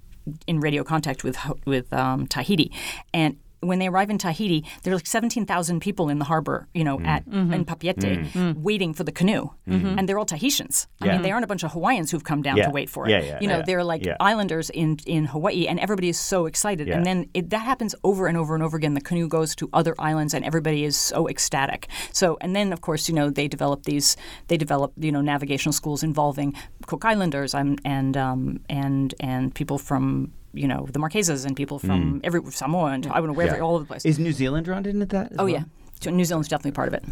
in 0.45 0.59
radio 0.59 0.83
contact 0.83 1.23
with 1.23 1.37
with 1.65 1.91
um, 1.93 2.27
Tahiti, 2.27 2.71
and 3.13 3.37
when 3.61 3.79
they 3.79 3.87
arrive 3.87 4.09
in 4.09 4.17
Tahiti, 4.17 4.65
there 4.83 4.93
are 4.93 4.97
like 4.97 5.07
seventeen 5.07 5.45
thousand 5.45 5.79
people 5.79 6.09
in 6.09 6.19
the 6.19 6.25
harbor, 6.25 6.67
you 6.73 6.83
know, 6.83 6.97
mm. 6.97 7.07
at 7.07 7.27
mm-hmm. 7.27 7.53
in 7.53 7.65
Papeete, 7.65 7.95
mm. 7.95 8.31
mm. 8.31 8.55
waiting 8.57 8.93
for 8.93 9.03
the 9.03 9.11
canoe, 9.11 9.49
mm-hmm. 9.67 9.97
and 9.97 10.07
they're 10.07 10.19
all 10.19 10.25
Tahitians. 10.25 10.87
I 11.01 11.07
mean, 11.07 11.21
they 11.21 11.31
aren't 11.31 11.43
a 11.43 11.47
bunch 11.47 11.63
of 11.63 11.71
Hawaiians 11.71 12.11
who've 12.11 12.23
come 12.23 12.41
down 12.41 12.57
Yeah. 12.57 12.65
to 12.67 12.71
wait 12.71 12.89
for 12.89 13.07
it. 13.07 13.11
Yeah, 13.11 13.21
yeah, 13.21 13.37
you 13.41 13.47
know, 13.47 13.57
yeah. 13.57 13.63
they're 13.65 13.83
like 13.83 14.05
Yeah. 14.05 14.15
islanders 14.19 14.69
in 14.69 14.97
in 15.05 15.25
Hawaii, 15.25 15.67
and 15.67 15.79
everybody 15.79 16.09
is 16.09 16.19
so 16.19 16.45
excited. 16.45 16.87
Yeah. 16.87 16.97
And 16.97 17.05
then 17.05 17.29
it, 17.33 17.49
that 17.49 17.65
happens 17.65 17.95
over 18.03 18.27
and 18.27 18.37
over 18.37 18.53
and 18.53 18.63
over 18.63 18.77
again. 18.77 18.93
The 18.93 19.01
canoe 19.01 19.27
goes 19.27 19.55
to 19.55 19.69
other 19.73 19.95
islands, 19.97 20.33
and 20.33 20.45
everybody 20.45 20.83
is 20.83 20.95
so 20.95 21.27
ecstatic. 21.27 21.87
So, 22.11 22.37
and 22.41 22.55
then 22.55 22.73
of 22.73 22.81
course, 22.81 23.09
you 23.09 23.15
know, 23.15 23.29
they 23.29 23.47
develop 23.47 23.83
these 23.83 24.17
they 24.47 24.57
develop 24.57 24.93
you 24.97 25.11
know 25.11 25.21
navigational 25.21 25.73
schools 25.73 26.03
involving 26.03 26.53
Cook 26.85 27.05
Islanders 27.05 27.53
and 27.55 27.81
and 27.83 28.15
um, 28.15 28.59
and 28.69 29.13
and 29.19 29.53
people 29.53 29.77
from 29.77 30.31
you 30.57 30.67
know 30.67 30.87
the 30.91 30.99
Marquesas 30.99 31.45
and 31.45 31.55
people 31.55 31.79
from 31.79 32.21
every 32.23 32.41
Samoa 32.51 32.91
and 32.91 33.05
I 33.07 33.17
don't 33.17 33.27
know 33.27 33.33
wherever 33.33 33.55
Mm. 33.55 33.59
Yeah. 33.59 33.63
all 33.63 33.75
over 33.75 33.83
the 33.83 33.87
place. 33.87 34.05
Is 34.05 34.19
New 34.19 34.33
Zealand 34.33 34.65
drawn 34.65 34.85
into 34.85 35.05
that? 35.07 35.31
as 35.31 35.37
oh 35.39 35.43
well? 35.45 35.53
yeah, 35.53 35.63
So 36.01 36.09
New 36.11 36.25
Zealand's 36.25 36.47
definitely 36.49 36.71
part 36.71 36.87
of 36.87 36.93
it. 36.93 37.03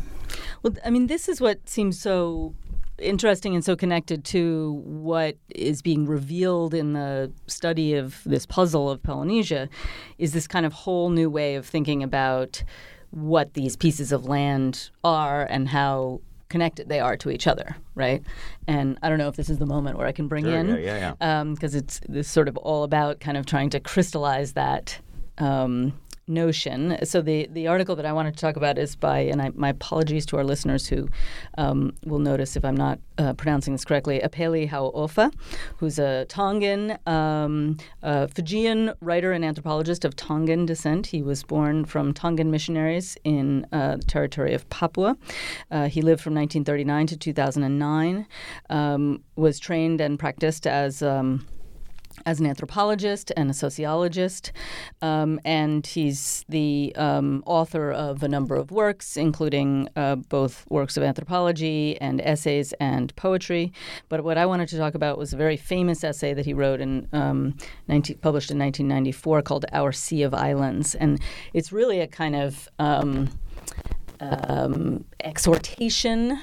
Well, 0.63 0.73
I 0.85 0.89
mean, 0.89 1.07
this 1.07 1.29
is 1.29 1.39
what 1.39 1.67
seems 1.69 1.99
so 1.99 2.53
interesting 2.97 3.53
and 3.55 3.63
so 3.63 3.75
connected 3.75 4.23
to 4.23 4.81
what 4.85 5.35
is 5.49 5.81
being 5.81 6.05
revealed 6.05 6.73
in 6.73 6.93
the 6.93 7.31
study 7.47 7.93
of 7.93 8.21
this 8.25 8.45
puzzle 8.45 8.89
of 8.89 9.03
Polynesia 9.03 9.67
is 10.17 10.31
this 10.31 10.47
kind 10.47 10.65
of 10.65 10.71
whole 10.73 11.09
new 11.09 11.29
way 11.29 11.55
of 11.55 11.65
thinking 11.65 12.01
about 12.01 12.63
what 13.11 13.53
these 13.53 13.75
pieces 13.75 14.11
of 14.13 14.25
land 14.25 14.89
are 15.03 15.43
and 15.43 15.69
how 15.69 16.21
connected 16.49 16.89
they 16.89 16.99
are 16.99 17.17
to 17.17 17.29
each 17.29 17.47
other, 17.47 17.75
right? 17.95 18.23
And 18.67 18.97
I 19.01 19.09
don't 19.09 19.17
know 19.17 19.27
if 19.27 19.35
this 19.35 19.49
is 19.49 19.57
the 19.57 19.65
moment 19.65 19.97
where 19.97 20.07
I 20.07 20.11
can 20.11 20.27
bring 20.27 20.45
Sure, 20.45 20.57
in 20.57 20.67
yeah, 20.69 20.75
yeah, 20.77 21.15
yeah. 21.19 21.43
because 21.43 21.75
it's 21.75 21.99
this 22.07 22.27
sort 22.27 22.47
of 22.47 22.57
all 22.57 22.83
about 22.83 23.19
kind 23.19 23.37
of 23.37 23.45
trying 23.45 23.69
to 23.71 23.79
crystallize 23.79 24.53
that 24.53 24.99
um, 25.37 25.93
notion. 26.27 26.97
So 27.03 27.21
the 27.21 27.47
the 27.51 27.67
article 27.67 27.95
that 27.95 28.05
I 28.05 28.13
wanted 28.13 28.33
to 28.35 28.39
talk 28.39 28.55
about 28.55 28.77
is 28.77 28.95
by, 28.95 29.19
and 29.19 29.41
I, 29.41 29.51
my 29.55 29.69
apologies 29.69 30.25
to 30.27 30.37
our 30.37 30.43
listeners 30.43 30.87
who 30.87 31.07
um, 31.57 31.93
will 32.05 32.19
notice 32.19 32.55
if 32.55 32.65
I'm 32.65 32.75
not 32.75 32.99
uh, 33.17 33.33
pronouncing 33.33 33.73
this 33.73 33.85
correctly, 33.85 34.19
Apeli 34.23 34.69
Hau'ofa, 34.69 35.31
who's 35.77 35.99
a 35.99 36.25
Tongan, 36.25 36.97
um, 37.05 37.77
a 38.01 38.27
Fijian 38.27 38.93
writer 39.01 39.31
and 39.31 39.45
anthropologist 39.45 40.05
of 40.05 40.15
Tongan 40.15 40.65
descent. 40.65 41.07
He 41.07 41.21
was 41.21 41.43
born 41.43 41.85
from 41.85 42.13
Tongan 42.13 42.51
missionaries 42.51 43.17
in 43.23 43.67
uh, 43.71 43.97
the 43.97 44.05
territory 44.05 44.53
of 44.53 44.67
Papua. 44.69 45.17
Uh, 45.71 45.87
he 45.87 46.01
lived 46.01 46.21
from 46.21 46.33
1939 46.33 47.07
to 47.07 47.17
2009. 47.17 48.27
Um, 48.69 49.23
was 49.35 49.59
trained 49.59 50.01
and 50.01 50.17
practiced 50.17 50.65
as 50.65 51.01
um, 51.01 51.45
as 52.25 52.39
an 52.39 52.45
anthropologist 52.45 53.31
and 53.37 53.49
a 53.49 53.53
sociologist, 53.53 54.51
um, 55.01 55.39
and 55.45 55.85
he's 55.85 56.45
the 56.49 56.93
um, 56.95 57.43
author 57.45 57.91
of 57.91 58.23
a 58.23 58.27
number 58.27 58.55
of 58.55 58.71
works, 58.71 59.17
including 59.17 59.87
uh, 59.95 60.15
both 60.15 60.65
works 60.69 60.97
of 60.97 61.03
anthropology 61.03 61.99
and 62.01 62.21
essays 62.21 62.73
and 62.79 63.15
poetry. 63.15 63.71
But 64.09 64.23
what 64.23 64.37
I 64.37 64.45
wanted 64.45 64.69
to 64.69 64.77
talk 64.77 64.95
about 64.95 65.17
was 65.17 65.33
a 65.33 65.37
very 65.37 65.57
famous 65.57 66.03
essay 66.03 66.33
that 66.33 66.45
he 66.45 66.53
wrote 66.53 66.81
in 66.81 67.07
um, 67.13 67.55
19, 67.87 68.17
published 68.17 68.51
in 68.51 68.59
1994 68.59 69.41
called 69.41 69.65
"Our 69.71 69.91
Sea 69.91 70.23
of 70.23 70.33
Islands," 70.33 70.95
and 70.95 71.19
it's 71.53 71.71
really 71.71 71.99
a 71.99 72.07
kind 72.07 72.35
of 72.35 72.69
um, 72.79 73.29
um, 74.19 75.05
exhortation 75.23 76.39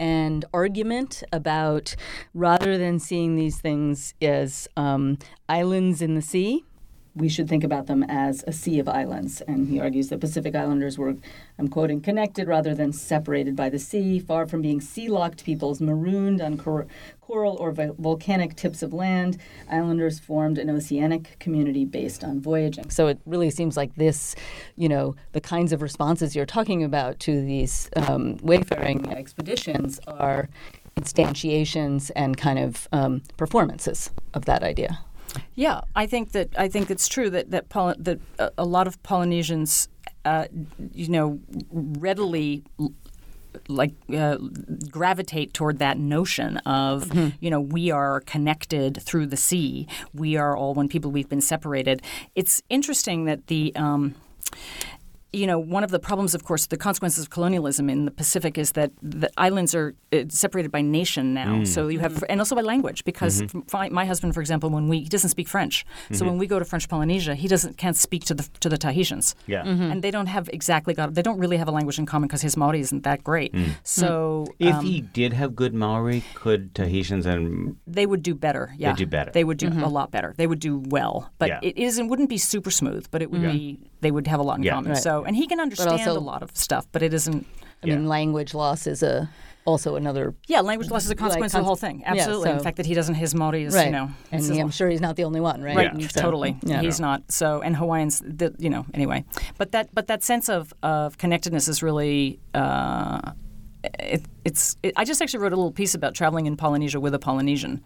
and 0.00 0.46
argument 0.54 1.22
about 1.30 1.94
rather 2.32 2.78
than 2.78 2.98
seeing 2.98 3.36
these 3.36 3.60
things 3.60 4.14
as 4.22 4.66
um, 4.76 5.18
islands 5.48 6.00
in 6.00 6.14
the 6.14 6.22
sea, 6.22 6.64
we 7.14 7.28
should 7.28 7.48
think 7.48 7.64
about 7.64 7.86
them 7.86 8.02
as 8.04 8.44
a 8.46 8.52
sea 8.52 8.78
of 8.78 8.88
islands. 8.88 9.40
And 9.42 9.68
he 9.68 9.80
argues 9.80 10.08
that 10.08 10.20
Pacific 10.20 10.54
Islanders 10.54 10.98
were, 10.98 11.16
I'm 11.58 11.68
quoting, 11.68 12.00
connected 12.00 12.46
rather 12.46 12.74
than 12.74 12.92
separated 12.92 13.56
by 13.56 13.68
the 13.68 13.78
sea, 13.78 14.18
far 14.18 14.46
from 14.46 14.62
being 14.62 14.80
sea 14.80 15.08
locked 15.08 15.44
peoples 15.44 15.80
marooned 15.80 16.40
on 16.40 16.56
cor- 16.56 16.86
coral 17.20 17.56
or 17.56 17.72
vol- 17.72 17.96
volcanic 17.98 18.56
tips 18.56 18.82
of 18.82 18.92
land. 18.92 19.38
Islanders 19.70 20.18
formed 20.18 20.58
an 20.58 20.70
oceanic 20.70 21.36
community 21.40 21.84
based 21.84 22.22
on 22.22 22.40
voyaging. 22.40 22.90
So 22.90 23.08
it 23.08 23.18
really 23.26 23.50
seems 23.50 23.76
like 23.76 23.94
this, 23.96 24.36
you 24.76 24.88
know, 24.88 25.16
the 25.32 25.40
kinds 25.40 25.72
of 25.72 25.82
responses 25.82 26.36
you're 26.36 26.46
talking 26.46 26.84
about 26.84 27.18
to 27.20 27.40
these 27.40 27.90
um, 27.96 28.36
wayfaring 28.42 29.08
expeditions 29.10 30.00
are 30.06 30.48
instantiations 30.96 32.10
and 32.14 32.36
kind 32.36 32.58
of 32.58 32.88
um, 32.92 33.22
performances 33.36 34.10
of 34.34 34.44
that 34.44 34.62
idea. 34.62 34.98
Yeah, 35.54 35.82
I 35.94 36.06
think 36.06 36.32
that 36.32 36.48
I 36.58 36.68
think 36.68 36.90
it's 36.90 37.08
true 37.08 37.30
that 37.30 37.50
that 37.50 37.68
Poly- 37.68 37.96
that 37.98 38.20
a, 38.56 38.64
lot 38.64 38.86
of 38.86 39.02
Polynesians, 39.02 39.88
uh, 40.24 40.46
you 40.92 41.08
know, 41.08 41.40
readily 41.70 42.64
like 43.68 43.92
uh, 44.14 44.36
gravitate 44.90 45.52
toward 45.52 45.78
that 45.78 45.98
notion 45.98 46.58
of 46.58 47.12
you 47.40 47.50
know 47.50 47.60
we 47.60 47.90
are 47.90 48.20
connected 48.20 49.02
through 49.02 49.26
the 49.26 49.36
sea. 49.36 49.86
We 50.14 50.36
are 50.36 50.56
all 50.56 50.74
one 50.74 50.88
people. 50.88 51.10
We've 51.10 51.28
been 51.28 51.40
separated. 51.40 52.02
It's 52.34 52.62
interesting 52.68 53.24
that 53.26 53.46
the. 53.46 53.72
Um, 53.76 54.14
you 55.32 55.46
know, 55.46 55.58
one 55.58 55.84
of 55.84 55.90
the 55.90 55.98
problems, 55.98 56.34
of 56.34 56.44
course, 56.44 56.66
the 56.66 56.76
consequences 56.76 57.24
of 57.24 57.30
colonialism 57.30 57.88
in 57.88 58.04
the 58.04 58.10
Pacific 58.10 58.58
is 58.58 58.72
that 58.72 58.90
the 59.00 59.30
islands 59.36 59.74
are 59.74 59.94
uh, 60.12 60.24
separated 60.28 60.72
by 60.72 60.80
nation 60.80 61.34
now. 61.34 61.54
Mm. 61.54 61.66
So 61.66 61.88
you 61.88 62.00
have, 62.00 62.14
mm-hmm. 62.14 62.24
and 62.28 62.40
also 62.40 62.56
by 62.56 62.62
language, 62.62 63.04
because 63.04 63.42
mm-hmm. 63.42 63.60
my, 63.72 63.88
my 63.90 64.04
husband, 64.04 64.34
for 64.34 64.40
example, 64.40 64.70
when 64.70 64.88
we 64.88 65.00
he 65.00 65.08
doesn't 65.08 65.30
speak 65.30 65.48
French, 65.48 65.86
so 66.10 66.14
mm-hmm. 66.14 66.26
when 66.26 66.38
we 66.38 66.46
go 66.46 66.58
to 66.58 66.64
French 66.64 66.88
Polynesia, 66.88 67.34
he 67.34 67.48
doesn't 67.48 67.76
can't 67.76 67.96
speak 67.96 68.24
to 68.24 68.34
the 68.34 68.48
to 68.60 68.68
the 68.68 68.76
Tahitians. 68.76 69.34
Yeah. 69.46 69.62
and 69.64 70.02
they 70.02 70.10
don't 70.10 70.26
have 70.26 70.48
exactly 70.52 70.94
got 70.94 71.14
they 71.14 71.22
don't 71.22 71.38
really 71.38 71.56
have 71.56 71.68
a 71.68 71.72
language 71.72 71.98
in 71.98 72.06
common 72.06 72.26
because 72.28 72.42
his 72.42 72.56
Maori 72.56 72.80
isn't 72.80 73.04
that 73.04 73.22
great. 73.22 73.52
Mm. 73.54 73.76
So 73.84 74.46
mm. 74.48 74.68
If 74.68 74.74
um, 74.76 74.84
he 74.84 75.00
did 75.00 75.32
have 75.32 75.54
good 75.54 75.74
Maori, 75.74 76.24
could 76.34 76.74
Tahitians 76.74 77.26
and 77.26 77.76
they 77.86 78.06
would 78.06 78.22
do 78.22 78.34
better. 78.34 78.74
Yeah, 78.76 78.92
they 78.92 78.98
do 78.98 79.06
better. 79.06 79.30
They 79.30 79.44
would 79.44 79.58
do 79.58 79.68
a 79.68 79.88
lot 79.88 80.10
better. 80.10 80.34
They 80.36 80.46
would 80.46 80.60
do 80.60 80.82
well, 80.88 81.30
but 81.38 81.48
Yeah. 81.48 81.60
it 81.62 81.76
isn't. 81.78 82.08
Wouldn't 82.08 82.28
be 82.28 82.38
super 82.38 82.70
smooth, 82.70 83.06
but 83.10 83.22
it 83.22 83.30
would 83.30 83.42
be. 83.42 83.89
They 84.00 84.10
would 84.10 84.26
have 84.26 84.40
a 84.40 84.42
lot 84.42 84.58
in 84.58 84.62
Yeah. 84.64 84.74
common. 84.74 84.92
Right. 84.92 85.02
So, 85.02 85.24
and 85.24 85.36
he 85.36 85.46
can 85.46 85.60
understand 85.60 85.90
also- 85.90 86.18
a 86.18 86.20
lot 86.20 86.42
of 86.42 86.50
stuff, 86.56 86.86
but 86.92 87.02
it 87.02 87.12
isn't. 87.14 87.46
I 87.82 87.86
mean, 87.86 88.06
language 88.08 88.52
loss 88.54 88.86
is 88.86 89.02
a 89.02 89.28
also 89.66 89.94
another 89.94 90.34
Yeah, 90.48 90.60
language 90.60 90.90
loss 90.90 91.04
is 91.04 91.10
a 91.10 91.14
consequence 91.14 91.54
of 91.54 91.60
the 91.60 91.64
whole 91.64 91.76
thing. 91.76 92.00
yeah, 92.00 92.12
Absolutely. 92.12 92.50
In 92.50 92.58
so- 92.58 92.64
fact, 92.64 92.76
that 92.78 92.86
he 92.86 92.94
doesn't. 92.94 93.14
His 93.14 93.34
Maori 93.34 93.62
is, 93.64 93.74
right. 93.74 93.86
you 93.86 93.92
know, 93.92 94.10
and 94.32 94.40
it's 94.40 94.48
his- 94.48 94.58
I'm 94.58 94.70
sure 94.70 94.88
he's 94.88 95.00
not 95.02 95.16
the 95.16 95.24
only 95.24 95.40
one, 95.40 95.62
right? 95.62 95.76
Right, 95.76 95.90
Yeah. 95.98 96.08
So- 96.08 96.20
totally. 96.22 96.56
yeah. 96.62 96.80
He's 96.80 96.98
not. 96.98 97.30
So, 97.30 97.60
and 97.62 97.76
Hawaiians, 97.76 98.20
the, 98.24 98.54
you 98.58 98.68
know, 98.70 98.84
anyway. 98.94 99.24
But 99.58 99.72
that, 99.72 99.88
but 99.94 100.06
that 100.08 100.22
sense 100.24 100.48
of, 100.48 100.72
of 100.82 101.18
connectedness 101.18 101.68
is 101.68 101.82
really. 101.82 102.40
Uh, 102.54 103.32
it, 103.98 104.22
it's. 104.44 104.76
It, 104.82 104.92
I 104.96 105.04
just 105.04 105.20
actually 105.22 105.40
wrote 105.40 105.52
a 105.52 105.56
little 105.56 105.72
piece 105.72 105.94
about 105.94 106.14
traveling 106.14 106.46
in 106.46 106.56
Polynesia 106.56 107.00
with 107.00 107.14
a 107.14 107.18
Polynesian 107.18 107.82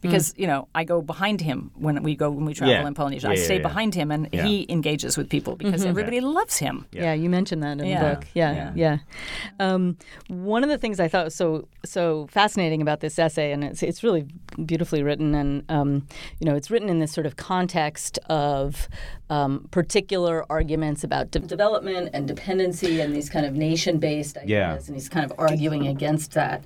because 0.00 0.34
you 0.36 0.46
know 0.46 0.68
I 0.74 0.84
go 0.84 1.02
behind 1.02 1.40
him 1.40 1.70
when 1.74 2.02
we 2.02 2.14
go 2.16 2.30
when 2.30 2.44
we 2.44 2.54
travel 2.54 2.74
Yeah. 2.74 2.86
in 2.86 2.94
Polynesia. 2.94 3.28
Yeah, 3.28 3.32
I 3.32 3.36
stay 3.36 3.56
yeah. 3.56 3.62
behind 3.62 3.94
him 3.94 4.10
and 4.10 4.28
Yeah. 4.32 4.44
he 4.46 4.66
engages 4.68 5.16
with 5.16 5.28
people 5.28 5.56
because 5.56 5.84
everybody 5.84 6.20
loves 6.20 6.56
him. 6.58 6.86
Yeah. 6.92 7.12
you 7.12 7.28
mentioned 7.30 7.62
that 7.62 7.78
in 7.80 7.86
Yeah. 7.86 8.02
the 8.08 8.14
book. 8.16 8.26
Yeah, 8.34 8.72
yeah. 8.74 8.98
Um, 9.60 9.96
one 10.28 10.62
of 10.64 10.70
the 10.70 10.78
things 10.78 11.00
I 11.00 11.08
thought 11.08 11.24
was 11.26 11.34
so 11.34 11.68
so 11.84 12.26
fascinating 12.30 12.82
about 12.82 13.00
this 13.00 13.18
essay, 13.18 13.52
and 13.52 13.62
it's 13.64 13.82
it's 13.82 14.02
really 14.02 14.26
beautifully 14.64 15.02
written, 15.02 15.34
and 15.34 15.64
um, 15.68 16.06
you 16.40 16.46
know, 16.48 16.54
it's 16.56 16.70
written 16.70 16.88
in 16.88 16.98
this 16.98 17.12
sort 17.12 17.26
of 17.26 17.36
context 17.36 18.18
of 18.28 18.88
um, 19.28 19.66
particular 19.70 20.44
arguments 20.50 21.02
about 21.02 21.30
de- 21.32 21.40
development 21.40 22.10
and 22.12 22.28
dependency 22.28 23.00
and 23.00 23.14
these 23.14 23.28
kind 23.28 23.44
of 23.44 23.54
nation-based 23.54 24.36
ideas, 24.36 24.48
Yeah. 24.50 24.74
and 24.86 24.94
he's 24.94 25.08
kind 25.08 25.28
of 25.28 25.36
arguing 25.38 25.88
against 25.88 26.32
that. 26.32 26.62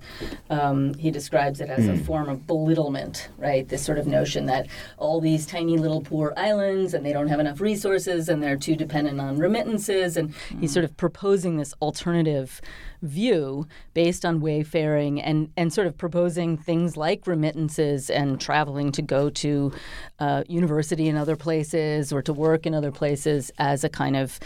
Um, 0.51 0.95
he 0.95 1.11
describes 1.11 1.61
it 1.61 1.71
as 1.71 1.85
Hmm. 1.87 1.91
a 1.93 1.99
form 1.99 2.29
of 2.29 2.47
belittlement, 2.47 3.31
right? 3.39 3.67
This 3.69 3.83
sort 3.83 3.99
of 3.99 4.07
notion 4.07 4.47
that 4.47 4.67
all 4.99 5.21
these 5.21 5.47
tiny 5.47 5.79
little 5.79 6.03
poor 6.03 6.35
islands 6.37 6.93
and 6.93 7.05
they 7.05 7.13
don't 7.13 7.29
have 7.29 7.41
enough 7.41 7.61
resources 7.61 8.29
and 8.29 8.43
they're 8.43 8.57
too 8.57 8.77
dependent 8.77 9.21
on 9.21 9.39
remittances, 9.39 10.17
and 10.17 10.35
he's 10.61 10.73
sort 10.73 10.85
of 10.85 10.97
proposing 10.97 11.57
this 11.57 11.73
alternative 11.81 12.61
view 13.03 13.67
based 13.95 14.25
on 14.25 14.41
wayfaring 14.41 15.21
and, 15.21 15.51
and 15.57 15.73
sort 15.73 15.87
of 15.87 15.97
proposing 15.97 16.57
things 16.57 16.97
like 16.97 17.27
remittances 17.27 18.11
and 18.11 18.41
traveling 18.41 18.93
to 18.93 19.03
go 19.03 19.31
to 19.31 19.73
uh, 20.19 20.43
university 20.49 21.09
in 21.09 21.17
other 21.17 21.37
places 21.37 22.13
or 22.13 22.23
to 22.23 22.33
work 22.33 22.67
in 22.67 22.75
other 22.75 22.91
places 22.93 23.51
as 23.59 23.85
a 23.85 23.89
kind 23.89 24.17
of 24.17 24.39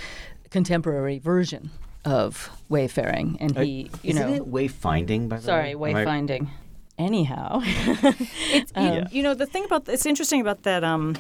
contemporary 0.51 1.19
version 1.19 1.71
of 2.05 2.51
wayfaring. 2.69 3.37
And 3.41 3.57
he, 3.59 3.91
you 4.03 4.11
Isn't 4.11 4.31
know, 4.31 4.35
it 4.35 4.43
wayfinding? 4.51 5.29
By 5.29 5.37
the 5.37 5.43
sorry, 5.43 5.75
way, 5.75 5.91
Am 5.91 5.97
I- 5.97 6.05
wayfinding. 6.05 6.49
Anyhow, 6.97 7.61
It's, 8.53 8.71
you, 8.77 9.03
you 9.11 9.23
know, 9.25 9.35
the 9.35 9.47
thing 9.47 9.65
about 9.65 9.89
it's 9.89 10.07
interesting 10.07 10.41
about 10.41 10.63
that 10.63 10.85
um, 10.85 11.17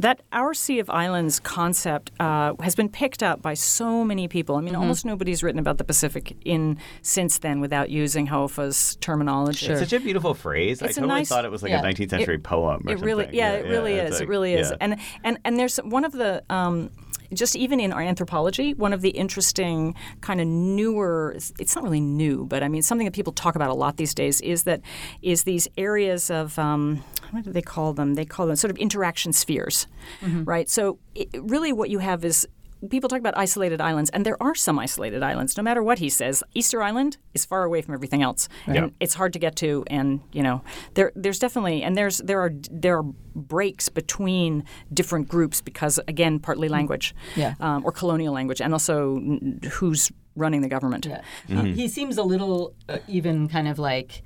that 0.00 0.20
our 0.32 0.54
Sea 0.54 0.78
of 0.80 0.88
Islands 0.90 1.38
concept 1.40 2.10
uh, 2.20 2.54
has 2.60 2.74
been 2.74 2.88
picked 2.88 3.22
up 3.22 3.40
by 3.42 3.54
so 3.54 4.04
many 4.04 4.28
people. 4.28 4.56
I 4.56 4.60
mean, 4.60 4.72
Mm-hmm. 4.72 4.82
almost 4.82 5.04
nobody's 5.04 5.42
written 5.42 5.58
about 5.58 5.78
the 5.78 5.84
Pacific 5.84 6.36
in 6.44 6.78
since 7.02 7.38
then 7.38 7.60
without 7.60 7.90
using 7.90 8.26
Hau'ofa's 8.28 8.96
terminology. 9.00 9.66
Sure. 9.66 9.72
It's 9.76 9.90
such 9.90 9.92
a 9.92 10.02
beautiful 10.02 10.34
phrase. 10.34 10.80
It's 10.82 10.96
I 10.96 11.00
totally 11.00 11.20
nice- 11.20 11.28
thought 11.28 11.44
it 11.44 11.50
was 11.50 11.62
like 11.62 11.70
yeah. 11.70 11.80
a 11.80 11.84
19th 11.84 12.10
century 12.10 12.38
poem. 12.38 12.84
Or 12.86 12.92
It 12.92 13.00
really, 13.00 13.24
something. 13.24 13.38
yeah, 13.38 13.52
it 13.52 13.66
really 13.66 13.94
it's 13.94 14.14
is. 14.14 14.20
like- 14.20 14.22
it 14.22 14.28
really 14.30 14.54
is. 14.54 14.70
yeah. 14.70 14.76
And 14.80 14.96
and 15.24 15.38
and 15.44 15.58
there's 15.58 15.76
one 15.78 16.04
of 16.04 16.12
the. 16.12 16.42
Um, 16.50 16.90
just 17.32 17.56
even 17.56 17.80
in 17.80 17.92
our 17.92 18.00
anthropology, 18.00 18.74
one 18.74 18.92
of 18.92 19.00
the 19.00 19.10
interesting 19.10 19.94
kind 20.20 20.40
of 20.40 20.46
newer, 20.46 21.34
it's 21.58 21.74
not 21.74 21.84
really 21.84 22.00
new, 22.00 22.44
but 22.46 22.62
I 22.62 22.68
mean 22.68 22.82
something 22.82 23.04
that 23.04 23.14
people 23.14 23.32
talk 23.32 23.54
about 23.54 23.70
a 23.70 23.74
lot 23.74 23.96
these 23.96 24.14
days 24.14 24.40
is 24.40 24.64
that 24.64 24.80
is 25.22 25.44
these 25.44 25.68
areas 25.76 26.30
of 26.30 26.58
um, 26.58 27.04
what 27.30 27.44
do 27.44 27.52
they 27.52 27.62
call 27.62 27.92
them? 27.92 28.14
They 28.14 28.24
call 28.24 28.46
them 28.46 28.56
sort 28.56 28.70
of 28.70 28.76
interaction 28.78 29.32
spheres, 29.32 29.86
right? 30.44 30.68
So 30.68 30.98
it, 31.14 31.28
really, 31.40 31.72
what 31.72 31.90
you 31.90 31.98
have 32.00 32.24
is 32.24 32.46
people 32.88 33.08
talk 33.08 33.18
about 33.20 33.36
isolated 33.36 33.80
islands, 33.80 34.10
and 34.10 34.24
there 34.24 34.42
are 34.42 34.54
some 34.54 34.78
isolated 34.78 35.22
islands. 35.22 35.56
No 35.56 35.62
matter 35.62 35.82
what 35.82 35.98
he 35.98 36.08
says, 36.08 36.42
Easter 36.54 36.82
Island 36.82 37.18
is 37.34 37.44
far 37.44 37.64
away 37.64 37.82
from 37.82 37.94
everything 37.94 38.22
else, 38.22 38.48
Yeah. 38.66 38.74
and 38.84 38.92
it's 39.00 39.14
hard 39.14 39.32
to 39.34 39.38
get 39.38 39.56
to. 39.56 39.84
And 39.88 40.20
you 40.32 40.42
know, 40.42 40.62
there 40.94 41.12
there's 41.14 41.38
definitely 41.38 41.82
and 41.82 41.96
there's 41.96 42.18
there 42.18 42.40
are 42.40 42.52
there 42.70 42.98
are 42.98 43.02
breaks 43.34 43.88
between 43.88 44.64
different 44.92 45.28
groups 45.28 45.60
because 45.60 46.00
again, 46.08 46.38
partly 46.38 46.68
language, 46.68 47.14
Yeah. 47.36 47.54
um, 47.60 47.84
or 47.84 47.92
colonial 47.92 48.32
language, 48.32 48.60
and 48.60 48.72
also 48.72 49.20
who's 49.72 50.10
running 50.36 50.62
the 50.62 50.68
government. 50.68 51.06
Yeah. 51.06 51.22
He, 51.46 51.72
he 51.72 51.88
seems 51.88 52.16
a 52.16 52.22
little 52.22 52.74
uh, 52.88 52.98
even 53.08 53.48
kind 53.48 53.68
of 53.68 53.78
like 53.78 54.22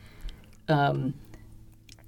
um, 0.69 1.15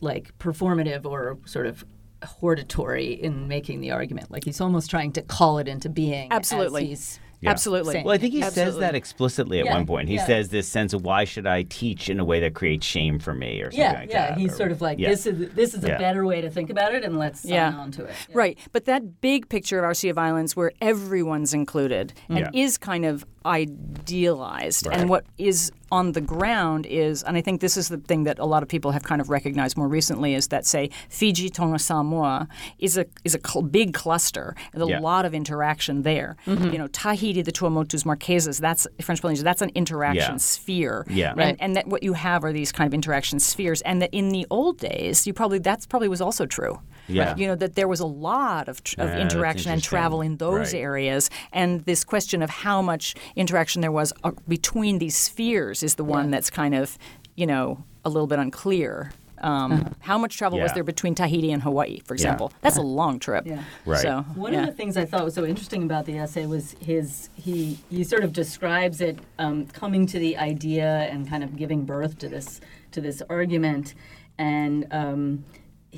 like 0.00 0.36
performative 0.38 1.04
or 1.04 1.38
sort 1.44 1.66
of 1.66 1.84
hortatory 2.24 3.12
in 3.12 3.48
making 3.48 3.80
the 3.80 3.90
argument. 3.90 4.30
Like 4.30 4.44
he's 4.44 4.60
almost 4.60 4.90
trying 4.90 5.12
to 5.12 5.22
call 5.22 5.58
it 5.58 5.68
into 5.68 5.88
being. 5.88 6.32
as 6.32 6.36
Absolutely. 6.36 6.86
he's 6.86 7.20
Yeah. 7.40 7.50
Absolutely. 7.50 7.92
saying. 7.92 8.04
Well, 8.06 8.14
I 8.14 8.18
think 8.18 8.32
he 8.32 8.40
says 8.42 8.78
that 8.78 8.94
explicitly 8.94 9.60
at 9.60 9.66
Yeah, 9.66 9.74
one 9.74 9.86
point. 9.86 10.08
He 10.08 10.14
yeah. 10.14 10.24
says 10.26 10.48
this 10.48 10.66
sense 10.66 10.94
of 10.94 11.04
why 11.04 11.24
should 11.24 11.46
I 11.46 11.64
teach 11.64 12.08
in 12.08 12.18
a 12.18 12.24
way 12.24 12.40
that 12.40 12.54
creates 12.54 12.86
shame 12.86 13.18
for 13.18 13.34
me 13.34 13.60
or 13.60 13.70
something 13.70 13.78
yeah, 13.80 13.92
like 13.92 14.10
yeah. 14.10 14.30
that. 14.30 14.38
He's 14.38 14.54
or- 14.54 14.56
sort 14.56 14.72
of 14.72 14.80
like 14.80 14.98
yeah. 14.98 15.10
this 15.10 15.26
is 15.26 15.50
this 15.54 15.74
is 15.74 15.84
a 15.84 15.88
better 15.88 16.24
way 16.24 16.40
to 16.40 16.48
think 16.50 16.70
about 16.70 16.94
it, 16.94 17.04
and 17.04 17.18
let's 17.18 17.40
sign 17.40 17.52
Yeah. 17.52 17.74
on 17.76 17.90
to 17.92 18.04
it. 18.04 18.14
Yeah. 18.30 18.36
Right. 18.38 18.58
But 18.72 18.86
that 18.86 19.20
big 19.20 19.48
picture 19.50 19.78
of 19.78 19.84
our 19.84 19.92
Sea 19.94 20.08
of 20.08 20.16
Islands 20.18 20.56
where 20.56 20.72
everyone's 20.80 21.52
included 21.52 22.14
and 22.30 22.38
Yeah. 22.38 22.50
is 22.54 22.78
kind 22.78 23.04
of 23.04 23.26
idealized. 23.44 24.86
Right. 24.86 24.98
And 24.98 25.10
what 25.10 25.24
is 25.38 25.70
on 25.92 26.12
the 26.12 26.20
ground 26.20 26.84
is, 26.86 27.22
and 27.22 27.36
I 27.36 27.40
think 27.40 27.60
this 27.60 27.76
is 27.76 27.88
the 27.88 27.98
thing 27.98 28.24
that 28.24 28.38
a 28.38 28.44
lot 28.44 28.62
of 28.62 28.68
people 28.68 28.90
have 28.90 29.04
kind 29.04 29.20
of 29.20 29.30
recognized 29.30 29.76
more 29.76 29.86
recently, 29.86 30.34
is 30.34 30.48
that, 30.48 30.66
say, 30.66 30.90
Fiji, 31.08 31.48
Tonga, 31.48 31.78
Samoa 31.78 32.48
is 32.78 32.98
a, 32.98 33.06
is 33.24 33.34
a 33.34 33.40
cl- 33.46 33.62
big 33.62 33.94
cluster. 33.94 34.54
There's 34.72 34.88
Yeah. 34.88 34.98
a 34.98 35.00
lot 35.00 35.24
of 35.24 35.32
interaction 35.34 36.02
there. 36.02 36.36
Mm-hmm. 36.46 36.70
You 36.72 36.78
know, 36.78 36.88
Tahiti, 36.88 37.42
the 37.42 37.52
Tuamotus, 37.52 38.04
Marquesas, 38.04 38.60
that's 38.60 38.86
French 39.00 39.20
Polynesia. 39.20 39.44
that's 39.44 39.62
an 39.62 39.70
interaction 39.76 40.34
Yeah. 40.34 40.38
sphere. 40.38 41.06
Yeah. 41.08 41.30
And, 41.30 41.38
Right. 41.38 41.56
and 41.60 41.76
that 41.76 41.86
what 41.86 42.02
you 42.02 42.14
have 42.14 42.42
are 42.44 42.52
these 42.52 42.72
kind 42.72 42.88
of 42.88 42.94
interaction 42.94 43.38
spheres. 43.38 43.80
And 43.82 44.02
that 44.02 44.10
in 44.12 44.30
the 44.30 44.46
old 44.50 44.78
days, 44.78 45.26
you 45.26 45.32
probably, 45.32 45.58
that's 45.60 45.86
probably 45.86 46.08
was 46.08 46.20
also 46.20 46.46
true. 46.46 46.80
Yeah. 47.08 47.36
You 47.36 47.46
know, 47.48 47.54
that 47.56 47.74
there 47.74 47.88
was 47.88 48.00
a 48.00 48.06
lot 48.06 48.68
of, 48.68 48.82
tr- 48.82 49.00
of 49.00 49.08
Yeah, 49.08 49.18
that's 49.18 49.34
interaction 49.34 49.72
and 49.72 49.82
travel 49.82 50.20
in 50.20 50.36
those 50.38 50.72
Right. 50.72 50.80
areas. 50.82 51.30
And 51.52 51.84
this 51.84 52.04
question 52.04 52.42
of 52.42 52.50
how 52.50 52.82
much 52.82 53.14
interaction 53.36 53.80
there 53.82 53.92
was 53.92 54.12
uh, 54.24 54.32
between 54.48 54.98
these 54.98 55.16
spheres 55.16 55.82
is 55.82 55.94
the 55.96 56.04
one 56.04 56.30
that's 56.30 56.50
kind 56.50 56.74
of, 56.74 56.98
you 57.36 57.46
know, 57.46 57.84
a 58.04 58.08
little 58.08 58.26
bit 58.26 58.38
unclear. 58.38 59.12
Um, 59.42 59.94
How 60.00 60.16
much 60.16 60.38
travel 60.38 60.58
was 60.58 60.72
there 60.72 60.82
between 60.82 61.14
Tahiti 61.14 61.52
and 61.52 61.62
Hawaii, 61.62 62.00
for 62.06 62.14
example? 62.14 62.52
That's 62.62 62.78
a 62.78 62.82
long 62.82 63.18
trip. 63.18 63.46
Yeah. 63.46 63.62
Right. 63.84 64.00
So, 64.00 64.22
One 64.34 64.54
yeah. 64.54 64.60
of 64.60 64.66
the 64.66 64.72
things 64.72 64.96
I 64.96 65.04
thought 65.04 65.24
was 65.24 65.34
so 65.34 65.44
interesting 65.44 65.82
about 65.82 66.06
the 66.06 66.16
essay 66.16 66.46
was 66.46 66.74
his 66.80 67.28
he 67.34 67.78
he 67.90 68.02
sort 68.02 68.24
of 68.24 68.32
describes 68.32 69.02
it 69.02 69.18
um, 69.38 69.66
coming 69.66 70.06
to 70.06 70.18
the 70.18 70.38
idea 70.38 70.88
and 71.12 71.28
kind 71.28 71.44
of 71.44 71.54
giving 71.54 71.84
birth 71.84 72.18
to 72.20 72.30
this 72.30 72.62
to 72.92 73.00
this 73.02 73.20
argument, 73.28 73.92
and 74.38 74.86
um, 74.90 75.44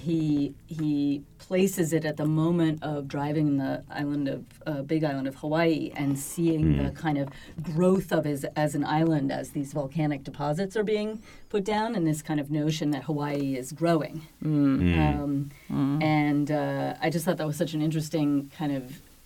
he 0.06 0.54
he 0.66 1.22
places 1.38 1.92
it 1.92 2.04
at 2.04 2.16
the 2.16 2.26
moment 2.42 2.82
of 2.82 3.08
driving 3.08 3.48
the 3.62 3.82
island 3.90 4.26
of 4.28 4.44
uh, 4.66 4.82
Big 4.82 5.02
Island 5.10 5.28
of 5.28 5.36
Hawaii 5.36 5.90
and 6.00 6.18
seeing 6.18 6.62
the 6.84 6.90
kind 7.04 7.18
of 7.22 7.28
growth 7.62 8.12
of 8.12 8.24
his 8.24 8.44
as 8.64 8.74
an 8.74 8.84
island 8.84 9.28
as 9.40 9.50
these 9.50 9.72
volcanic 9.72 10.20
deposits 10.24 10.76
are 10.76 10.84
being 10.84 11.10
put 11.48 11.64
down, 11.64 11.94
and 11.96 12.06
this 12.06 12.20
kind 12.22 12.40
of 12.40 12.50
notion 12.50 12.90
that 12.94 13.02
Hawaii 13.04 13.56
is 13.62 13.72
growing. 13.72 14.16
Um, 15.22 15.50
And 16.02 16.50
uh, 16.50 16.94
I 17.04 17.10
just 17.10 17.24
thought 17.24 17.38
that 17.38 17.46
was 17.46 17.56
such 17.64 17.74
an 17.74 17.82
interesting 17.82 18.50
kind 18.58 18.72
of. 18.78 18.84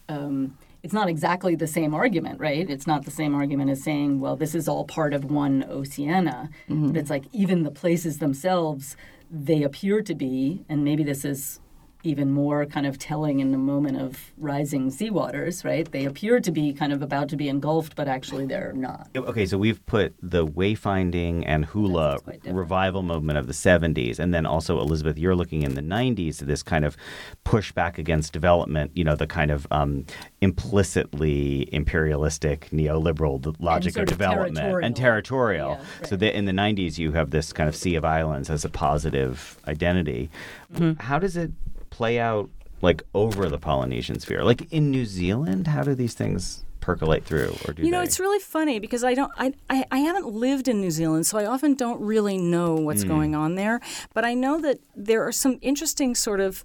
Um, 0.09 0.57
it's 0.85 0.97
not 1.01 1.09
exactly 1.09 1.55
the 1.55 1.69
same 1.79 1.95
argument, 1.95 2.41
right? 2.41 2.69
It's 2.69 2.89
not 2.93 3.05
the 3.05 3.13
same 3.13 3.37
argument 3.37 3.71
as 3.71 3.81
saying, 3.89 4.19
well, 4.23 4.35
this 4.35 4.53
is 4.61 4.67
all 4.67 4.85
part 4.85 5.13
of 5.15 5.23
one 5.43 5.57
Oceania. 5.81 6.51
But 6.89 6.97
it's 7.01 7.13
like 7.17 7.27
even 7.33 7.63
the 7.63 7.71
places 7.71 8.19
themselves, 8.19 8.97
they 9.33 9.63
appear 9.63 10.03
to 10.03 10.15
be, 10.15 10.65
and 10.69 10.85
maybe 10.85 11.03
this 11.03 11.25
is 11.25 11.59
even 12.05 12.31
more 12.31 12.67
kind 12.67 12.87
of 12.87 12.99
telling 12.99 13.41
in 13.41 13.53
the 13.53 13.59
moment 13.59 14.01
of 14.01 14.33
rising 14.37 14.91
seawaters, 14.91 15.65
right? 15.65 15.91
They 15.91 16.05
appear 16.05 16.41
to 16.41 16.51
be 16.51 16.73
kind 16.73 16.93
of 16.93 17.03
about 17.03 17.29
to 17.31 17.37
be 17.37 17.49
engulfed, 17.49 17.95
but 17.97 18.09
actually 18.09 18.47
they're 18.47 18.73
not. 18.73 19.09
Okay, 19.17 19.47
so 19.47 19.59
we've 19.59 19.85
put 19.87 20.15
the 20.23 20.47
wayfinding 20.47 21.45
and 21.47 21.65
hula 21.65 22.13
That's 22.13 22.23
quite 22.23 22.37
different. 22.37 22.59
revival 22.59 23.03
movement 23.03 23.39
of 23.39 23.47
the 23.47 23.53
70s, 23.53 24.19
and 24.19 24.35
then 24.35 24.47
also, 24.47 24.81
Elizabeth, 24.81 25.19
you're 25.19 25.37
looking 25.37 25.63
in 25.63 25.75
the 25.75 25.83
90s, 25.83 26.39
to 26.39 26.45
this 26.45 26.63
kind 26.63 26.85
of 26.85 26.97
pushback 27.45 27.99
against 27.99 28.33
development, 28.33 28.91
you 28.95 29.05
know, 29.05 29.17
the 29.17 29.27
kind 29.27 29.51
of 29.51 29.67
um, 29.71 30.05
implicitly 30.41 31.69
imperialistic 31.73 32.69
neoliberal 32.71 33.55
logic 33.61 33.97
of 33.97 34.03
of 34.03 34.09
development 34.09 34.57
territorial. 34.57 34.87
and 34.87 34.97
territorial. 34.97 35.71
Yeah, 35.71 35.85
right. 36.01 36.09
So 36.09 36.17
in 36.17 36.45
the 36.45 36.53
90s, 36.53 36.99
you 36.99 37.13
have 37.13 37.31
this 37.31 37.53
kind 37.53 37.69
of 37.69 37.77
Sea 37.77 37.95
of 37.95 38.05
Islands 38.05 38.51
as 38.51 38.65
a 38.65 38.69
positive 38.69 39.59
identity. 39.67 40.31
Mm-hmm. 40.75 41.01
How 41.01 41.19
does 41.19 41.37
it 41.37 41.53
play 41.93 42.19
out, 42.19 42.49
like, 42.81 43.03
over 43.15 43.49
the 43.49 43.59
Polynesian 43.59 44.19
sphere? 44.19 44.43
Like 44.43 44.73
in 44.73 44.91
New 44.91 45.05
Zealand, 45.07 45.67
how 45.69 45.83
do 45.83 45.95
these 45.95 46.15
things 46.15 46.65
percolate 46.81 47.25
through, 47.25 47.55
or 47.65 47.73
do 47.73 47.83
You 47.83 47.93
know, 47.93 47.99
they? 48.01 48.05
it's 48.05 48.19
really 48.19 48.41
funny 48.41 48.81
because 48.81 49.05
I 49.05 49.15
don't, 49.15 49.31
I, 49.39 49.53
I, 49.71 49.85
I 49.91 49.99
haven't 49.99 50.27
lived 50.27 50.67
in 50.67 50.81
New 50.81 50.91
Zealand, 50.91 51.25
so 51.27 51.39
I 51.39 51.47
often 51.47 51.75
don't 51.75 52.01
really 52.01 52.39
know 52.39 52.75
what's 52.75 53.05
going 53.05 53.37
on 53.37 53.55
there. 53.55 53.79
But 54.15 54.25
I 54.25 54.35
know 54.35 54.61
that 54.61 54.79
there 54.97 55.23
are 55.23 55.33
some 55.33 55.59
interesting 55.61 56.15
sort 56.17 56.41
of. 56.41 56.65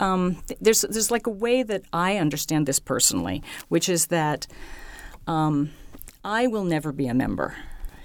Um, 0.00 0.40
there's 0.60 0.82
there's 0.82 1.10
like 1.10 1.26
a 1.26 1.36
way 1.44 1.64
that 1.64 1.82
I 1.92 2.18
understand 2.18 2.66
this 2.66 2.78
personally, 2.80 3.42
which 3.68 3.88
is 3.88 4.06
that 4.06 4.46
um, 5.26 5.70
I 6.24 6.46
will 6.46 6.64
never 6.64 6.92
be 6.92 7.06
a 7.08 7.14
member. 7.14 7.54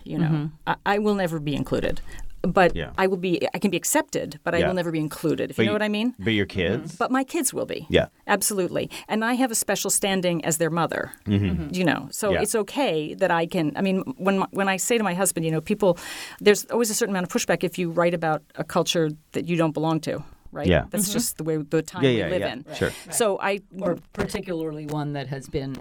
You 0.04 0.18
know, 0.18 0.50
I, 0.68 0.76
I 0.86 1.00
will 1.00 1.16
never 1.16 1.40
be 1.40 1.56
included. 1.56 2.02
But 2.46 2.76
Yeah. 2.76 2.92
I 2.98 3.08
will 3.08 3.18
be. 3.18 3.48
I 3.54 3.58
can 3.60 3.72
be 3.72 3.78
accepted, 3.78 4.38
but 4.44 4.54
I 4.54 4.58
Yeah. 4.58 4.68
will 4.68 4.74
never 4.74 4.92
be 4.92 5.00
included. 5.00 5.50
If 5.52 5.56
But 5.56 5.64
you 5.64 5.68
know 5.68 5.74
what 5.74 5.82
I 5.82 5.88
mean. 5.90 6.14
But 6.20 6.34
your 6.34 6.46
kids? 6.46 6.96
But 6.98 7.10
my 7.10 7.24
kids 7.24 7.54
will 7.54 7.66
be. 7.66 7.88
Yeah. 7.90 8.08
Absolutely. 8.28 8.90
And 9.08 9.24
I 9.24 9.36
have 9.36 9.50
a 9.50 9.56
special 9.56 9.90
standing 9.90 10.44
as 10.44 10.58
their 10.58 10.70
mother. 10.70 11.14
You 11.26 11.40
know, 11.86 12.08
so 12.12 12.28
Mm-hmm. 12.28 12.34
Yeah. 12.36 12.42
it's 12.42 12.56
okay 12.56 13.14
that 13.16 13.32
I 13.32 13.46
can. 13.48 13.72
I 13.78 13.82
mean, 13.82 14.04
when 14.18 14.42
when 14.52 14.68
I 14.68 14.78
say 14.78 14.98
to 14.98 15.04
my 15.04 15.14
husband, 15.14 15.46
you 15.46 15.52
know, 15.52 15.62
people, 15.62 15.98
there's 16.42 16.66
always 16.66 16.90
a 16.90 16.94
certain 16.94 17.16
amount 17.16 17.28
of 17.28 17.32
pushback 17.32 17.64
if 17.64 17.78
you 17.80 17.90
write 17.92 18.14
about 18.14 18.42
a 18.56 18.64
culture 18.64 19.10
that 19.32 19.48
you 19.48 19.56
don't 19.56 19.74
belong 19.74 20.02
to. 20.02 20.24
Right. 20.52 20.68
Yeah. 20.68 20.86
That's 20.92 21.14
just 21.14 21.38
the 21.38 21.44
way 21.46 21.58
the 21.58 21.82
time 21.82 22.04
Yeah, 22.04 22.26
we 22.26 22.32
live 22.32 22.42
yeah. 22.42 22.54
in. 22.54 22.66
Sure. 22.76 22.92
So 23.10 23.40
I. 23.42 23.62
Or 23.80 23.98
particularly 24.12 24.86
one 24.86 25.14
that 25.14 25.28
has 25.28 25.48
been 25.50 25.76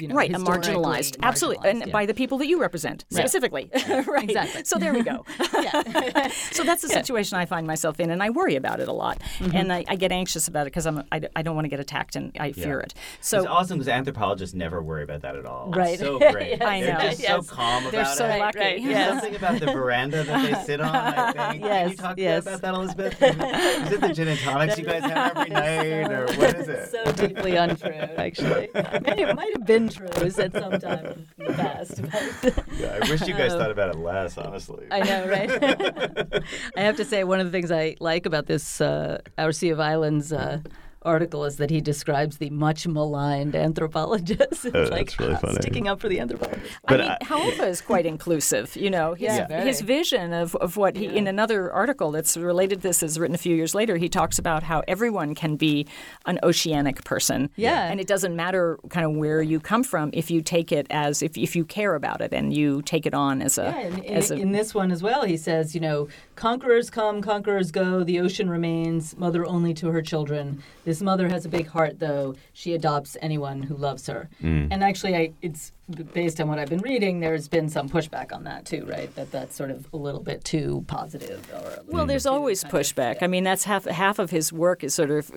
you 0.00 0.08
know, 0.08 0.14
right, 0.14 0.30
a 0.30 0.34
historically 0.34 0.74
marginalized, 0.74 1.16
absolutely, 1.22 1.68
marginalized, 1.68 1.70
and 1.70 1.86
yeah. 1.86 1.92
by 1.92 2.06
the 2.06 2.14
people 2.14 2.38
that 2.38 2.46
you 2.48 2.60
represent 2.60 3.04
specifically. 3.10 3.70
right. 4.06 4.24
Exactly. 4.24 4.64
So 4.64 4.78
there 4.78 4.92
we 4.92 5.02
go. 5.02 5.24
Yeah. 5.60 6.28
So 6.52 6.62
that's 6.64 6.82
the 6.82 6.88
situation 6.88 7.38
I 7.38 7.44
find 7.46 7.66
myself 7.66 8.00
in, 8.00 8.10
and 8.10 8.22
I 8.22 8.30
worry 8.30 8.56
about 8.56 8.80
it 8.80 8.88
a 8.88 8.92
lot, 8.92 9.18
Mm-hmm. 9.38 9.56
and 9.56 9.72
I, 9.72 9.84
I 9.88 9.96
get 9.96 10.12
anxious 10.12 10.48
about 10.48 10.62
it 10.62 10.66
because 10.72 10.86
I'm 10.86 11.02
I, 11.12 11.20
I 11.36 11.42
don't 11.42 11.54
want 11.54 11.64
to 11.64 11.68
get 11.68 11.80
attacked, 11.80 12.16
and 12.16 12.32
I 12.38 12.52
fear 12.52 12.80
it. 12.80 12.94
So 13.20 13.38
it's 13.38 13.46
awesome 13.46 13.78
because 13.78 13.88
anthropologists 13.88 14.54
never 14.54 14.82
worry 14.82 15.02
about 15.02 15.22
that 15.22 15.36
at 15.36 15.46
all. 15.46 15.70
Right. 15.70 15.90
It's 15.94 16.02
so 16.02 16.18
great. 16.18 16.50
Yes, 16.50 16.60
I 16.62 16.80
They're 16.80 16.94
know. 16.94 17.00
just 17.00 17.20
so 17.20 17.36
yes. 17.36 17.50
calm 17.50 17.82
about 17.86 17.92
They're 17.92 18.04
so 18.16 18.26
it. 18.26 18.38
lucky. 18.38 18.58
right, 18.58 18.76
There's 18.82 18.90
yes. 18.90 19.10
something 19.12 19.36
about 19.36 19.60
the 19.60 19.66
veranda 19.72 20.24
that 20.24 20.42
they 20.50 20.64
sit 20.64 20.80
on, 20.80 20.94
I 20.94 21.32
think. 21.32 21.62
Can 21.62 21.70
Yes, 21.70 21.90
you 21.90 21.96
talk 21.96 22.18
yes. 22.18 22.42
about 22.46 22.60
that, 22.62 22.74
Elizabeth? 22.74 23.22
Is 23.22 23.92
it 23.92 24.00
the 24.00 24.12
gin 24.12 24.28
and 24.28 24.38
tonics 24.40 24.78
you 24.78 24.84
guys 24.84 25.02
have 25.02 25.36
every 25.36 25.50
night, 25.50 26.10
or 26.12 26.26
what 26.36 26.56
is 26.56 26.68
it? 26.68 26.90
so 26.90 27.04
deeply 27.12 27.56
untrue, 27.56 27.90
actually. 27.92 28.68
It 28.74 29.36
might 29.36 29.52
have 29.56 29.66
been 29.66 29.88
true 29.90 30.06
at 30.06 30.52
some 30.52 30.80
time 30.80 31.26
in 31.38 31.46
the 31.46 31.52
past. 31.52 32.00
But 32.02 32.64
Yeah, 32.78 32.98
I 33.02 33.10
wish 33.10 33.26
you 33.26 33.34
guys 33.34 33.52
thought 33.52 33.70
about 33.70 33.94
it 33.94 33.98
less, 33.98 34.38
honestly. 34.38 34.86
I 34.90 35.00
know, 35.00 35.28
right? 35.28 35.50
I 36.76 36.80
have 36.80 36.96
to 36.96 37.04
say, 37.04 37.24
one 37.24 37.40
of 37.40 37.46
the 37.46 37.52
things 37.52 37.70
I 37.70 37.96
like 38.00 38.26
about 38.26 38.46
this 38.46 38.80
uh, 38.80 39.20
Our 39.38 39.52
Sea 39.52 39.70
of 39.70 39.80
Islands 39.80 40.32
uh, 40.32 40.60
article 41.02 41.44
is 41.44 41.56
that 41.56 41.70
he 41.70 41.80
describes 41.80 42.38
the 42.38 42.50
much 42.50 42.86
maligned 42.86 43.54
anthropologist. 43.54 44.40
It's 44.80 44.90
like 44.90 45.12
really 45.18 45.34
ah, 45.34 45.38
funny. 45.38 45.54
sticking 45.54 45.88
up 45.88 46.00
for 46.00 46.08
the 46.08 46.20
anthropologist. 46.20 46.78
I 46.86 46.96
mean, 46.96 47.16
Hau'ofa 47.22 47.68
is 47.68 47.80
quite 47.80 48.06
inclusive. 48.06 48.76
You 48.76 48.90
know, 48.90 49.14
his, 49.14 49.28
Yeah, 49.28 49.64
his 49.64 49.80
vision 49.80 50.32
of, 50.32 50.54
of 50.56 50.76
what 50.76 50.96
he, 50.96 51.06
in 51.06 51.26
another 51.26 51.72
article 51.72 52.10
that's 52.10 52.36
related 52.36 52.76
to 52.76 52.88
this, 52.88 53.02
is 53.02 53.18
written 53.18 53.34
a 53.34 53.38
few 53.38 53.54
years 53.56 53.74
later, 53.74 53.96
he 53.96 54.08
talks 54.08 54.38
about 54.38 54.62
how 54.62 54.82
everyone 54.86 55.34
can 55.34 55.56
be 55.56 55.86
an 56.26 56.38
oceanic 56.42 57.04
person. 57.04 57.50
Yeah. 57.56 57.90
And 57.90 58.00
it 58.00 58.06
doesn't 58.06 58.36
matter 58.36 58.78
kind 58.90 59.06
of 59.06 59.16
where 59.16 59.42
you 59.42 59.60
come 59.60 59.82
from 59.82 60.10
if 60.12 60.30
you 60.30 60.42
take 60.42 60.72
it 60.72 60.86
as, 60.90 61.22
if, 61.22 61.36
if 61.36 61.56
you 61.56 61.64
care 61.64 61.94
about 61.94 62.20
it 62.20 62.32
and 62.32 62.54
you 62.54 62.82
take 62.82 63.06
it 63.06 63.14
on 63.14 63.42
as 63.42 63.58
a. 63.58 63.62
Yeah, 63.62 63.78
and 63.78 64.04
in, 64.04 64.14
as 64.14 64.30
a 64.30 64.34
in 64.34 64.52
this 64.52 64.74
one 64.74 64.90
as 64.90 65.02
well, 65.02 65.24
he 65.24 65.36
says, 65.36 65.74
you 65.74 65.80
know, 65.80 66.08
conquerors 66.36 66.90
come, 66.90 67.22
conquerors 67.22 67.70
go, 67.70 68.04
the 68.04 68.20
ocean 68.20 68.48
remains, 68.48 69.16
mother 69.16 69.46
only 69.46 69.74
to 69.74 69.88
her 69.88 70.02
children. 70.02 70.62
This 70.90 71.02
mother 71.02 71.28
has 71.28 71.46
a 71.46 71.48
big 71.48 71.68
heart, 71.68 72.00
though. 72.00 72.34
She 72.52 72.74
adopts 72.74 73.16
anyone 73.22 73.62
who 73.62 73.76
loves 73.76 74.08
her. 74.08 74.28
Mm. 74.42 74.68
And 74.72 74.82
actually, 74.82 75.14
I, 75.14 75.32
it's 75.40 75.70
based 76.12 76.40
on 76.40 76.48
what 76.48 76.58
I've 76.58 76.68
been 76.70 76.80
reading, 76.80 77.20
there's 77.20 77.48
been 77.48 77.68
some 77.68 77.88
pushback 77.88 78.32
on 78.32 78.44
that, 78.44 78.64
too, 78.66 78.84
right? 78.86 79.14
That 79.16 79.30
that's 79.30 79.54
sort 79.56 79.70
of 79.70 79.86
a 79.92 79.96
little 79.96 80.22
bit 80.22 80.44
too 80.44 80.84
positive. 80.86 81.46
Or 81.52 81.82
Well, 81.86 82.06
there's 82.06 82.26
always 82.26 82.62
kind 82.62 82.74
of- 82.74 82.80
pushback. 82.80 83.22
I 83.22 83.26
mean, 83.26 83.44
that's 83.44 83.64
half 83.64 83.84
half 83.84 84.18
of 84.18 84.30
his 84.30 84.52
work 84.52 84.84
is 84.84 84.94
sort 84.94 85.10
of 85.10 85.30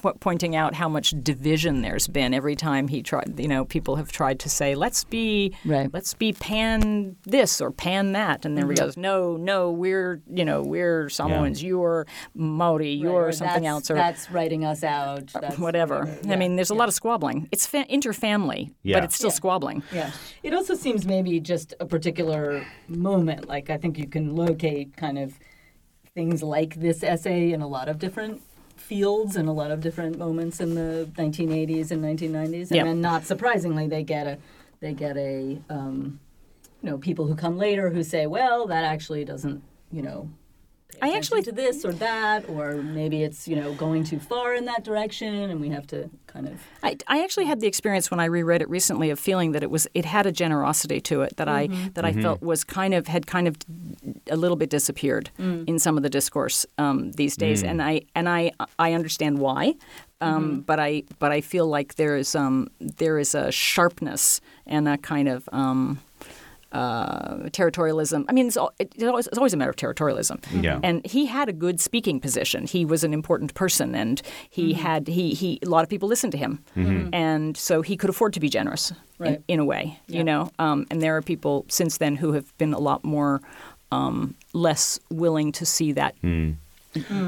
po- 0.00 0.14
pointing 0.20 0.54
out 0.56 0.74
how 0.74 0.88
much 0.88 1.14
division 1.22 1.82
there's 1.82 2.06
been 2.08 2.32
every 2.34 2.54
time 2.56 2.88
he 2.88 3.02
tried. 3.02 3.34
You 3.38 3.48
know, 3.48 3.64
people 3.64 3.96
have 3.96 4.10
tried 4.12 4.38
to 4.40 4.48
say, 4.48 4.74
"Let's 4.74 5.04
be, 5.04 5.54
Right. 5.64 5.90
let's 5.92 6.14
be 6.14 6.32
pan 6.32 7.16
this 7.24 7.60
or 7.60 7.70
pan 7.70 8.12
that," 8.12 8.44
and 8.44 8.56
then 8.56 8.64
Mm-hmm. 8.64 8.70
he 8.72 8.76
goes, 8.76 8.96
"No, 8.96 9.36
no, 9.36 9.70
we're 9.70 10.20
you 10.32 10.44
know 10.44 10.62
we're 10.62 11.08
Samoans, 11.08 11.62
you're 11.62 12.06
Maori, 12.34 12.84
Right, 12.94 12.98
you're 12.98 13.26
or 13.28 13.32
something 13.32 13.66
else, 13.66 13.90
or 13.90 13.94
that's 13.94 14.30
writing 14.30 14.64
us 14.64 14.84
out. 14.84 15.26
That's 15.32 15.58
whatever." 15.58 16.08
Yeah, 16.24 16.32
I 16.34 16.36
mean, 16.36 16.56
there's 16.56 16.70
a 16.70 16.74
lot 16.74 16.88
of 16.88 16.94
squabbling. 16.94 17.48
It's 17.52 17.66
fa- 17.66 17.86
interfamily, 17.90 18.72
Yeah. 18.82 18.96
but 18.96 19.04
it's 19.04 19.16
still 19.16 19.30
squabbling. 19.30 19.82
Yeah. 19.92 20.10
It 20.42 20.54
also 20.54 20.74
seems 20.74 21.06
maybe 21.06 21.40
just 21.40 21.74
a 21.80 21.86
particular 21.86 22.64
moment. 22.88 23.48
Like, 23.48 23.70
I 23.70 23.76
think 23.76 23.98
you 23.98 24.06
can 24.06 24.36
locate 24.36 24.96
kind 24.96 25.18
of 25.18 25.38
things 26.14 26.42
like 26.42 26.74
this 26.76 27.02
essay 27.02 27.52
in 27.52 27.62
a 27.62 27.66
lot 27.68 27.88
of 27.88 27.98
different 27.98 28.42
fields 28.76 29.36
and 29.36 29.48
a 29.48 29.52
lot 29.52 29.70
of 29.70 29.80
different 29.80 30.18
moments 30.18 30.60
in 30.60 30.74
the 30.74 31.08
1980s 31.14 31.90
and 31.90 32.02
1990s. 32.02 32.70
And 32.70 32.88
then, 32.88 33.00
not 33.00 33.24
surprisingly, 33.24 33.86
they 33.86 34.02
get 34.02 34.26
a, 34.26 34.38
they 34.80 34.92
get 34.94 35.16
a, 35.16 35.58
um, 35.68 36.18
you 36.82 36.90
know, 36.90 36.98
people 36.98 37.26
who 37.26 37.34
come 37.34 37.58
later 37.58 37.90
who 37.90 38.02
say, 38.02 38.26
well, 38.26 38.66
that 38.68 38.84
actually 38.84 39.24
doesn't, 39.24 39.62
you 39.92 40.02
know, 40.02 40.30
I 41.02 41.16
actually 41.16 41.42
to 41.42 41.52
this 41.52 41.84
or 41.84 41.92
that, 41.94 42.48
or 42.48 42.76
maybe 42.76 43.22
it's 43.22 43.46
you 43.48 43.56
know 43.56 43.72
going 43.74 44.04
too 44.04 44.18
far 44.18 44.54
in 44.54 44.64
that 44.66 44.84
direction, 44.84 45.34
and 45.34 45.60
we 45.60 45.68
have 45.70 45.86
to 45.88 46.10
kind 46.26 46.46
of 46.48 46.60
I, 46.82 46.96
I 47.06 47.22
actually 47.24 47.46
had 47.46 47.60
the 47.60 47.66
experience 47.66 48.10
when 48.10 48.20
I 48.20 48.26
reread 48.26 48.60
it 48.62 48.68
recently 48.68 49.10
of 49.10 49.18
feeling 49.18 49.52
that 49.52 49.62
it 49.62 49.70
was 49.70 49.86
it 49.94 50.04
had 50.04 50.26
a 50.26 50.32
generosity 50.32 51.00
to 51.02 51.22
it 51.22 51.36
that 51.36 51.48
I 51.48 51.68
that 51.94 52.04
I 52.04 52.12
felt 52.22 52.42
was 52.42 52.64
kind 52.64 52.94
of 52.94 53.06
had 53.08 53.26
kind 53.26 53.48
of 53.48 53.56
a 54.30 54.36
little 54.36 54.56
bit 54.56 54.70
disappeared 54.70 55.30
in 55.38 55.78
some 55.78 55.96
of 55.96 56.02
the 56.02 56.10
discourse 56.10 56.66
um, 56.78 57.12
these 57.12 57.36
days, 57.36 57.62
and 57.70 57.82
I 57.82 58.02
and 58.14 58.28
I 58.28 58.52
I 58.78 58.92
understand 58.92 59.38
why, 59.38 59.74
um, 60.20 60.60
but 60.60 60.78
I 60.80 61.04
but 61.18 61.32
I 61.32 61.40
feel 61.40 61.66
like 61.66 61.94
there 61.94 62.16
is 62.16 62.34
um, 62.34 62.68
there 62.80 63.18
is 63.18 63.34
a 63.34 63.50
sharpness 63.52 64.40
and 64.66 64.88
a 64.88 64.98
kind 64.98 65.28
of 65.28 65.48
um, 65.52 66.00
uh, 66.72 67.36
territorialism. 67.50 68.24
I 68.28 68.32
mean, 68.32 68.46
it's, 68.48 68.56
all, 68.56 68.72
it, 68.78 68.92
it's, 68.94 69.04
always, 69.04 69.26
it's 69.26 69.38
always 69.38 69.54
a 69.54 69.56
matter 69.56 69.70
of 69.70 69.76
territorialism. 69.76 70.44
Yeah. 70.62 70.80
And 70.82 71.04
he 71.06 71.26
had 71.26 71.48
a 71.48 71.52
good 71.52 71.80
speaking 71.80 72.20
position. 72.20 72.66
He 72.66 72.84
was 72.84 73.04
an 73.04 73.12
important 73.14 73.54
person, 73.54 73.94
and 73.94 74.20
he 74.50 74.72
Mm-hmm. 74.72 74.80
had 74.82 75.06
he 75.08 75.34
he 75.34 75.58
a 75.62 75.68
lot 75.68 75.82
of 75.82 75.88
people 75.88 76.08
listened 76.08 76.32
to 76.32 76.38
him, 76.38 76.62
and 77.12 77.56
so 77.56 77.80
he 77.82 77.96
could 77.96 78.10
afford 78.10 78.32
to 78.34 78.40
be 78.40 78.48
generous 78.48 78.92
Right. 79.18 79.36
in, 79.48 79.54
in 79.54 79.60
a 79.60 79.64
way, 79.64 79.98
Yeah. 80.08 80.18
you 80.18 80.24
know. 80.24 80.50
Um, 80.58 80.86
and 80.90 81.00
there 81.02 81.16
are 81.16 81.22
people 81.22 81.64
since 81.68 81.98
then 81.98 82.16
who 82.16 82.32
have 82.32 82.56
been 82.58 82.74
a 82.74 82.78
lot 82.78 83.02
more 83.04 83.40
um, 83.90 84.34
less 84.52 85.00
willing 85.10 85.52
to 85.52 85.64
see 85.64 85.92
that 85.92 86.14
Hmm. 86.20 86.50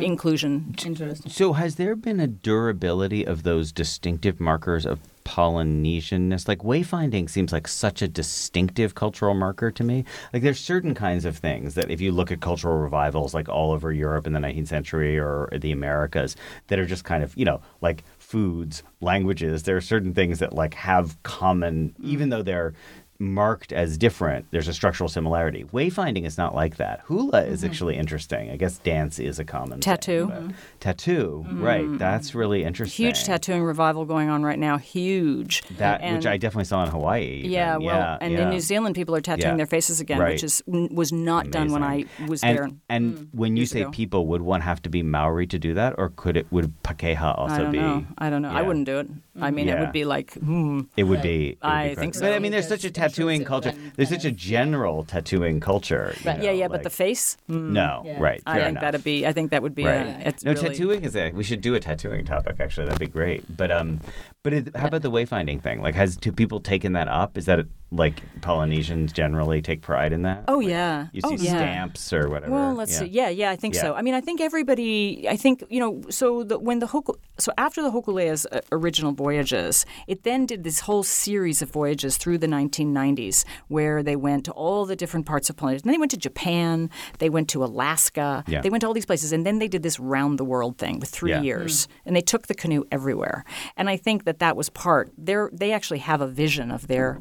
inclusion. 0.03 0.75
interesting. 0.85 1.31
So, 1.31 1.53
has 1.55 1.77
there 1.77 1.95
been 1.97 2.21
a 2.21 2.27
durability 2.27 3.25
of 3.27 3.43
those 3.43 3.73
distinctive 3.73 4.41
markers 4.41 4.85
of 4.87 4.99
Polynesianness? 5.31 6.49
Like, 6.49 6.59
wayfinding 6.59 7.31
seems 7.31 7.53
like 7.53 7.69
such 7.69 8.03
a 8.03 8.09
distinctive 8.09 8.97
cultural 8.97 9.35
marker 9.35 9.71
to 9.71 9.85
me. 9.85 10.05
Like, 10.33 10.43
there's 10.43 10.59
certain 10.59 10.93
kinds 10.93 11.25
of 11.25 11.37
things 11.37 11.75
that, 11.75 11.89
if 11.89 12.01
you 12.01 12.11
look 12.11 12.33
at 12.33 12.41
cultural 12.41 12.79
revivals, 12.79 13.33
like 13.33 13.49
all 13.49 13.71
over 13.71 13.93
Europe 13.93 14.27
in 14.27 14.33
the 14.33 14.41
19th 14.41 14.67
century 14.67 15.19
or 15.21 15.49
the 15.53 15.71
Americas, 15.71 16.35
that 16.67 16.81
are 16.81 16.87
just 16.87 17.05
kind 17.05 17.23
of, 17.23 17.37
you 17.37 17.45
know, 17.45 17.61
like 17.81 18.03
foods, 18.19 18.83
languages. 19.01 19.63
There 19.63 19.77
are 19.77 19.81
certain 19.81 20.15
things 20.15 20.41
that, 20.41 20.53
like, 20.53 20.75
have 20.75 21.23
common, 21.23 21.95
even 22.03 22.31
though 22.31 22.43
they're 22.43 22.75
marked 23.21 23.73
as 23.73 23.99
different, 23.99 24.47
there's 24.51 24.67
a 24.67 24.73
structural 24.73 25.09
similarity. 25.09 25.65
Wayfinding 25.65 26.25
is 26.25 26.39
not 26.39 26.55
like 26.55 26.77
that. 26.77 27.03
Hula 27.05 27.45
is 27.45 27.61
mm-hmm. 27.61 27.71
actually 27.71 27.97
interesting. 27.97 28.51
I 28.51 28.57
guess 28.57 28.79
dance 28.79 29.19
is 29.19 29.39
a 29.39 29.45
common 29.45 29.73
thing, 29.73 29.81
Tattoo. 29.81 30.27
but- 30.27 30.41
mm-hmm. 30.41 30.51
tattoo, 30.81 31.45
mm-hmm. 31.47 31.63
right? 31.63 31.99
That's 31.99 32.35
really 32.35 32.65
interesting. 32.65 33.07
Huge 33.07 33.25
tattooing 33.25 33.63
revival 33.63 34.05
going 34.05 34.31
on 34.31 34.43
right 34.43 34.59
now. 34.59 34.79
Huge. 34.79 35.63
That 35.77 36.01
And- 36.01 36.17
which 36.17 36.27
I 36.27 36.39
definitely 36.39 36.65
saw 36.65 36.83
in 36.85 36.91
Hawaii. 36.91 37.43
Yeah, 37.45 37.77
well, 37.77 37.97
yeah, 37.97 38.19
and 38.21 38.33
yeah. 38.33 38.43
in 38.43 38.51
New 38.51 38.61
Zealand, 38.61 38.95
people 38.95 39.15
are 39.15 39.21
tattooing 39.21 39.53
Yeah. 39.53 39.57
their 39.57 39.67
faces 39.67 40.01
again, 40.01 40.19
Right. 40.19 40.33
which 40.33 40.45
is 40.45 40.63
was 40.67 41.13
not 41.13 41.51
done 41.51 41.71
when 41.73 41.83
I 41.83 42.07
was 42.27 42.43
and, 42.43 42.57
there. 42.59 42.71
And 42.89 43.17
mm, 43.17 43.29
when 43.33 43.57
you 43.57 43.67
say 43.67 43.83
ago. 43.83 43.91
people, 43.91 44.27
would 44.29 44.43
one 44.43 44.63
have 44.63 44.81
to 44.83 44.89
be 44.89 45.03
Maori 45.03 45.47
to 45.49 45.59
do 45.59 45.75
that, 45.75 45.95
or 45.99 46.11
could 46.17 46.37
it 46.37 46.47
would 46.51 46.73
Pakeha 46.83 47.37
also 47.39 47.55
I 47.55 47.59
don't 47.59 47.73
be? 47.73 47.79
know. 47.79 48.07
I 48.19 48.31
don't 48.31 48.43
know. 48.43 48.51
I 48.51 48.63
wouldn't 48.63 48.87
do 48.87 48.99
it. 48.99 49.09
I 49.41 49.51
mean, 49.51 49.69
it 49.69 49.79
would 49.79 49.93
be 49.93 50.05
like, 50.05 50.35
hmm. 50.35 50.83
It 50.97 51.05
would 51.05 51.23
be. 51.23 51.51
it 51.51 51.59
would 51.63 51.71
I 51.71 51.89
be 51.91 51.95
think 51.97 52.15
so. 52.15 52.21
But 52.23 52.33
I 52.33 52.39
mean, 52.39 52.53
there's 52.53 52.69
such 52.69 52.85
a 52.85 52.91
tattooing 53.11 53.45
culture. 53.45 53.73
There's 53.97 54.09
such 54.09 54.25
a 54.25 54.31
general 54.31 55.05
tattooing 55.05 55.61
culture. 55.61 56.15
Right. 56.25 56.39
know, 56.39 56.45
yeah, 56.45 56.51
yeah, 56.53 56.69
but 56.69 56.83
the 56.83 56.91
face. 56.91 57.37
Hmm. 57.47 57.73
No, 57.73 58.03
Yeah. 58.05 58.19
right. 58.21 58.43
I 58.47 58.57
think 58.59 58.69
enough. 58.71 58.81
that'd 58.83 59.05
be. 59.05 59.27
I 59.27 59.33
think 59.33 59.51
that 59.51 59.63
would 59.63 59.75
be. 59.75 59.85
Right. 59.85 60.07
A, 60.07 60.29
it's 60.29 60.45
no, 60.45 60.53
really, 60.53 60.69
tattooing 60.69 61.05
is 61.05 61.17
a. 61.17 61.31
We 61.33 61.45
should 61.45 61.61
do 61.61 61.75
a 61.75 61.81
tattooing 61.81 62.25
topic. 62.25 62.57
Actually, 62.61 62.87
that'd 62.87 63.01
be 63.01 63.07
great. 63.07 63.45
But 63.57 63.71
um, 63.71 64.01
but 64.43 64.53
it, 64.53 64.77
how 64.77 64.87
about 64.89 65.03
the 65.03 65.11
wayfinding 65.11 65.63
thing? 65.63 65.83
Like, 65.83 65.95
has 65.95 66.17
two 66.17 66.33
people 66.33 66.61
taken 66.61 66.93
that 66.95 67.09
up? 67.09 67.37
Is 67.37 67.47
that 67.47 67.67
like 67.93 68.23
Polynesians 68.41 69.13
generally 69.13 69.61
take 69.61 69.83
pride 69.83 70.13
in 70.13 70.23
that? 70.23 70.45
Oh 70.47 70.59
Like, 70.59 70.69
yeah. 70.69 71.07
You 71.13 71.23
oh, 71.25 71.33
yeah. 71.33 71.39
stamps 71.57 72.13
or 72.13 72.29
whatever. 72.29 72.53
Well, 72.53 72.75
let's 72.75 72.93
yeah. 72.93 72.99
see. 72.99 73.07
Yeah, 73.07 73.29
yeah, 73.31 73.51
I 73.51 73.57
think 73.57 73.75
Yeah. 73.75 73.81
so. 73.83 73.95
I 73.95 74.03
mean, 74.03 74.15
I 74.15 74.21
think 74.21 74.41
everybody. 74.41 75.27
I 75.29 75.37
think 75.37 75.65
you 75.69 75.81
know. 75.81 76.01
So 76.11 76.45
the, 76.45 76.59
when 76.59 76.79
the 76.79 76.87
Hoku, 76.87 77.15
so 77.39 77.53
after 77.59 77.83
the 77.83 77.91
Hokulea's 77.91 78.47
uh, 78.47 78.61
original 78.71 79.13
voyages, 79.13 79.85
it 80.07 80.23
then 80.23 80.47
did 80.47 80.63
this 80.63 80.81
whole 80.81 81.03
series 81.03 81.63
of 81.63 81.71
voyages 81.71 82.17
through 82.17 82.39
the 82.39 82.47
1990s, 82.47 83.45
where 83.69 84.03
they 84.03 84.17
went 84.17 84.45
to 84.45 84.53
all 84.53 84.87
the 84.87 84.97
different 84.97 85.27
parts 85.27 85.51
of 85.51 85.57
Polynesia. 85.57 85.83
And 85.85 85.93
they 85.95 85.99
went 85.99 86.11
to 86.13 86.17
Japan. 86.17 86.91
They 87.19 87.29
went 87.31 87.49
to 87.51 87.65
Alaska. 87.65 88.45
Yeah. 88.47 88.61
They 88.61 88.71
went 88.71 88.83
to 88.83 88.87
all 88.87 88.95
these 88.95 89.07
places, 89.07 89.33
and 89.33 89.45
then 89.45 89.59
they 89.59 89.69
did 89.69 89.83
this 89.83 89.99
round 89.99 90.39
the 90.39 90.45
world 90.45 90.79
thing 90.79 91.01
with 91.01 91.09
three 91.11 91.31
Yeah. 91.31 91.43
years, 91.43 91.89
and 92.07 92.15
they 92.15 92.21
took 92.21 92.47
the 92.47 92.55
canoe 92.55 92.85
everywhere. 92.93 93.45
And 93.77 93.89
I 93.91 93.97
think 93.97 94.25
that 94.25 94.39
that 94.39 94.57
was 94.57 94.71
part. 94.71 95.11
They 95.19 95.35
they 95.53 95.73
actually 95.73 95.99
have 96.01 96.21
a 96.21 96.27
vision 96.29 96.71
of 96.71 96.87
their 96.87 97.21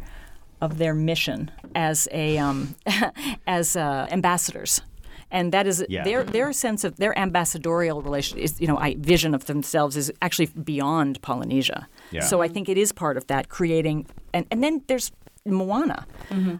of 0.61 0.77
their 0.77 0.93
mission 0.93 1.51
as 1.75 2.07
a 2.11 2.37
um, 2.37 2.75
as 3.47 3.75
uh, 3.75 4.07
ambassadors. 4.11 4.81
And 5.31 5.51
that 5.51 5.67
is 5.67 5.85
Yeah. 5.89 6.03
their 6.03 6.23
their 6.23 6.51
sense 6.53 6.83
of 6.83 6.95
their 6.97 7.13
ambassadorial 7.17 8.01
relation 8.01 8.39
is 8.39 8.59
you 8.59 8.67
know 8.67 8.77
I, 8.77 8.95
vision 8.97 9.35
of 9.35 9.45
themselves 9.45 9.95
is 9.95 10.11
actually 10.21 10.47
beyond 10.47 11.21
Polynesia. 11.21 11.87
Yeah. 12.11 12.21
So 12.21 12.41
I 12.41 12.47
think 12.47 12.67
it 12.69 12.77
is 12.77 12.91
part 12.91 13.15
of 13.17 13.27
that 13.27 13.47
creating 13.49 14.07
and, 14.33 14.45
and 14.51 14.63
then 14.63 14.81
there's 14.87 15.11
Moana. 15.45 16.05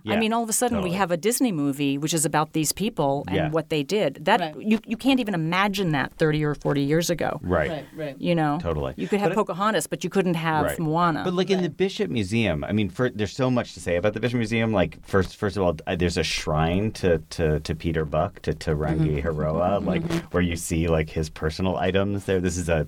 Yeah, 0.04 0.14
I 0.14 0.18
mean, 0.18 0.34
all 0.34 0.42
of 0.44 0.50
a 0.50 0.54
sudden 0.54 0.78
totally. 0.78 0.92
we 0.92 0.98
have 0.98 1.12
a 1.12 1.18
Disney 1.18 1.52
movie 1.52 1.98
which 1.98 2.14
is 2.14 2.26
about 2.26 2.54
these 2.54 2.72
people 2.72 3.24
and 3.28 3.36
Yeah. 3.36 3.50
what 3.52 3.70
they 3.70 3.84
did. 3.84 4.26
That 4.26 4.40
Right. 4.40 4.56
you 4.60 4.80
you 4.86 4.98
can't 4.98 5.20
even 5.20 5.34
imagine 5.34 5.92
that 5.92 6.14
30 6.14 6.44
or 6.44 6.56
40 6.56 6.82
years 6.82 7.10
ago. 7.10 7.40
Right. 7.44 7.70
Right, 7.70 7.86
right. 7.96 8.16
You 8.20 8.36
know, 8.36 8.58
Totally. 8.62 8.94
You 8.98 9.08
could 9.08 9.20
have 9.20 9.30
But 9.30 9.34
it- 9.34 9.36
Pocahontas, 9.46 9.88
but 9.88 10.04
you 10.04 10.10
couldn't 10.10 10.36
have 10.36 10.66
Right. 10.66 10.80
Moana. 10.80 11.24
But 11.24 11.34
like 11.34 11.50
in 11.50 11.62
the 11.62 11.70
Bishop 11.70 12.10
Museum, 12.10 12.64
I 12.64 12.72
mean, 12.72 12.90
for, 12.90 13.10
there's 13.10 13.34
so 13.34 13.52
much 13.52 13.74
to 13.74 13.80
say 13.80 13.96
about 13.98 14.14
the 14.14 14.20
Bishop 14.20 14.38
Museum. 14.38 14.72
Like 14.74 14.98
first, 15.06 15.36
first 15.36 15.58
of 15.58 15.64
all, 15.64 15.76
uh, 15.86 15.96
there's 15.96 16.18
a 16.18 16.24
shrine 16.24 16.92
to, 16.94 17.20
to, 17.32 17.60
to 17.60 17.76
Peter 17.76 18.06
Buck 18.06 18.42
to 18.44 18.54
Te 18.54 18.72
Rangi 18.72 19.22
Hiroa, 19.24 19.86
like 19.86 20.04
where 20.34 20.42
you 20.44 20.56
see 20.56 20.88
like 20.88 21.10
his 21.10 21.30
personal 21.30 21.76
items 21.78 22.26
there. 22.26 22.40
This 22.40 22.58
is 22.58 22.70
a 22.70 22.88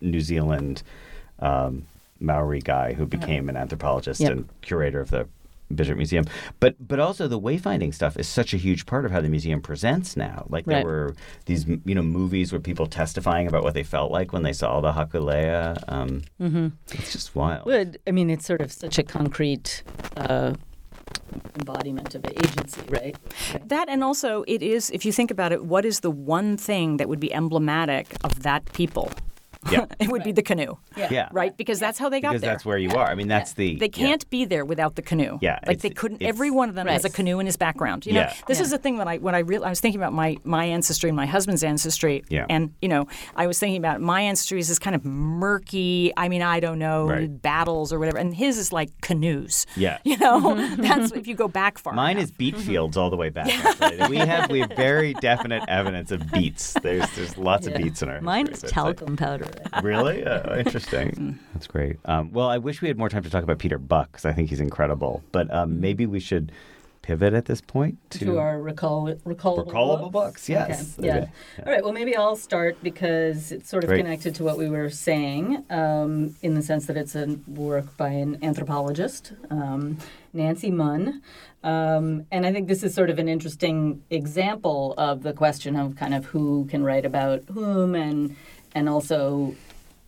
New 0.00 0.20
Zealand 0.20 0.82
um, 1.40 1.86
Maori 2.24 2.60
guy 2.60 2.92
who 2.94 3.06
became 3.06 3.48
an 3.48 3.56
anthropologist 3.56 4.20
Yep. 4.20 4.32
and 4.32 4.48
curator 4.62 5.00
of 5.00 5.10
the 5.10 5.28
Bishop 5.74 5.96
Museum. 5.96 6.24
But 6.60 6.76
but 6.86 7.00
also 7.00 7.26
the 7.26 7.40
wayfinding 7.40 7.94
stuff 7.94 8.16
is 8.18 8.28
such 8.28 8.52
a 8.54 8.56
huge 8.58 8.84
part 8.86 9.04
of 9.06 9.10
how 9.10 9.20
the 9.20 9.28
museum 9.30 9.60
presents 9.62 10.16
now. 10.16 10.46
Like 10.48 10.66
there 10.66 10.84
were 10.84 11.14
these 11.46 11.66
you 11.66 11.94
know 11.94 12.02
movies 12.02 12.52
where 12.52 12.60
people 12.60 12.86
testifying 12.86 13.46
about 13.48 13.62
what 13.64 13.74
they 13.74 13.82
felt 13.82 14.12
like 14.12 14.32
when 14.32 14.42
they 14.42 14.52
saw 14.52 14.80
the 14.80 14.92
Hokulea. 14.92 15.82
Um, 15.88 16.22
It's 16.92 17.12
just 17.12 17.34
wild. 17.34 17.64
Would 17.66 17.98
I 18.06 18.10
mean 18.12 18.28
it's 18.30 18.44
sort 18.46 18.60
of 18.60 18.70
such 18.72 18.98
a 18.98 19.02
concrete 19.02 19.82
uh, 20.16 20.52
embodiment 21.58 22.14
of 22.14 22.24
agency, 22.26 22.82
right? 22.90 23.16
That 23.66 23.88
and 23.88 24.04
also 24.04 24.44
it 24.46 24.62
is 24.62 24.90
if 24.90 25.04
you 25.06 25.12
think 25.12 25.30
about 25.30 25.50
it, 25.52 25.64
what 25.64 25.84
is 25.84 26.00
the 26.00 26.10
one 26.10 26.56
thing 26.56 26.98
that 26.98 27.08
would 27.08 27.20
be 27.20 27.32
emblematic 27.32 28.14
of 28.22 28.42
that 28.42 28.70
people? 28.72 29.10
Yeah. 29.70 29.86
it 29.98 30.10
would 30.10 30.22
be 30.22 30.32
the 30.32 30.42
canoe. 30.42 30.76
Yeah. 30.96 31.28
Right? 31.32 31.56
Because 31.56 31.78
that's 31.78 31.98
how 31.98 32.08
they 32.08 32.20
got 32.20 32.30
there. 32.30 32.32
Because 32.34 32.40
there. 32.42 32.50
that's 32.50 32.64
where 32.64 32.78
you 32.78 32.90
are. 32.90 33.06
I 33.06 33.14
mean, 33.14 33.28
that's 33.28 33.54
the. 33.54 33.76
They 33.76 33.88
can't 33.88 34.28
be 34.30 34.44
there 34.44 34.64
without 34.64 34.96
the 34.96 35.02
canoe. 35.02 35.38
Yeah, 35.40 35.58
like 35.66 35.80
they 35.80 35.90
couldn't. 35.90 36.22
Every 36.22 36.50
one 36.50 36.68
of 36.68 36.74
them 36.74 36.86
has 36.86 37.04
a 37.04 37.10
canoe 37.10 37.38
in 37.38 37.46
his 37.46 37.56
background. 37.56 38.06
You 38.06 38.14
know, 38.14 38.20
Yeah. 38.20 38.34
this 38.46 38.58
Yeah. 38.58 38.64
is 38.64 38.70
the 38.70 38.78
thing 38.78 38.98
when 38.98 39.08
I 39.08 39.18
when 39.18 39.34
I 39.34 39.40
real 39.40 39.64
I 39.64 39.68
was 39.70 39.80
thinking 39.80 40.00
about 40.00 40.12
my 40.12 40.36
my 40.44 40.64
ancestry 40.64 41.10
and 41.10 41.16
my 41.16 41.26
husband's 41.26 41.64
ancestry. 41.64 42.22
Yeah. 42.28 42.46
and 42.48 42.72
you 42.80 42.88
know, 42.88 43.06
I 43.36 43.46
was 43.46 43.58
thinking 43.58 43.78
about 43.78 44.00
my 44.00 44.20
ancestry 44.22 44.58
is 44.58 44.68
this 44.68 44.78
kind 44.78 44.96
of 44.96 45.04
murky. 45.04 46.12
I 46.16 46.28
mean, 46.28 46.42
I 46.42 46.60
don't 46.60 46.78
know 46.78 47.06
Right. 47.06 47.42
battles 47.42 47.92
or 47.92 47.98
whatever, 47.98 48.18
and 48.18 48.34
his 48.34 48.58
is 48.58 48.72
like 48.72 48.90
canoes. 49.00 49.66
Yeah. 49.76 49.98
you 50.04 50.16
know, 50.18 50.54
that's 50.76 51.12
if 51.12 51.26
you 51.26 51.34
go 51.34 51.48
back 51.48 51.78
far. 51.78 51.92
Mine 51.92 52.16
enough. 52.16 52.24
is 52.24 52.30
beet 52.32 52.54
mm-hmm. 52.54 52.66
fields 52.66 52.96
all 52.96 53.10
the 53.10 53.16
way 53.16 53.28
back. 53.30 53.48
actually. 53.48 54.08
We 54.08 54.16
have 54.16 54.50
we 54.50 54.60
have 54.60 54.72
very 54.72 55.14
definite 55.14 55.62
evidence 55.68 56.10
of 56.10 56.30
beets. 56.32 56.74
There's 56.82 57.08
there's 57.16 57.36
lots 57.38 57.66
of 57.66 57.74
beets 57.74 58.02
in 58.02 58.08
our. 58.08 58.20
Mine 58.20 58.46
history, 58.46 58.54
is 58.54 58.60
so 58.60 58.66
it's 58.66 58.76
like- 58.76 58.96
talcum 58.98 59.16
powder. 59.16 59.48
Really 59.82 60.24
uh, 60.24 60.56
interesting. 60.56 61.38
That's 61.52 61.66
great. 61.66 61.96
Um, 62.04 62.32
well, 62.32 62.48
I 62.48 62.58
wish 62.58 62.82
we 62.82 62.88
had 62.88 62.98
more 62.98 63.08
time 63.08 63.22
to 63.22 63.30
talk 63.30 63.42
about 63.42 63.58
Peter 63.58 63.78
Buck 63.78 64.12
because 64.12 64.24
I 64.24 64.32
think 64.32 64.50
he's 64.50 64.60
incredible. 64.60 65.22
But 65.32 65.52
um, 65.52 65.80
maybe 65.80 66.06
we 66.06 66.20
should 66.20 66.52
pivot 67.04 67.34
at 67.34 67.44
this 67.44 67.60
point 67.60 67.98
to, 68.08 68.18
to 68.20 68.38
our 68.38 68.58
recall 68.58 69.12
recallable, 69.26 69.66
Recallable 69.66 70.10
books, 70.10 70.48
yes. 70.48 70.98
Okay. 70.98 71.06
Yeah. 71.06 71.16
Okay. 71.16 71.30
All 71.66 71.72
right. 71.72 71.84
Well, 71.84 71.92
maybe 71.92 72.16
I'll 72.16 72.34
start 72.34 72.78
because 72.82 73.52
it's 73.52 73.68
sort 73.68 73.84
of 73.84 73.88
Great. 73.88 73.98
connected 73.98 74.34
to 74.36 74.44
what 74.44 74.56
we 74.56 74.70
were 74.70 74.88
saying, 74.88 75.64
um, 75.68 76.34
in 76.40 76.54
the 76.54 76.62
sense 76.62 76.86
that 76.86 76.96
it's 76.96 77.14
a 77.14 77.38
work 77.46 77.94
by 77.98 78.08
an 78.08 78.38
anthropologist, 78.42 79.34
um, 79.50 79.98
Nancy 80.32 80.70
Munn. 80.70 81.20
Um, 81.62 82.26
and 82.32 82.46
I 82.46 82.52
think 82.52 82.68
this 82.68 82.82
is 82.82 82.94
sort 82.94 83.10
of 83.10 83.18
an 83.18 83.28
interesting 83.28 84.02
example 84.08 84.94
of 84.96 85.22
the 85.22 85.34
question 85.34 85.76
of 85.76 85.96
kind 85.96 86.14
of 86.14 86.24
who 86.26 86.66
can 86.70 86.82
write 86.84 87.04
about 87.04 87.42
whom, 87.50 87.94
and 87.94 88.34
and 88.74 88.88
also 88.88 89.54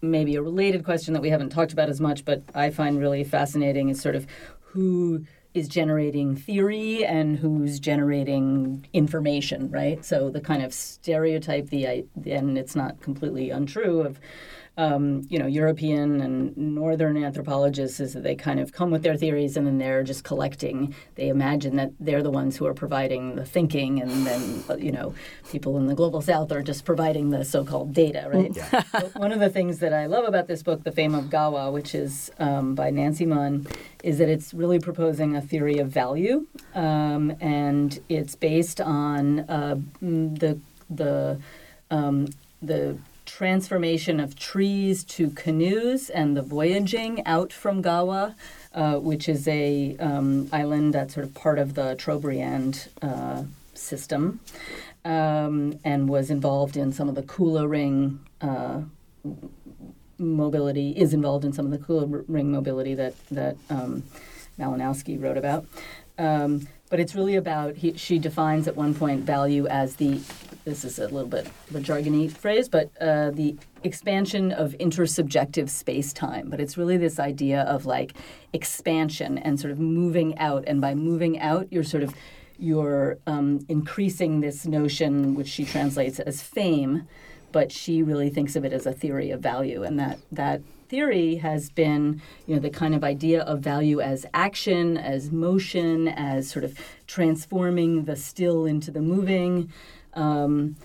maybe 0.03 0.37
a 0.37 0.43
related 0.43 0.85
question 0.85 1.15
that 1.15 1.23
we 1.23 1.31
haven't 1.31 1.51
talked 1.51 1.73
about 1.73 1.89
as 1.89 2.01
much, 2.01 2.25
but 2.25 2.43
I 2.55 2.71
find 2.71 2.99
really 2.99 3.25
fascinating 3.25 3.89
is 3.89 4.01
sort 4.01 4.15
of 4.15 4.27
who 4.61 5.25
is 5.55 5.69
generating 5.69 6.37
theory 6.37 7.05
and 7.05 7.39
who's 7.39 7.81
generating 7.81 8.87
information, 8.93 9.71
right? 9.71 10.05
So 10.05 10.29
the 10.29 10.41
kind 10.41 10.63
of 10.63 10.75
stereotype, 10.75 11.71
the 11.71 12.07
and 12.27 12.59
it's 12.59 12.77
not 12.77 13.01
completely 13.01 13.51
untrue 13.51 14.01
of. 14.01 14.21
Um, 14.79 15.23
you 15.31 15.39
know, 15.39 15.47
European 15.47 16.21
and 16.21 16.57
Northern 16.57 17.17
anthropologists 17.17 17.99
is 17.99 18.13
that 18.13 18.23
they 18.23 18.35
kind 18.35 18.61
of 18.61 18.73
come 18.73 18.91
with 18.91 19.03
their 19.03 19.17
theories 19.17 19.57
and 19.57 19.67
then 19.67 19.79
they're 19.79 20.03
just 20.03 20.23
collecting. 20.23 20.95
They 21.15 21.29
imagine 21.29 21.77
that 21.77 21.93
they're 21.99 22.23
the 22.23 22.31
ones 22.31 22.57
who 22.57 22.67
are 22.67 22.75
providing 22.75 23.37
the 23.37 23.45
thinking, 23.45 24.03
and 24.03 24.27
then 24.27 24.65
uh, 24.69 24.77
you 24.77 24.93
know, 24.93 25.15
people 25.51 25.79
in 25.79 25.87
the 25.87 25.95
global 25.95 26.21
South 26.21 26.53
are 26.53 26.63
just 26.63 26.85
providing 26.85 27.31
the 27.31 27.45
so-called 27.45 27.95
data, 27.95 28.29
right? 28.33 28.57
But 28.93 29.15
one 29.15 29.33
of 29.33 29.41
the 29.41 29.49
things 29.49 29.79
that 29.79 29.93
I 29.93 30.07
love 30.07 30.25
about 30.25 30.47
this 30.47 30.63
book, 30.63 30.85
The 30.85 30.93
Fame 30.93 31.15
of 31.15 31.25
Gawa, 31.25 31.73
which 31.73 31.95
is 31.95 32.31
um, 32.39 32.75
by 32.75 32.91
Nancy 32.91 33.27
Munn, 33.27 33.67
is 34.03 34.19
that 34.19 34.29
it's 34.29 34.53
really 34.53 34.79
proposing 34.79 35.35
a 35.37 35.41
theory 35.41 35.79
of 35.79 35.89
value, 35.89 36.47
um, 36.75 37.35
and 37.41 37.99
it's 38.09 38.35
based 38.35 38.81
on 38.81 39.41
uh, 39.41 39.77
the 40.01 40.59
the 40.91 41.41
um, 41.91 42.27
the 42.63 42.99
transformation 43.27 44.21
of 44.21 44.37
trees 44.37 45.05
to 45.05 45.31
canoes 45.31 46.09
and 46.09 46.37
the 46.37 46.43
voyaging 46.43 47.25
out 47.27 47.53
from 47.53 47.83
Gawa, 47.83 48.35
uh, 48.73 48.97
which 48.97 49.29
is 49.29 49.47
a 49.47 49.97
um, 49.99 50.49
island 50.53 50.95
that's 50.95 51.15
sort 51.15 51.27
of 51.27 51.35
part 51.35 51.59
of 51.59 51.75
the 51.75 51.97
Trobriand 51.97 52.89
uh, 53.03 53.43
system, 53.75 54.41
um, 55.05 55.79
and 55.85 56.09
was 56.09 56.31
involved 56.31 56.77
in 56.77 56.93
some 56.93 57.09
of 57.09 57.15
the 57.15 57.23
Kula 57.23 57.69
Ring 57.69 58.21
uh, 58.41 58.83
mobility. 60.19 60.91
Is 60.93 61.13
involved 61.13 61.45
in 61.45 61.53
some 61.53 61.67
of 61.67 61.73
the 61.73 61.79
Kula 61.79 62.25
Ring 62.29 62.51
mobility 62.51 62.95
that 62.95 63.15
that 63.31 63.57
um, 63.69 64.05
Malinowski 64.59 65.21
wrote 65.21 65.37
about. 65.37 65.67
Um, 66.19 66.67
but 66.89 67.01
it's 67.01 67.15
really 67.15 67.37
about 67.37 67.77
he, 67.77 67.97
she 67.97 68.19
defines 68.19 68.69
at 68.69 68.77
one 68.77 68.95
point 68.95 69.25
value 69.25 69.67
as 69.67 69.97
the 69.97 70.21
this 70.67 70.85
is 70.85 70.99
a 70.99 71.03
little 71.03 71.29
bit 71.29 71.47
of 71.47 71.77
a 71.77 71.81
jargony 71.81 72.31
phrase, 72.31 72.69
but 72.69 72.91
uh, 73.01 73.31
the 73.31 73.57
expansion 73.85 74.51
of 74.51 74.73
intersubjective 74.79 75.71
space 75.71 76.13
time. 76.13 76.51
But 76.51 76.61
it's 76.61 76.77
really 76.77 76.97
this 76.97 77.21
idea 77.21 77.63
of 77.63 77.87
like 77.87 78.15
expansion 78.53 79.39
and 79.39 79.61
sort 79.61 79.71
of 79.71 79.79
moving 79.79 80.37
out, 80.39 80.65
and 80.67 80.81
by 80.81 80.95
moving 80.95 81.39
out, 81.39 81.69
you're 81.71 81.85
sort 81.85 82.03
of 82.03 82.15
you're 82.59 83.17
um, 83.29 83.65
increasing 83.69 84.41
this 84.41 84.67
notion, 84.67 85.37
which 85.37 85.47
she 85.47 85.65
translates 85.65 86.19
as 86.19 86.43
fame, 86.43 87.07
but 87.53 87.71
she 87.71 88.03
really 88.03 88.29
thinks 88.29 88.57
of 88.57 88.65
it 88.65 88.73
as 88.73 88.87
a 88.87 88.93
theory 88.93 89.31
of 89.31 89.41
value, 89.41 89.85
and 89.85 90.01
that 90.01 90.19
that 90.33 90.63
theory 90.89 91.37
has 91.37 91.71
been, 91.71 92.21
you 92.47 92.55
know, 92.55 92.61
the 92.61 92.71
kind 92.71 92.95
of 92.95 93.05
idea 93.05 93.43
of 93.43 93.61
value 93.61 94.01
as 94.01 94.27
action, 94.35 94.97
as 94.97 95.31
motion, 95.31 96.09
as 96.09 96.51
sort 96.51 96.65
of 96.65 96.77
transforming 97.07 98.05
the 98.05 98.17
still 98.17 98.65
into 98.67 98.91
the 98.91 99.01
moving. 99.01 99.73
Um, 100.17 100.77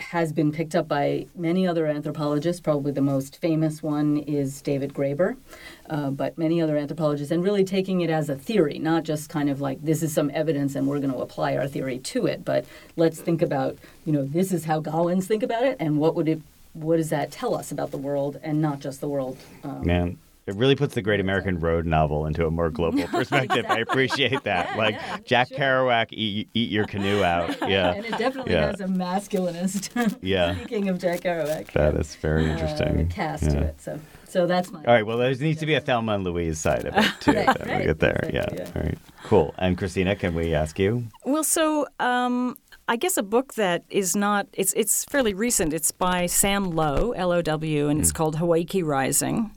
has 0.00 0.32
been 0.32 0.50
picked 0.50 0.74
up 0.74 0.88
by 0.88 1.24
many 1.36 1.68
other 1.68 1.86
anthropologists. 1.86 2.60
Probably 2.60 2.90
the 2.90 3.00
most 3.00 3.40
famous 3.40 3.80
one 3.80 4.18
is 4.18 4.60
David 4.60 4.92
Graeber, 4.92 5.36
uh, 5.88 6.10
but 6.10 6.36
many 6.36 6.60
other 6.60 6.76
anthropologists, 6.76 7.30
and 7.30 7.44
really 7.44 7.64
taking 7.64 8.00
it 8.00 8.10
as 8.10 8.28
a 8.28 8.34
theory, 8.34 8.80
not 8.80 9.04
just 9.04 9.30
kind 9.30 9.48
of 9.48 9.60
like 9.60 9.80
this 9.82 10.02
is 10.02 10.12
some 10.12 10.32
evidence 10.34 10.74
and 10.74 10.88
we're 10.88 10.98
going 10.98 11.12
to 11.12 11.18
apply 11.18 11.56
our 11.56 11.68
theory 11.68 11.98
to 11.98 12.26
it, 12.26 12.44
but 12.44 12.64
let's 12.96 13.20
think 13.20 13.40
about, 13.40 13.78
you 14.04 14.12
know, 14.12 14.24
this 14.24 14.50
is 14.50 14.64
how 14.64 14.80
Gawans 14.80 15.26
think 15.26 15.44
about 15.44 15.62
it, 15.62 15.76
and 15.78 15.98
what 15.98 16.16
would 16.16 16.28
it, 16.28 16.42
what 16.72 16.96
does 16.96 17.10
that 17.10 17.30
tell 17.30 17.54
us 17.54 17.70
about 17.70 17.92
the 17.92 17.98
world, 17.98 18.40
and 18.42 18.60
not 18.60 18.80
just 18.80 19.00
the 19.00 19.08
world. 19.08 19.38
Um, 19.62 19.86
Man, 19.86 20.18
it 20.46 20.54
really 20.56 20.74
puts 20.76 20.94
the 20.94 21.02
Great 21.02 21.20
American 21.20 21.58
Road 21.58 21.86
novel 21.86 22.26
into 22.26 22.46
a 22.46 22.50
more 22.50 22.70
global 22.70 23.06
perspective. 23.08 23.64
I 23.68 23.78
appreciate 23.78 24.42
that. 24.44 24.76
like 24.76 25.24
Jack 25.24 25.48
Kerouac, 25.50 26.08
eat, 26.12 26.48
eat 26.54 26.70
your 26.70 26.84
canoe 26.86 27.22
out. 27.24 27.56
Yeah, 27.68 27.92
and 27.94 28.04
it 28.04 28.18
definitely 28.18 28.52
Yeah. 28.52 28.66
has 28.66 28.80
a 28.80 28.86
masculinist. 28.86 30.18
Yeah. 30.22 30.54
Speaking 30.56 30.88
of 30.88 30.98
Jack 30.98 31.20
Kerouac, 31.20 31.72
that 31.72 31.94
is 31.94 32.14
very 32.16 32.50
interesting. 32.50 33.06
uh, 33.10 33.14
cast 33.14 33.44
Yeah. 33.44 33.48
to 33.50 33.60
it. 33.62 33.80
So, 33.80 34.00
so 34.28 34.46
that's 34.46 34.70
my. 34.70 34.80
All 34.80 34.92
right. 34.92 35.06
Well, 35.06 35.16
there 35.18 35.34
needs 35.34 35.60
to 35.60 35.66
be 35.66 35.74
a 35.74 35.80
Thelma 35.80 36.14
and 36.14 36.24
Louise 36.24 36.58
side 36.58 36.84
of 36.84 36.94
it 36.96 37.06
too. 37.20 37.32
Right, 37.32 37.46
then 37.58 37.68
we 37.68 37.72
right, 37.74 37.86
get 37.86 38.00
there. 38.00 38.20
exactly, 38.24 38.34
yeah. 38.58 38.64
yeah. 38.66 38.70
All 38.76 38.82
right. 38.82 38.98
Cool. 39.24 39.54
And 39.58 39.78
Christina, 39.78 40.16
can 40.16 40.34
we 40.34 40.54
ask 40.54 40.78
you? 40.78 41.04
Well, 41.24 41.44
so 41.44 41.86
um, 42.00 42.56
I 42.88 42.96
guess 42.96 43.16
a 43.16 43.22
book 43.22 43.54
that 43.54 43.84
is 43.88 44.14
not 44.16 44.46
it's 44.52 44.72
it's 44.74 45.04
fairly 45.06 45.32
recent. 45.34 45.72
It's 45.72 45.90
by 45.90 46.26
Sam 46.26 46.70
Low, 46.72 47.12
L 47.12 47.32
O 47.32 47.40
W, 47.42 47.88
and 47.88 48.00
it's 48.00 48.12
called 48.12 48.36
Hawaiki 48.36 48.84
Rising. 48.84 49.50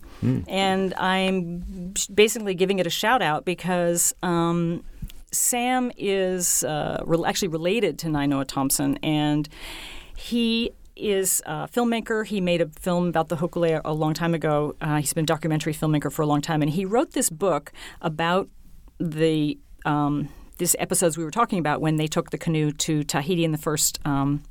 And 0.48 0.94
I'm 0.96 1.94
basically 2.14 2.56
giving 2.56 2.80
it 2.80 2.88
a 2.88 2.92
shout 2.92 3.22
out 3.22 3.46
because 3.46 4.14
um, 4.24 4.84
Sam 5.32 5.92
is 5.98 6.64
uh, 6.64 7.04
re- 7.06 7.24
actually 7.26 7.50
related 7.50 8.00
to 8.00 8.08
Nainoa 8.08 8.46
Thompson, 8.48 8.98
and 9.04 9.48
he 10.16 10.72
is 10.96 11.42
a 11.46 11.68
filmmaker. 11.68 12.26
He 12.26 12.42
made 12.42 12.62
a 12.62 12.68
film 12.68 13.08
about 13.08 13.30
the 13.30 13.38
Hokulea 13.38 13.82
a 13.86 13.94
long 13.94 14.14
time 14.14 14.34
ago. 14.34 14.76
Uh, 14.82 14.98
he's 14.98 15.14
been 15.14 15.24
a 15.24 15.28
documentary 15.28 15.74
filmmaker 15.74 16.12
for 16.12 16.22
a 16.22 16.26
long 16.26 16.42
time, 16.42 16.62
and 16.62 16.72
he 16.72 16.86
wrote 16.86 17.12
this 17.12 17.30
book 17.30 17.72
about 18.02 18.50
the 19.00 19.58
um, 19.86 20.30
episodes 20.80 21.18
we 21.18 21.24
were 21.24 21.32
talking 21.32 21.60
about 21.60 21.82
when 21.82 21.98
they 21.98 22.08
took 22.08 22.32
the 22.32 22.38
canoe 22.38 22.72
to 22.72 23.04
Tahiti 23.04 23.46
in 23.46 23.52
the 23.52 23.58
first 23.58 24.00
um, 24.06 24.44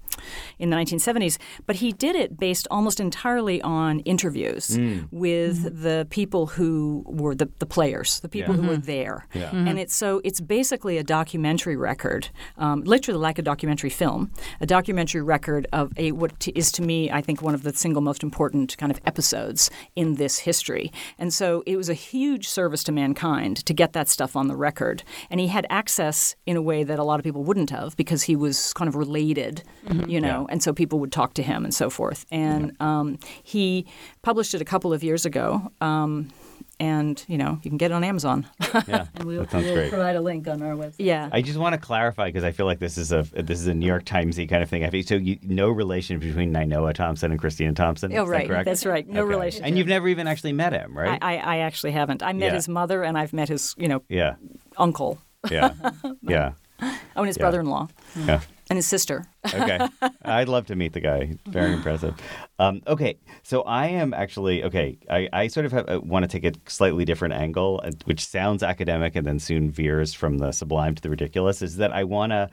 in 0.59 0.71
the 0.71 0.77
1970s. 0.77 1.39
But 1.67 1.77
he 1.77 1.93
did 1.93 2.17
it 2.17 2.39
based 2.39 2.67
almost 2.71 3.01
entirely 3.01 3.61
on 3.63 4.01
interviews 4.01 4.77
hmm. 4.77 5.01
with 5.11 5.83
the 5.83 6.07
people 6.11 6.47
who 6.47 7.05
were 7.07 7.35
the, 7.35 7.49
the 7.59 7.67
players, 7.67 8.21
the 8.21 8.29
people 8.29 8.55
who 8.55 8.63
were 8.63 8.75
mm-hmm. 8.75 8.83
there. 8.83 9.27
Mm-hmm. 9.35 9.69
And 9.69 9.79
it's 9.79 9.95
so 9.95 10.21
it's 10.25 10.41
basically 10.41 10.99
a 10.99 11.05
documentary 11.05 11.77
record, 11.77 12.29
um, 12.59 12.83
literally 12.83 13.21
like 13.21 13.39
a 13.39 13.43
documentary 13.43 13.91
film, 13.91 14.31
a 14.61 14.67
documentary 14.67 15.23
record 15.23 15.67
of 15.73 15.93
a 15.97 16.13
what 16.13 16.39
t- 16.41 16.53
is 16.55 16.73
to 16.73 16.83
me, 16.83 17.11
I 17.11 17.21
think, 17.21 17.43
one 17.43 17.55
of 17.55 17.63
the 17.63 17.73
single 17.73 18.03
most 18.03 18.23
important 18.23 18.77
kind 18.79 18.93
of 18.93 19.01
episodes 19.05 19.71
in 19.95 20.15
this 20.15 20.39
history. 20.39 20.93
And 21.19 21.33
so 21.33 21.63
it 21.67 21.77
was 21.77 21.89
a 21.89 21.95
huge 21.95 22.49
service 22.49 22.83
to 22.85 22.93
mankind 22.93 23.65
to 23.67 23.75
get 23.75 23.93
that 23.93 24.09
stuff 24.09 24.37
on 24.37 24.49
the 24.49 24.57
record. 24.57 25.03
And 25.31 25.41
he 25.41 25.49
had 25.49 25.67
access 25.71 26.37
in 26.47 26.57
a 26.57 26.63
way 26.63 26.85
that 26.85 26.99
a 26.99 27.05
lot 27.05 27.19
of 27.21 27.25
people 27.25 27.45
wouldn't 27.45 27.71
have 27.71 27.97
because 27.97 28.25
he 28.25 28.37
was 28.37 28.73
kind 28.75 28.89
of 28.89 28.95
related, 28.95 29.63
mm-hmm. 29.87 30.06
You 30.09 30.21
know, 30.21 30.47
and 30.51 30.63
so 30.63 30.73
people 30.73 30.99
would 31.01 31.13
talk 31.13 31.35
to 31.35 31.43
him 31.43 31.65
and 31.65 31.75
so 31.75 31.91
forth. 31.91 32.27
And 32.31 32.73
um, 32.81 33.19
he 33.43 33.87
published 34.23 34.55
it 34.55 34.61
a 34.61 34.65
couple 34.65 34.93
of 34.93 35.03
years 35.05 35.25
ago. 35.27 35.71
Um, 35.81 36.31
and 36.79 37.25
you 37.27 37.39
know 37.39 37.59
you 37.63 37.71
can 37.71 37.79
get 37.79 37.91
it 37.91 37.95
on 37.95 38.05
Amazon. 38.05 38.47
Yeah, 38.87 39.07
And 39.15 39.25
we'll, 39.25 39.41
that 39.41 39.51
sounds 39.51 39.65
we'll 39.65 39.75
great. 39.75 39.89
provide 39.89 40.15
a 40.15 40.21
link 40.21 40.47
on 40.47 40.61
our 40.61 40.75
website. 40.75 40.97
yeah, 40.99 41.31
I 41.33 41.41
just 41.41 41.59
want 41.59 41.73
to 41.75 41.81
clarify 41.81 42.27
because 42.29 42.45
I 42.45 42.51
feel 42.51 42.67
like 42.67 42.81
this 42.81 42.99
is 42.99 43.13
a 43.13 43.23
this 43.33 43.59
is 43.61 43.67
a 43.67 43.73
New 43.73 43.87
York 43.87 44.05
Timesy 44.05 44.47
kind 44.47 44.63
of 44.63 44.69
thing. 44.69 44.85
I 44.85 44.91
think 44.91 45.09
so. 45.09 45.15
You, 45.15 45.39
no 45.43 45.71
relation 45.71 46.19
between 46.19 46.53
Nainoa 46.53 46.93
Thompson 46.93 47.31
and 47.31 47.41
Christina 47.41 47.73
Thompson. 47.73 48.13
Oh, 48.15 48.25
is 48.25 48.29
that 48.29 48.33
right. 48.33 48.47
correct? 48.47 48.67
That's 48.67 48.85
right. 48.85 49.09
No 49.09 49.23
Okay. 49.23 49.29
relationship. 49.29 49.67
And 49.67 49.79
you've 49.79 49.87
never 49.87 50.07
even 50.09 50.27
actually 50.27 50.53
met 50.53 50.75
him, 50.75 50.97
right? 50.97 51.19
I, 51.23 51.37
I, 51.37 51.57
I 51.57 51.59
actually 51.61 51.93
haven't. 51.93 52.23
I 52.23 52.35
met 52.35 52.49
Yeah. 52.49 52.55
his 52.57 52.69
mother 52.69 53.03
and 53.03 53.17
I've 53.17 53.33
met 53.33 53.49
his 53.49 53.75
you 53.79 53.89
know 53.89 54.03
yeah, 54.11 54.35
uncle. 54.77 55.19
yeah, 55.51 55.73
yeah, 56.23 56.53
Oh, 56.83 56.91
and 57.17 57.27
his 57.27 57.39
Yeah. 57.39 57.43
brother-in-law 57.43 57.89
yeah. 58.27 58.41
And 58.69 58.77
his 58.77 58.87
sister. 58.87 59.25
okay. 59.47 59.79
I'd 60.25 60.49
love 60.49 60.67
to 60.67 60.77
meet 60.77 60.93
the 60.93 61.01
guy. 61.01 61.37
Very 61.47 61.73
impressive. 61.73 62.15
Um, 62.59 62.83
okay, 62.87 63.19
so 63.43 63.63
I 63.63 63.87
am 63.87 64.13
actually 64.13 64.65
okay. 64.65 64.99
I, 65.09 65.29
I 65.33 65.47
sort 65.47 65.67
of 65.67 65.73
have, 65.73 65.89
uh, 65.89 66.01
want 66.03 66.25
to 66.25 66.29
take 66.29 66.45
a 66.45 66.59
slightly 66.69 67.05
different 67.05 67.35
angle, 67.35 67.81
uh, 67.85 67.93
which 68.05 68.27
sounds 68.27 68.63
academic 68.63 69.15
and 69.15 69.27
then 69.27 69.39
soon 69.39 69.71
veers 69.71 70.15
from 70.15 70.39
the 70.39 70.53
sublime 70.53 70.95
to 70.97 71.03
the 71.03 71.11
ridiculous. 71.11 71.63
Is 71.63 71.77
that 71.77 71.93
I 71.93 72.05
want 72.05 72.33
to. 72.33 72.51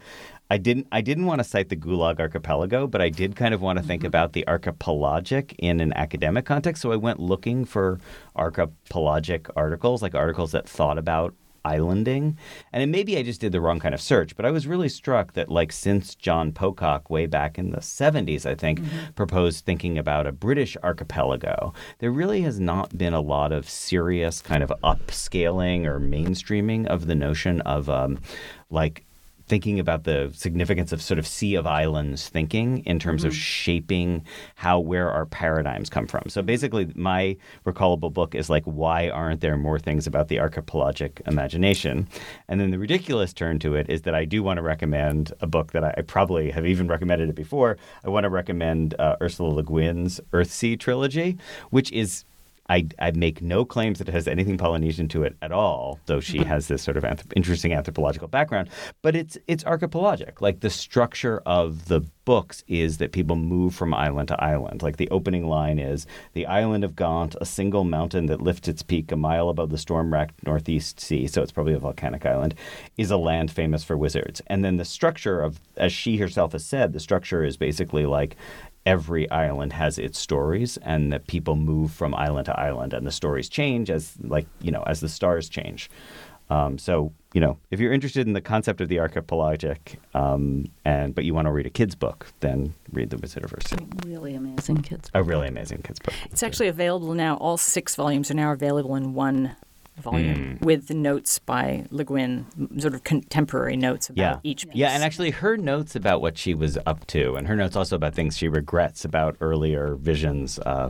I 0.52 0.58
didn't. 0.58 0.88
I 0.92 1.02
didn't 1.02 1.26
want 1.26 1.40
to 1.40 1.44
cite 1.44 1.70
the 1.70 1.76
Gulag 1.76 2.20
Archipelago, 2.20 2.86
but 2.86 3.02
I 3.02 3.10
did 3.10 3.36
kind 3.36 3.54
of 3.54 3.62
want 3.62 3.80
to 3.80 3.84
think 3.84 4.04
about 4.04 4.34
the 4.34 4.48
archipelagic 4.48 5.56
in 5.58 5.80
an 5.80 5.94
academic 5.94 6.46
context. 6.46 6.82
So 6.82 6.92
I 6.92 6.96
went 6.96 7.20
looking 7.20 7.66
for 7.66 8.00
archipelagic 8.36 9.48
articles, 9.56 10.04
like 10.04 10.14
articles 10.14 10.52
that 10.52 10.70
thought 10.70 11.00
about 11.00 11.34
islanding. 11.66 12.38
And 12.72 12.84
it, 12.84 12.88
maybe 12.88 13.18
I 13.18 13.24
just 13.24 13.42
did 13.42 13.52
the 13.52 13.62
wrong 13.62 13.80
kind 13.80 13.94
of 13.94 14.02
search, 14.02 14.36
but 14.36 14.46
I 14.46 14.52
was 14.52 14.68
really 14.68 14.90
struck 14.90 15.34
that, 15.34 15.50
like, 15.50 15.72
since 15.72 16.16
John 16.16 16.52
Pocock, 16.52 17.10
way 17.10 17.26
back 17.26 17.58
in 17.58 17.72
the 17.72 17.78
70s, 17.78 18.46
I 18.46 18.56
think, 18.56 18.80
proposed 19.16 19.66
thinking 19.66 19.98
about 19.98 20.28
a 20.28 20.32
British 20.32 20.76
archipelago, 20.84 21.74
there 22.00 22.12
really 22.12 22.42
has 22.42 22.60
not 22.60 22.98
been 22.98 23.14
a 23.14 23.22
lot 23.22 23.52
of 23.52 23.70
serious 23.70 24.42
kind 24.42 24.64
of 24.64 24.74
upscaling 24.84 25.86
or 25.86 26.00
mainstreaming 26.00 26.86
of 26.88 27.08
the 27.08 27.16
notion 27.16 27.62
of, 27.62 27.90
um, 27.90 28.20
like, 28.70 29.06
thinking 29.54 29.80
about 29.80 30.04
the 30.04 30.32
significance 30.34 30.92
of 30.92 31.00
sort 31.00 31.20
of 31.20 31.28
sea 31.28 31.54
of 31.54 31.68
islands 31.68 32.28
thinking 32.28 32.80
in 32.88 32.98
terms 32.98 33.24
of 33.24 33.36
shaping 33.36 34.26
how 34.56 34.80
where 34.80 35.12
our 35.12 35.28
paradigms 35.28 35.92
come 35.92 36.08
from. 36.08 36.24
So 36.28 36.42
basically, 36.42 36.92
my 36.96 37.38
recallable 37.64 38.12
book 38.12 38.34
is 38.34 38.50
like, 38.50 38.64
why 38.64 39.10
aren't 39.10 39.42
there 39.42 39.56
more 39.56 39.78
things 39.78 40.08
about 40.08 40.28
the 40.28 40.40
archipelagic 40.40 41.22
imagination? 41.28 42.08
And 42.48 42.60
then 42.60 42.72
the 42.72 42.80
ridiculous 42.80 43.32
turn 43.32 43.60
to 43.60 43.76
it 43.76 43.88
is 43.92 44.02
that 44.02 44.16
I 44.16 44.26
do 44.26 44.42
want 44.42 44.58
to 44.58 44.64
recommend 44.64 45.32
a 45.40 45.46
book 45.46 45.72
that 45.74 45.84
I, 45.84 45.94
I 46.00 46.02
probably 46.02 46.50
have 46.50 46.66
even 46.66 46.88
recommended 46.88 47.30
it 47.30 47.36
before. 47.36 47.78
I 48.04 48.10
want 48.10 48.24
to 48.24 48.32
recommend 48.32 48.96
uh, 48.98 49.18
Ursula 49.22 49.50
Le 49.50 49.64
Guin's 49.64 50.20
Earthsea 50.32 50.80
trilogy, 50.80 51.38
which 51.70 51.92
is 51.92 52.26
I, 52.70 52.88
I 52.98 53.12
make 53.12 53.42
no 53.42 53.66
claims 53.66 54.00
that 54.00 54.08
it 54.08 54.14
has 54.14 54.28
anything 54.28 54.58
Polynesian 54.58 55.10
to 55.10 55.24
it 55.24 55.36
at 55.42 55.52
all, 55.52 56.00
though 56.06 56.22
she 56.22 56.40
mm-hmm. 56.40 56.48
has 56.48 56.68
this 56.68 56.82
sort 56.82 56.96
of 56.96 57.04
anthrop- 57.04 57.34
interesting 57.36 57.74
anthropological 57.74 58.28
background. 58.30 58.70
But 59.02 59.16
it's 59.16 59.38
it's 59.48 59.66
archipelagic. 59.66 60.42
Like 60.42 60.62
the 60.62 60.70
structure 60.70 61.42
of 61.46 61.86
the 61.90 62.02
books 62.26 62.64
is 62.70 63.00
that 63.00 63.12
people 63.12 63.36
move 63.36 63.76
from 63.76 63.94
island 63.94 64.30
to 64.30 64.42
island. 64.42 64.82
Like 64.82 64.96
the 64.96 65.10
opening 65.10 65.48
line 65.48 65.78
is 65.78 66.08
the 66.34 66.46
island 66.46 66.86
of 66.86 66.96
Gont, 66.96 67.36
a 67.42 67.46
single 67.46 67.84
mountain 67.84 68.28
that 68.28 68.42
lifts 68.42 68.70
its 68.70 68.82
peak 68.82 69.12
a 69.12 69.18
mile 69.18 69.50
above 69.50 69.70
the 69.70 69.78
storm-racked 69.78 70.42
northeast 70.46 71.02
sea, 71.02 71.28
so 71.28 71.42
it's 71.42 71.52
probably 71.52 71.74
a 71.74 71.80
volcanic 71.80 72.26
island, 72.26 72.56
is 72.98 73.12
a 73.12 73.18
land 73.18 73.52
famous 73.52 73.84
for 73.84 73.98
wizards. 73.98 74.42
And 74.48 74.64
then 74.64 74.78
the 74.78 74.86
structure 74.86 75.42
of, 75.42 75.60
as 75.76 75.92
she 75.92 76.16
herself 76.16 76.54
has 76.54 76.66
said, 76.66 76.94
the 76.94 77.02
structure 77.02 77.44
is 77.44 77.58
basically 77.58 78.06
like 78.06 78.38
every 78.86 79.30
island 79.32 79.74
has 79.74 79.98
its 79.98 80.20
stories 80.20 80.78
and 80.78 81.12
that 81.14 81.28
people 81.28 81.56
move 81.56 81.92
from 81.92 82.14
island 82.16 82.46
to 82.46 82.60
island 82.60 82.94
and 82.94 83.08
the 83.08 83.12
stories 83.12 83.48
change 83.50 83.90
as 83.90 84.14
like 84.22 84.46
you 84.62 84.72
know 84.72 84.84
as 84.84 85.00
the 85.00 85.10
stars 85.10 85.50
change 85.50 85.90
um, 86.50 86.78
so 86.78 87.14
you 87.34 87.40
know 87.40 87.58
if 87.72 87.80
you're 87.80 87.94
interested 87.94 88.28
in 88.28 88.34
the 88.34 88.42
concept 88.42 88.82
of 88.82 88.90
the 88.90 89.00
archipelagic 89.00 90.00
um, 90.14 90.66
and 90.84 91.16
but 91.16 91.24
you 91.24 91.34
want 91.34 91.46
to 91.48 91.52
read 91.52 91.66
a 91.66 91.70
kid's 91.70 91.96
book 91.96 92.28
then 92.42 92.74
read 92.92 93.10
the 93.10 93.18
wizard 93.18 93.44
of 93.46 93.52
Earthsea. 93.52 94.06
Really 94.06 94.36
amazing 94.36 94.82
kids. 94.82 95.10
a 95.14 95.24
really 95.24 95.48
amazing 95.48 95.82
kid's 95.82 96.00
book 96.00 96.14
It's 96.26 96.44
actually 96.44 96.68
available 96.68 97.14
now. 97.14 97.38
All 97.38 97.58
six 97.58 97.96
volumes 97.96 98.30
are 98.30 98.36
now 98.36 98.52
available 98.52 98.96
in 98.96 99.14
one 99.14 99.56
volume 100.02 100.58
Hmm. 100.60 100.66
with 100.66 100.88
the 100.88 100.94
notes 100.94 101.40
by 101.40 101.86
Le 101.90 102.04
Guin, 102.04 102.46
sort 102.80 102.94
of 102.94 103.04
contemporary 103.04 103.76
notes 103.78 104.10
about 104.10 104.22
yeah 104.22 104.40
each 104.44 104.66
piece. 104.68 104.76
yeah 104.76 104.90
and 104.90 105.04
actually 105.04 105.32
her 105.32 105.58
notes 105.58 105.96
about 105.96 106.22
what 106.22 106.38
she 106.38 106.54
was 106.54 106.78
up 106.86 107.06
to 107.08 107.34
and 107.36 107.48
her 107.48 107.56
notes 107.56 107.76
also 107.76 107.96
about 107.96 108.14
things 108.14 108.38
she 108.38 108.48
regrets 108.48 109.04
about 109.06 109.36
earlier 109.42 109.96
visions 109.96 110.60
uh, 110.60 110.90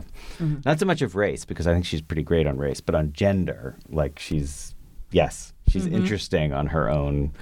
not 0.64 0.78
so 0.78 0.84
much 0.86 1.00
of 1.00 1.14
race 1.16 1.44
because 1.44 1.66
i 1.66 1.72
think 1.72 1.84
she's 1.86 2.02
pretty 2.02 2.22
great 2.22 2.46
on 2.46 2.58
race 2.58 2.80
but 2.80 2.94
on 2.94 3.12
gender 3.12 3.76
like 3.88 4.18
she's 4.18 4.74
yes 5.10 5.52
she's 5.74 5.86
interesting 5.86 6.52
on 6.52 6.66
her 6.68 6.88
own 6.90 7.32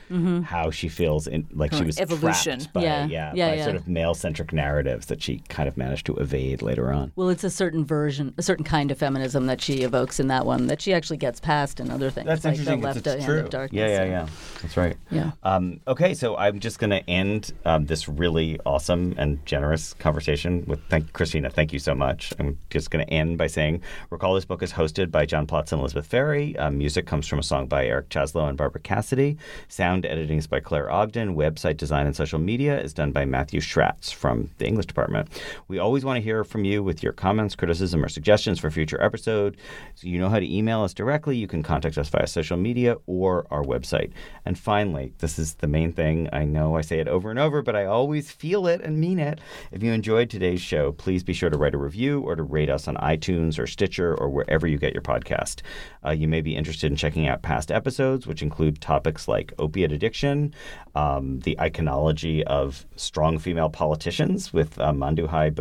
how 0.47 0.71
she 0.71 0.89
feels 0.89 1.27
in 1.27 1.47
like 1.53 1.73
she 1.73 1.85
was 1.85 1.99
evolution. 2.01 2.59
trapped 2.59 2.73
by, 2.73 2.83
Yeah. 2.83 3.07
yeah, 3.07 3.33
Yeah, 3.35 3.51
by 3.51 3.57
yeah. 3.57 3.65
sort 3.65 3.77
of 3.77 3.87
male-centric 3.89 4.53
narratives 4.53 5.07
that 5.07 5.23
she 5.23 5.43
kind 5.49 5.69
of 5.69 5.77
managed 5.77 6.07
to 6.07 6.17
evade 6.17 6.63
later 6.63 6.93
on 6.93 7.13
Well, 7.17 7.29
it's 7.29 7.45
a 7.45 7.51
certain 7.51 7.85
version, 7.85 8.35
a 8.39 8.43
certain 8.43 8.65
kind 8.65 8.91
of 8.91 8.99
feminism 8.99 9.47
that 9.47 9.61
she 9.61 9.83
evokes 9.83 10.19
in 10.19 10.27
that 10.29 10.47
one 10.47 10.67
that 10.67 10.81
she 10.81 10.93
actually 10.95 11.17
gets 11.19 11.41
past 11.41 11.79
in 11.81 11.91
other 11.91 12.11
things. 12.11 12.27
That's 12.27 12.45
like 12.45 12.53
interesting. 12.53 12.81
The 12.81 12.87
left 12.87 13.07
it's 13.07 13.07
hand 13.07 13.25
true. 13.25 13.41
of 13.41 13.51
darkness. 13.51 13.79
yeah, 13.79 13.87
yeah, 13.89 14.05
yeah. 14.05 14.27
That's 14.63 14.77
right. 14.77 14.97
Yeah. 15.11 15.33
Um, 15.43 15.81
okay, 15.87 16.15
so 16.15 16.37
I'm 16.37 16.59
just 16.61 16.79
going 16.79 16.91
to 16.91 17.09
end 17.11 17.53
um, 17.65 17.87
this 17.87 18.09
really 18.09 18.59
awesome 18.65 19.15
and 19.19 19.45
generous 19.47 19.93
conversation 19.95 20.65
with 20.67 20.81
thank 20.89 21.13
Christina. 21.13 21.51
Thank 21.51 21.73
you 21.73 21.79
so 21.79 21.95
much. 21.95 22.33
I'm 22.39 22.59
just 22.71 22.91
going 22.91 23.05
to 23.07 23.13
end 23.13 23.39
by 23.39 23.47
saying, 23.47 23.83
recall 24.11 24.35
this 24.35 24.45
book 24.45 24.63
is 24.63 24.73
hosted 24.73 25.11
by 25.11 25.27
John 25.27 25.47
Plotz 25.47 25.73
and 25.73 25.81
Elizabeth 25.81 26.07
Ferry. 26.07 26.57
Um, 26.59 26.79
music 26.79 27.07
comes 27.07 27.27
from 27.27 27.39
a 27.39 27.43
song 27.43 27.67
by 27.67 27.87
Eric 27.87 28.09
Chasalow 28.23 28.49
and 28.49 28.57
Barbara 28.57 28.81
Cassidy. 28.81 29.37
Sound 29.69 30.07
editing 30.07 30.39
is 30.39 30.47
by 30.47 30.61
Claire 30.61 30.91
Ogden. 30.91 31.35
Website 31.35 31.77
design 31.77 32.07
and 32.07 32.15
social 32.15 32.39
media 32.39 32.81
is 32.81 32.95
done 32.95 33.11
by 33.11 33.25
Matthew 33.25 33.61
Schratz 33.61 34.13
from 34.13 34.51
the 34.59 34.67
English 34.67 34.87
department. 34.87 35.29
We 35.69 35.79
always 35.79 36.05
want 36.05 36.19
to 36.19 36.23
hear 36.23 36.45
from 36.45 36.65
you 36.65 36.83
with 36.83 37.03
your 37.03 37.13
comments, 37.13 37.57
criticism, 37.57 38.05
or 38.05 38.09
suggestions 38.09 38.61
for 38.61 38.71
future 38.71 39.03
episode. 39.03 39.57
So 39.95 40.07
you 40.07 40.19
know 40.19 40.29
how 40.29 40.39
to 40.39 40.57
email 40.57 40.83
us 40.83 40.95
directly. 40.95 41.37
You 41.37 41.49
can 41.49 41.63
contact 41.63 41.99
us 41.99 42.09
via 42.09 42.27
social 42.27 42.57
media 42.57 42.97
or 43.07 43.47
our 43.51 43.63
website. 43.63 44.13
And 44.45 44.59
finally, 44.59 45.13
this 45.19 45.39
is 45.39 45.55
the 45.55 45.67
main 45.67 45.93
thing. 45.93 46.29
I 46.33 46.45
know 46.45 46.77
I 46.77 46.83
say 46.83 47.01
it 47.01 47.09
over 47.09 47.31
and 47.31 47.39
over, 47.39 47.63
but 47.63 47.75
I 47.75 47.87
always 47.87 48.31
feel 48.31 48.67
it 48.67 48.81
and 48.83 49.01
mean 49.01 49.19
it. 49.19 49.41
If 49.73 49.83
you 49.83 49.93
enjoyed 49.93 50.31
today's 50.31 50.61
show, 50.61 50.93
please 50.93 51.25
be 51.25 51.33
sure 51.33 51.51
to 51.51 51.59
write 51.59 51.75
a 51.75 51.79
review 51.79 52.21
or 52.21 52.37
to 52.37 52.43
rate 52.43 52.71
us 52.71 52.87
on 52.87 52.97
iTunes 52.97 53.59
or 53.59 53.67
Stitcher 53.67 54.15
or 54.15 54.29
wherever 54.29 54.67
you 54.67 54.79
get 54.79 54.93
your 54.93 55.03
podcast. 55.03 55.63
Uh, 56.05 56.11
you 56.11 56.29
may 56.29 56.41
be 56.41 56.57
interested 56.57 56.91
in 56.91 56.97
checking 56.97 57.27
out 57.27 57.43
past 57.43 57.73
episodes, 57.73 58.12
which 58.21 58.43
include 58.43 58.81
topics 58.81 59.27
like 59.27 59.53
opiate 59.59 59.93
addiction, 59.93 60.55
um, 60.95 61.41
the 61.41 61.57
iconology 61.59 62.43
of 62.43 62.87
strong 62.97 63.39
female 63.39 63.71
politicians 63.71 64.53
with 64.53 64.79
uh, 64.79 64.93
Manduhai 64.93 65.53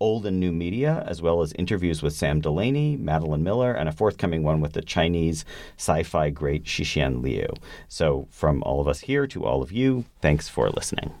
old 0.00 0.26
and 0.26 0.40
new 0.40 0.52
media, 0.52 1.04
as 1.06 1.22
well 1.22 1.42
as 1.42 1.52
interviews 1.54 2.02
with 2.02 2.12
Sam 2.12 2.40
Delany, 2.40 2.96
Madeline 2.96 3.42
Miller, 3.42 3.72
and 3.72 3.88
a 3.88 3.92
forthcoming 3.92 4.42
one 4.42 4.60
with 4.60 4.72
the 4.72 4.82
Chinese 4.82 5.44
sci 5.78 6.02
fi 6.02 6.30
great 6.30 6.64
Cixin 6.64 7.22
Liu. 7.22 7.48
So, 7.88 8.26
from 8.30 8.62
all 8.62 8.80
of 8.80 8.88
us 8.88 9.00
here 9.00 9.26
to 9.28 9.44
all 9.44 9.62
of 9.62 9.72
you, 9.72 10.04
thanks 10.20 10.48
for 10.48 10.70
listening. 10.70 11.12